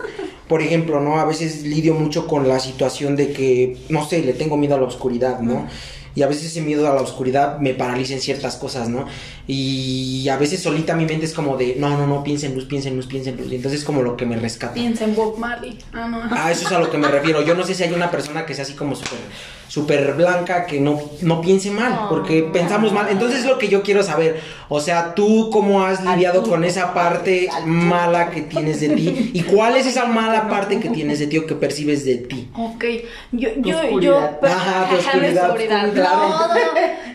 por 0.48 0.62
ejemplo, 0.62 1.00
¿no? 1.00 1.20
A 1.20 1.26
veces 1.26 1.64
lidio 1.64 1.94
mucho 1.94 2.28
con 2.28 2.48
la 2.48 2.60
situación 2.60 3.16
de 3.16 3.32
que, 3.32 3.78
no 3.90 4.06
sé, 4.08 4.22
le 4.22 4.34
tengo 4.34 4.58
miedo 4.58 4.76
a 4.76 4.80
la 4.80 4.86
oscuridad, 4.86 5.40
¿no? 5.40 5.68
Y 6.16 6.22
a 6.22 6.28
veces 6.28 6.46
ese 6.46 6.62
miedo 6.62 6.90
a 6.90 6.96
la 6.96 7.02
oscuridad 7.02 7.60
me 7.60 7.74
paraliza 7.74 8.14
en 8.14 8.22
ciertas 8.22 8.56
cosas, 8.56 8.90
¿no? 8.90 9.06
Y 9.48 10.28
a 10.30 10.38
veces 10.38 10.64
solita 10.64 10.96
mi 10.96 11.06
mente 11.06 11.26
es 11.26 11.34
como 11.34 11.58
de, 11.58 11.76
no, 11.78 11.90
no, 11.98 12.08
no, 12.08 12.24
piensa 12.24 12.48
en 12.48 12.56
luz, 12.56 12.66
piensa 12.66 12.90
en 12.90 12.96
luz, 12.96 13.06
piensa 13.06 13.30
en 13.30 13.38
luz. 13.38 13.52
Y 13.52 13.56
entonces 13.56 13.82
es 13.82 13.86
como 13.86 14.02
lo 14.02 14.16
que 14.16 14.26
me 14.26 14.38
rescata. 14.38 14.74
Piensa 14.74 15.04
en 15.04 15.16
Bob 15.16 15.38
Marley. 15.38 15.78
Ah, 15.94 16.08
no. 16.08 16.22
Ah, 16.32 16.52
eso 16.52 16.66
es 16.66 16.72
a 16.72 16.80
lo 16.80 16.90
que 16.90 16.98
me 16.98 17.10
refiero. 17.10 17.42
Yo 17.42 17.54
no 17.54 17.64
sé 17.64 17.76
si 17.76 17.84
hay 17.84 17.94
una 17.94 18.10
persona 18.10 18.46
que 18.46 18.54
sea 18.54 18.64
así 18.64 18.74
como 18.74 18.96
súper 18.96 19.20
súper 19.68 20.14
blanca 20.14 20.66
que 20.66 20.80
no, 20.80 21.02
no 21.22 21.42
piense 21.42 21.72
mal, 21.72 22.08
porque 22.10 22.44
pensamos 22.44 22.94
mal. 22.94 23.08
Entonces 23.10 23.40
es 23.40 23.46
lo 23.46 23.58
que 23.58 23.68
yo 23.68 23.82
quiero 23.82 24.04
saber. 24.04 24.40
O 24.70 24.80
sea, 24.80 25.14
tú 25.16 25.50
cómo 25.52 25.84
has 25.84 26.04
lidiado 26.04 26.44
con 26.44 26.64
esa 26.64 26.94
parte 26.94 27.50
mala 27.66 28.30
que 28.30 28.42
tienes 28.42 28.80
de 28.80 28.90
ti 28.90 29.32
y 29.34 29.42
cuál 29.42 29.76
es 29.76 29.86
esa 29.86 30.06
mala 30.06 30.48
parte 30.48 30.80
que 30.80 30.90
tienes 30.90 31.20
de 31.20 31.28
ti 31.28 31.38
o 31.40 31.46
que 31.46 31.56
percibes 31.56 32.06
de 32.06 32.18
ti. 32.18 32.50
Ok, 32.56 32.86
yo, 33.32 33.50
yo, 33.58 33.78
oscuridad. 33.80 34.40
yo, 34.42 34.48
Ajá, 34.48 34.90
tu 34.90 34.96
oscuridad, 34.96 35.50
oscuridad. 35.50 35.94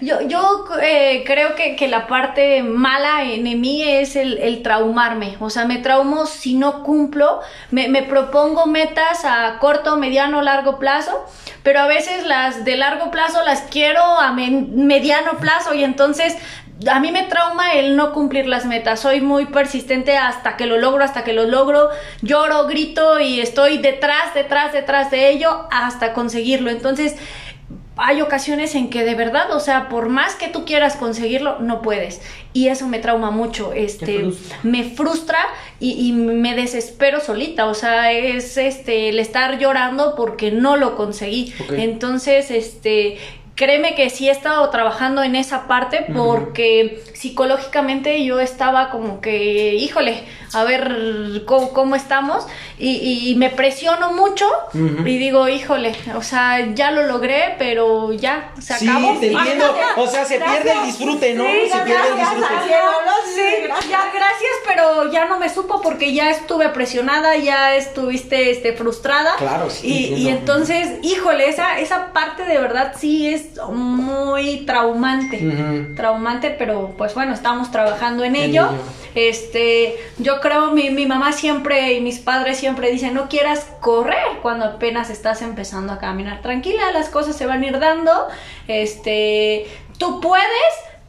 Yo, 0.01 0.23
yo 0.23 0.65
eh, 0.81 1.25
creo 1.27 1.55
que, 1.55 1.77
que 1.77 1.87
la 1.87 2.07
parte 2.07 2.63
mala 2.63 3.25
en, 3.25 3.43
mí 3.61 3.83
es 3.83 4.17
el, 4.17 4.39
el 4.39 4.63
traumarme. 4.63 5.37
O 5.41 5.51
sea, 5.51 5.67
me 5.67 5.77
traumo 5.79 6.27
si 6.27 6.55
no 6.55 6.83
cumplo. 6.83 7.41
Me, 7.71 7.89
me 7.89 8.03
propongo 8.03 8.67
metas 8.67 9.25
a 9.25 9.59
corto, 9.59 9.97
mediano, 9.97 10.41
largo 10.41 10.79
plazo. 10.79 11.27
Pero 11.63 11.81
a 11.81 11.87
veces 11.87 12.27
las 12.27 12.65
de 12.65 12.77
largo 12.77 13.11
plazo 13.11 13.43
las 13.45 13.63
quiero 13.63 14.03
a 14.03 14.33
mediano 14.33 15.33
plazo 15.39 15.75
y 15.75 15.85
entonces 15.85 16.37
a 16.91 17.01
mí 17.01 17.13
me 17.13 17.25
trauma 17.25 17.75
el 17.75 17.97
no 17.97 18.13
cumplir 18.13 18.47
las 18.47 18.65
metas. 18.65 19.01
Soy 19.01 19.21
muy 19.21 19.47
persistente 19.47 20.17
hasta 20.17 20.57
que 20.57 20.67
lo 20.67 20.79
logro, 20.79 21.05
hasta 21.05 21.25
que 21.25 21.33
lo 21.33 21.45
logro. 21.45 21.91
Lloro, 22.23 22.67
grito 22.67 23.21
y 23.21 23.41
estoy 23.41 23.79
detrás, 23.79 24.33
detrás, 24.35 24.73
detrás 24.73 25.11
de 25.11 25.29
ello 25.29 25.69
hasta 25.71 26.13
conseguirlo. 26.15 26.71
Entonces, 26.71 27.17
hay 28.03 28.23
ocasiones 28.23 28.75
en 28.75 28.89
que 28.89 29.05
de 29.05 29.15
verdad, 29.15 29.53
o 29.53 29.61
sea, 29.61 29.89
por 29.89 30.09
más 30.09 30.35
que 30.35 30.49
tú 30.49 30.65
quieras 30.65 30.97
conseguirlo, 30.97 31.59
no 31.61 31.83
puedes. 31.83 32.23
Y 32.53 32.69
eso 32.69 32.89
me 32.89 32.99
trauma 32.99 33.31
mucho. 33.31 33.73
Este, 33.73 34.21
frustra. 34.21 34.59
me 34.63 34.85
frustra 34.85 35.39
y, 35.79 36.09
y 36.09 36.13
me 36.13 36.55
desespero 36.57 37.21
solita. 37.21 37.67
O 37.67 37.75
sea, 37.75 38.13
es 38.13 38.57
este 38.57 39.11
el 39.11 39.19
estar 39.19 39.59
llorando 39.59 40.15
porque 40.17 40.51
no 40.51 40.77
lo 40.77 40.97
conseguí. 40.97 41.53
Entonces, 41.71 42.51
este. 42.51 43.19
Créeme 43.61 43.95
que 43.95 44.09
sí 44.09 44.27
he 44.29 44.33
estado 44.33 44.71
trabajando 44.71 45.23
en 45.23 45.37
esa 45.37 45.69
parte 45.69 46.07
porque 46.17 47.03
psicológicamente 47.13 48.25
yo 48.25 48.41
estaba 48.41 48.89
como 48.89 49.21
que, 49.21 49.75
híjole, 49.75 50.25
a 50.55 50.65
ver 50.65 51.43
cómo, 51.45 51.75
cómo 51.75 51.95
estamos 51.95 52.47
y, 52.79 53.29
y 53.31 53.35
me 53.35 53.51
presiono 53.51 54.13
mucho 54.15 54.47
y 54.73 55.19
digo, 55.19 55.47
híjole, 55.47 55.95
o 56.17 56.23
sea, 56.23 56.73
ya 56.75 56.91
lo 56.91 57.03
logré, 57.07 57.55
pero 57.59 58.15
ya, 58.15 58.53
se 58.59 58.75
Sí, 58.79 58.89
acabó. 58.89 59.19
te 59.21 59.31
entiendo. 59.31 59.77
O 59.99 60.07
sea, 60.07 60.25
se 60.25 60.37
pierde 60.39 60.57
el 60.57 60.65
Gracias. 60.65 60.87
disfrute, 60.99 61.35
¿no? 61.35 61.45
Sí, 61.45 61.51
se 61.71 61.79
pierde 61.81 62.09
el 62.09 62.15
gracias, 62.17 62.37
disfrute. 62.37 62.75
Sí, 63.35 63.89
ya, 63.91 64.05
gracias, 64.13 64.53
pero 64.67 65.13
ya 65.13 65.27
no 65.27 65.39
me 65.39 65.49
supo 65.51 65.83
porque 65.83 66.15
ya 66.15 66.31
estuve 66.31 66.71
presionada, 66.71 67.37
ya 67.37 67.77
estuviste 67.77 68.51
este, 68.51 68.73
frustrada. 68.73 69.35
Claro, 69.37 69.69
sí, 69.69 69.87
Y, 70.17 70.23
y 70.23 70.29
entonces, 70.29 70.99
híjole, 71.03 71.49
esa, 71.49 71.79
esa 71.79 72.13
parte 72.13 72.45
de 72.45 72.59
verdad 72.59 72.95
sí 72.99 73.29
es 73.33 73.50
muy 73.73 74.65
traumante. 74.67 75.95
Traumante, 75.97 76.51
pero 76.51 76.95
pues 76.97 77.15
bueno, 77.15 77.33
estamos 77.35 77.71
trabajando 77.71 78.25
en 78.25 78.37
En 78.37 78.51
ello. 78.51 78.69
ello. 78.69 78.79
Este, 79.15 79.97
yo 80.19 80.41
creo, 80.41 80.71
mi, 80.71 80.91
mi 80.91 81.05
mamá 81.07 81.33
siempre 81.33 81.95
y 81.95 82.01
mis 82.01 82.19
padres 82.21 82.59
siempre 82.59 82.91
dicen, 82.93 83.13
no 83.15 83.29
quieras 83.29 83.67
correr 83.81 84.39
cuando 84.41 84.65
apenas 84.67 85.11
estás 85.11 85.43
empezando 85.43 85.93
a 85.93 85.99
caminar. 85.99 86.43
Tranquila, 86.43 86.93
las 86.93 87.09
cosas 87.09 87.37
se 87.37 87.47
van 87.47 87.63
a 87.63 87.67
ir 87.67 87.79
dando. 87.81 88.29
Este, 88.69 89.67
tú 89.99 90.21
puedes, 90.21 90.45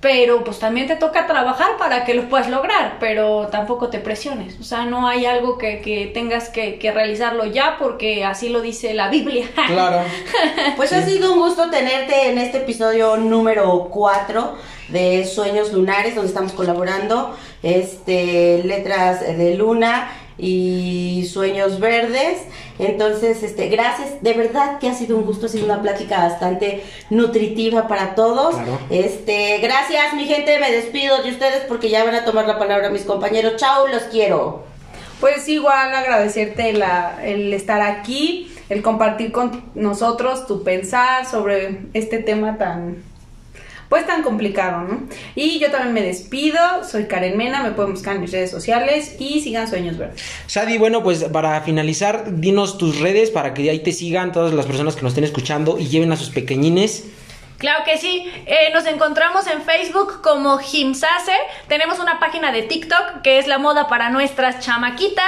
pero 0.01 0.43
pues 0.43 0.57
también 0.57 0.87
te 0.87 0.95
toca 0.95 1.27
trabajar 1.27 1.77
para 1.77 2.03
que 2.03 2.15
lo 2.15 2.27
puedas 2.27 2.49
lograr, 2.49 2.97
pero 2.99 3.47
tampoco 3.51 3.89
te 3.89 3.99
presiones. 3.99 4.59
O 4.59 4.63
sea, 4.63 4.85
no 4.85 5.07
hay 5.07 5.27
algo 5.27 5.59
que, 5.59 5.79
que 5.79 6.07
tengas 6.07 6.49
que, 6.49 6.79
que 6.79 6.91
realizarlo 6.91 7.45
ya 7.45 7.77
porque 7.77 8.25
así 8.25 8.49
lo 8.49 8.61
dice 8.61 8.95
la 8.95 9.09
Biblia. 9.09 9.47
Claro. 9.67 10.01
Pues 10.75 10.91
ha 10.93 11.03
sido 11.05 11.33
un 11.33 11.39
gusto 11.39 11.69
tenerte 11.69 12.29
en 12.29 12.39
este 12.39 12.59
episodio 12.59 13.15
número 13.17 13.89
4 13.91 14.55
de 14.87 15.25
Sueños 15.25 15.71
Lunares, 15.71 16.15
donde 16.15 16.29
estamos 16.29 16.53
colaborando. 16.53 17.35
Este, 17.61 18.63
letras 18.63 19.21
de 19.21 19.55
luna 19.55 20.09
y 20.41 21.29
sueños 21.31 21.79
verdes. 21.79 22.39
Entonces, 22.79 23.43
este, 23.43 23.67
gracias, 23.69 24.21
de 24.23 24.33
verdad 24.33 24.79
que 24.79 24.89
ha 24.89 24.93
sido 24.95 25.15
un 25.17 25.25
gusto, 25.25 25.45
ha 25.45 25.49
sido 25.49 25.65
una 25.65 25.81
plática 25.81 26.17
bastante 26.17 26.83
nutritiva 27.11 27.87
para 27.87 28.15
todos. 28.15 28.55
Claro. 28.55 28.79
Este, 28.89 29.59
gracias, 29.59 30.13
mi 30.15 30.25
gente, 30.25 30.57
me 30.59 30.71
despido 30.71 31.21
de 31.21 31.29
ustedes 31.29 31.63
porque 31.67 31.89
ya 31.89 32.03
van 32.03 32.15
a 32.15 32.25
tomar 32.25 32.47
la 32.47 32.57
palabra 32.57 32.89
mis 32.89 33.03
compañeros. 33.03 33.57
Chao, 33.57 33.87
los 33.87 34.03
quiero. 34.03 34.63
Pues 35.19 35.47
igual 35.47 35.93
agradecerte 35.93 36.73
la- 36.73 37.19
el 37.23 37.53
estar 37.53 37.81
aquí, 37.81 38.51
el 38.69 38.81
compartir 38.81 39.31
con 39.31 39.63
nosotros 39.75 40.47
tu 40.47 40.63
pensar 40.63 41.27
sobre 41.29 41.81
este 41.93 42.17
tema 42.17 42.57
tan, 42.57 43.03
pues 43.91 44.07
tan 44.07 44.23
complicado, 44.23 44.87
¿no? 44.87 45.01
Y 45.35 45.59
yo 45.59 45.69
también 45.69 45.93
me 45.93 46.01
despido, 46.01 46.57
soy 46.89 47.07
Karen 47.07 47.35
Mena, 47.35 47.61
me 47.61 47.71
pueden 47.71 47.91
buscar 47.91 48.15
en 48.15 48.21
mis 48.21 48.31
redes 48.31 48.49
sociales 48.49 49.17
y 49.19 49.41
sigan 49.41 49.67
Sueños 49.67 49.97
Verdes. 49.97 50.23
Shadi, 50.47 50.77
bueno, 50.77 51.03
pues 51.03 51.25
para 51.25 51.59
finalizar, 51.59 52.39
dinos 52.39 52.77
tus 52.77 53.01
redes 53.01 53.31
para 53.31 53.53
que 53.53 53.69
ahí 53.69 53.79
te 53.79 53.91
sigan 53.91 54.31
todas 54.31 54.53
las 54.53 54.65
personas 54.65 54.95
que 54.95 55.01
nos 55.01 55.11
estén 55.11 55.25
escuchando 55.25 55.77
y 55.77 55.89
lleven 55.89 56.09
a 56.13 56.15
sus 56.15 56.29
pequeñines. 56.29 57.03
Claro 57.57 57.83
que 57.83 57.97
sí, 57.97 58.25
Eh, 58.45 58.69
nos 58.73 58.85
encontramos 58.85 59.45
en 59.47 59.61
Facebook 59.61 60.21
como 60.21 60.57
Jimsase, 60.57 61.35
tenemos 61.67 61.99
una 61.99 62.17
página 62.17 62.51
de 62.53 62.63
TikTok 62.63 63.21
que 63.21 63.39
es 63.39 63.45
la 63.45 63.57
moda 63.57 63.87
para 63.89 64.09
nuestras 64.09 64.65
chamaquitas, 64.65 65.25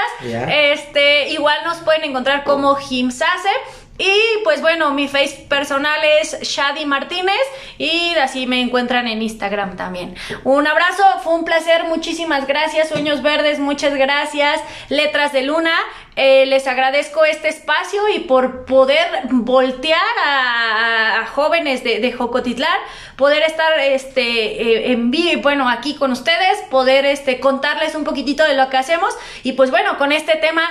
este, 0.49 1.29
igual 1.29 1.57
nos 1.65 1.77
pueden 1.79 2.05
encontrar 2.05 2.43
como 2.45 2.75
Jimsase, 2.75 3.49
Y 3.97 4.43
pues 4.43 4.59
bueno, 4.61 4.91
mi 4.91 5.07
face 5.07 5.45
personal 5.47 5.99
es 6.19 6.39
Shadi 6.41 6.85
Martínez 6.85 7.35
y 7.77 8.15
así 8.15 8.47
me 8.47 8.59
encuentran 8.59 9.07
en 9.07 9.21
Instagram 9.21 9.75
también. 9.75 10.15
Un 10.43 10.65
abrazo, 10.65 11.03
fue 11.23 11.35
un 11.35 11.45
placer, 11.45 11.83
muchísimas 11.83 12.47
gracias. 12.47 12.89
Sueños 12.89 13.21
Verdes, 13.21 13.59
muchas 13.59 13.93
gracias. 13.93 14.59
Letras 14.89 15.31
de 15.31 15.43
Luna, 15.43 15.75
eh, 16.15 16.47
les 16.47 16.65
agradezco 16.67 17.23
este 17.25 17.49
espacio 17.49 18.01
y 18.15 18.19
por 18.21 18.65
poder 18.65 19.07
voltear 19.29 19.99
a, 20.25 21.27
jóvenes 21.33 21.83
de, 21.83 21.99
de, 21.99 22.11
Jocotitlán, 22.11 22.77
poder 23.15 23.43
estar 23.43 23.79
este, 23.79 24.21
eh, 24.21 24.91
en 24.91 25.09
vivo, 25.09 25.41
bueno, 25.41 25.69
aquí 25.69 25.95
con 25.95 26.11
ustedes, 26.11 26.61
poder 26.69 27.05
este, 27.05 27.39
contarles 27.39 27.95
un 27.95 28.03
poquitito 28.03 28.43
de 28.43 28.55
lo 28.55 28.69
que 28.69 28.77
hacemos 28.77 29.15
y 29.43 29.53
pues 29.53 29.71
bueno, 29.71 29.97
con 29.97 30.11
este 30.11 30.35
tema 30.35 30.63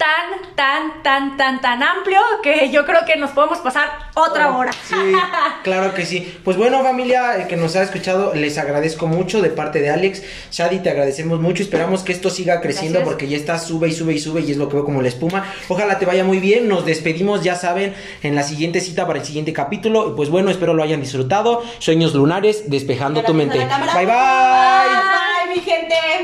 tan, 0.00 0.54
tan, 0.56 1.02
tan, 1.02 1.36
tan, 1.36 1.60
tan 1.60 1.82
amplio 1.82 2.18
que 2.42 2.70
yo 2.70 2.86
creo 2.86 3.00
que 3.06 3.16
nos 3.16 3.32
podemos 3.32 3.58
pasar 3.58 3.86
otra 4.14 4.56
hora. 4.56 4.72
Sí, 4.72 4.94
claro 5.62 5.92
que 5.92 6.06
sí. 6.06 6.38
Pues 6.42 6.56
bueno, 6.56 6.82
familia 6.82 7.46
que 7.46 7.58
nos 7.58 7.76
ha 7.76 7.82
escuchado, 7.82 8.32
les 8.34 8.56
agradezco 8.56 9.06
mucho 9.06 9.42
de 9.42 9.50
parte 9.50 9.80
de 9.80 9.90
Alex. 9.90 10.22
Shadi, 10.50 10.78
te 10.78 10.88
agradecemos 10.88 11.38
mucho. 11.38 11.62
Esperamos 11.62 12.02
que 12.02 12.12
esto 12.12 12.30
siga 12.30 12.62
creciendo 12.62 13.00
Gracias. 13.00 13.08
porque 13.12 13.28
ya 13.28 13.36
está, 13.36 13.58
sube 13.58 13.88
y 13.88 13.92
sube 13.92 14.14
y 14.14 14.18
sube 14.18 14.40
y 14.40 14.50
es 14.50 14.56
lo 14.56 14.70
que 14.70 14.76
veo 14.76 14.86
como 14.86 15.02
la 15.02 15.08
espuma. 15.08 15.44
Ojalá 15.68 15.98
te 15.98 16.06
vaya 16.06 16.24
muy 16.24 16.38
bien. 16.38 16.66
Nos 16.66 16.86
despedimos, 16.86 17.44
ya 17.44 17.54
saben, 17.54 17.94
en 18.22 18.34
la 18.34 18.42
siguiente 18.42 18.80
cita 18.80 19.06
para 19.06 19.18
el 19.18 19.26
siguiente 19.26 19.52
capítulo. 19.52 20.08
Y 20.08 20.16
pues 20.16 20.30
bueno, 20.30 20.50
espero 20.50 20.72
lo 20.72 20.82
hayan 20.82 21.02
disfrutado. 21.02 21.62
Sueños 21.78 22.14
lunares, 22.14 22.70
despejando 22.70 23.22
tu 23.22 23.34
mente. 23.34 23.58
Cámara. 23.58 23.92
Bye 23.94 24.06
bye. 24.06 24.14
Bye, 25.50 25.56
mi 25.56 25.60
gente. 25.60 26.20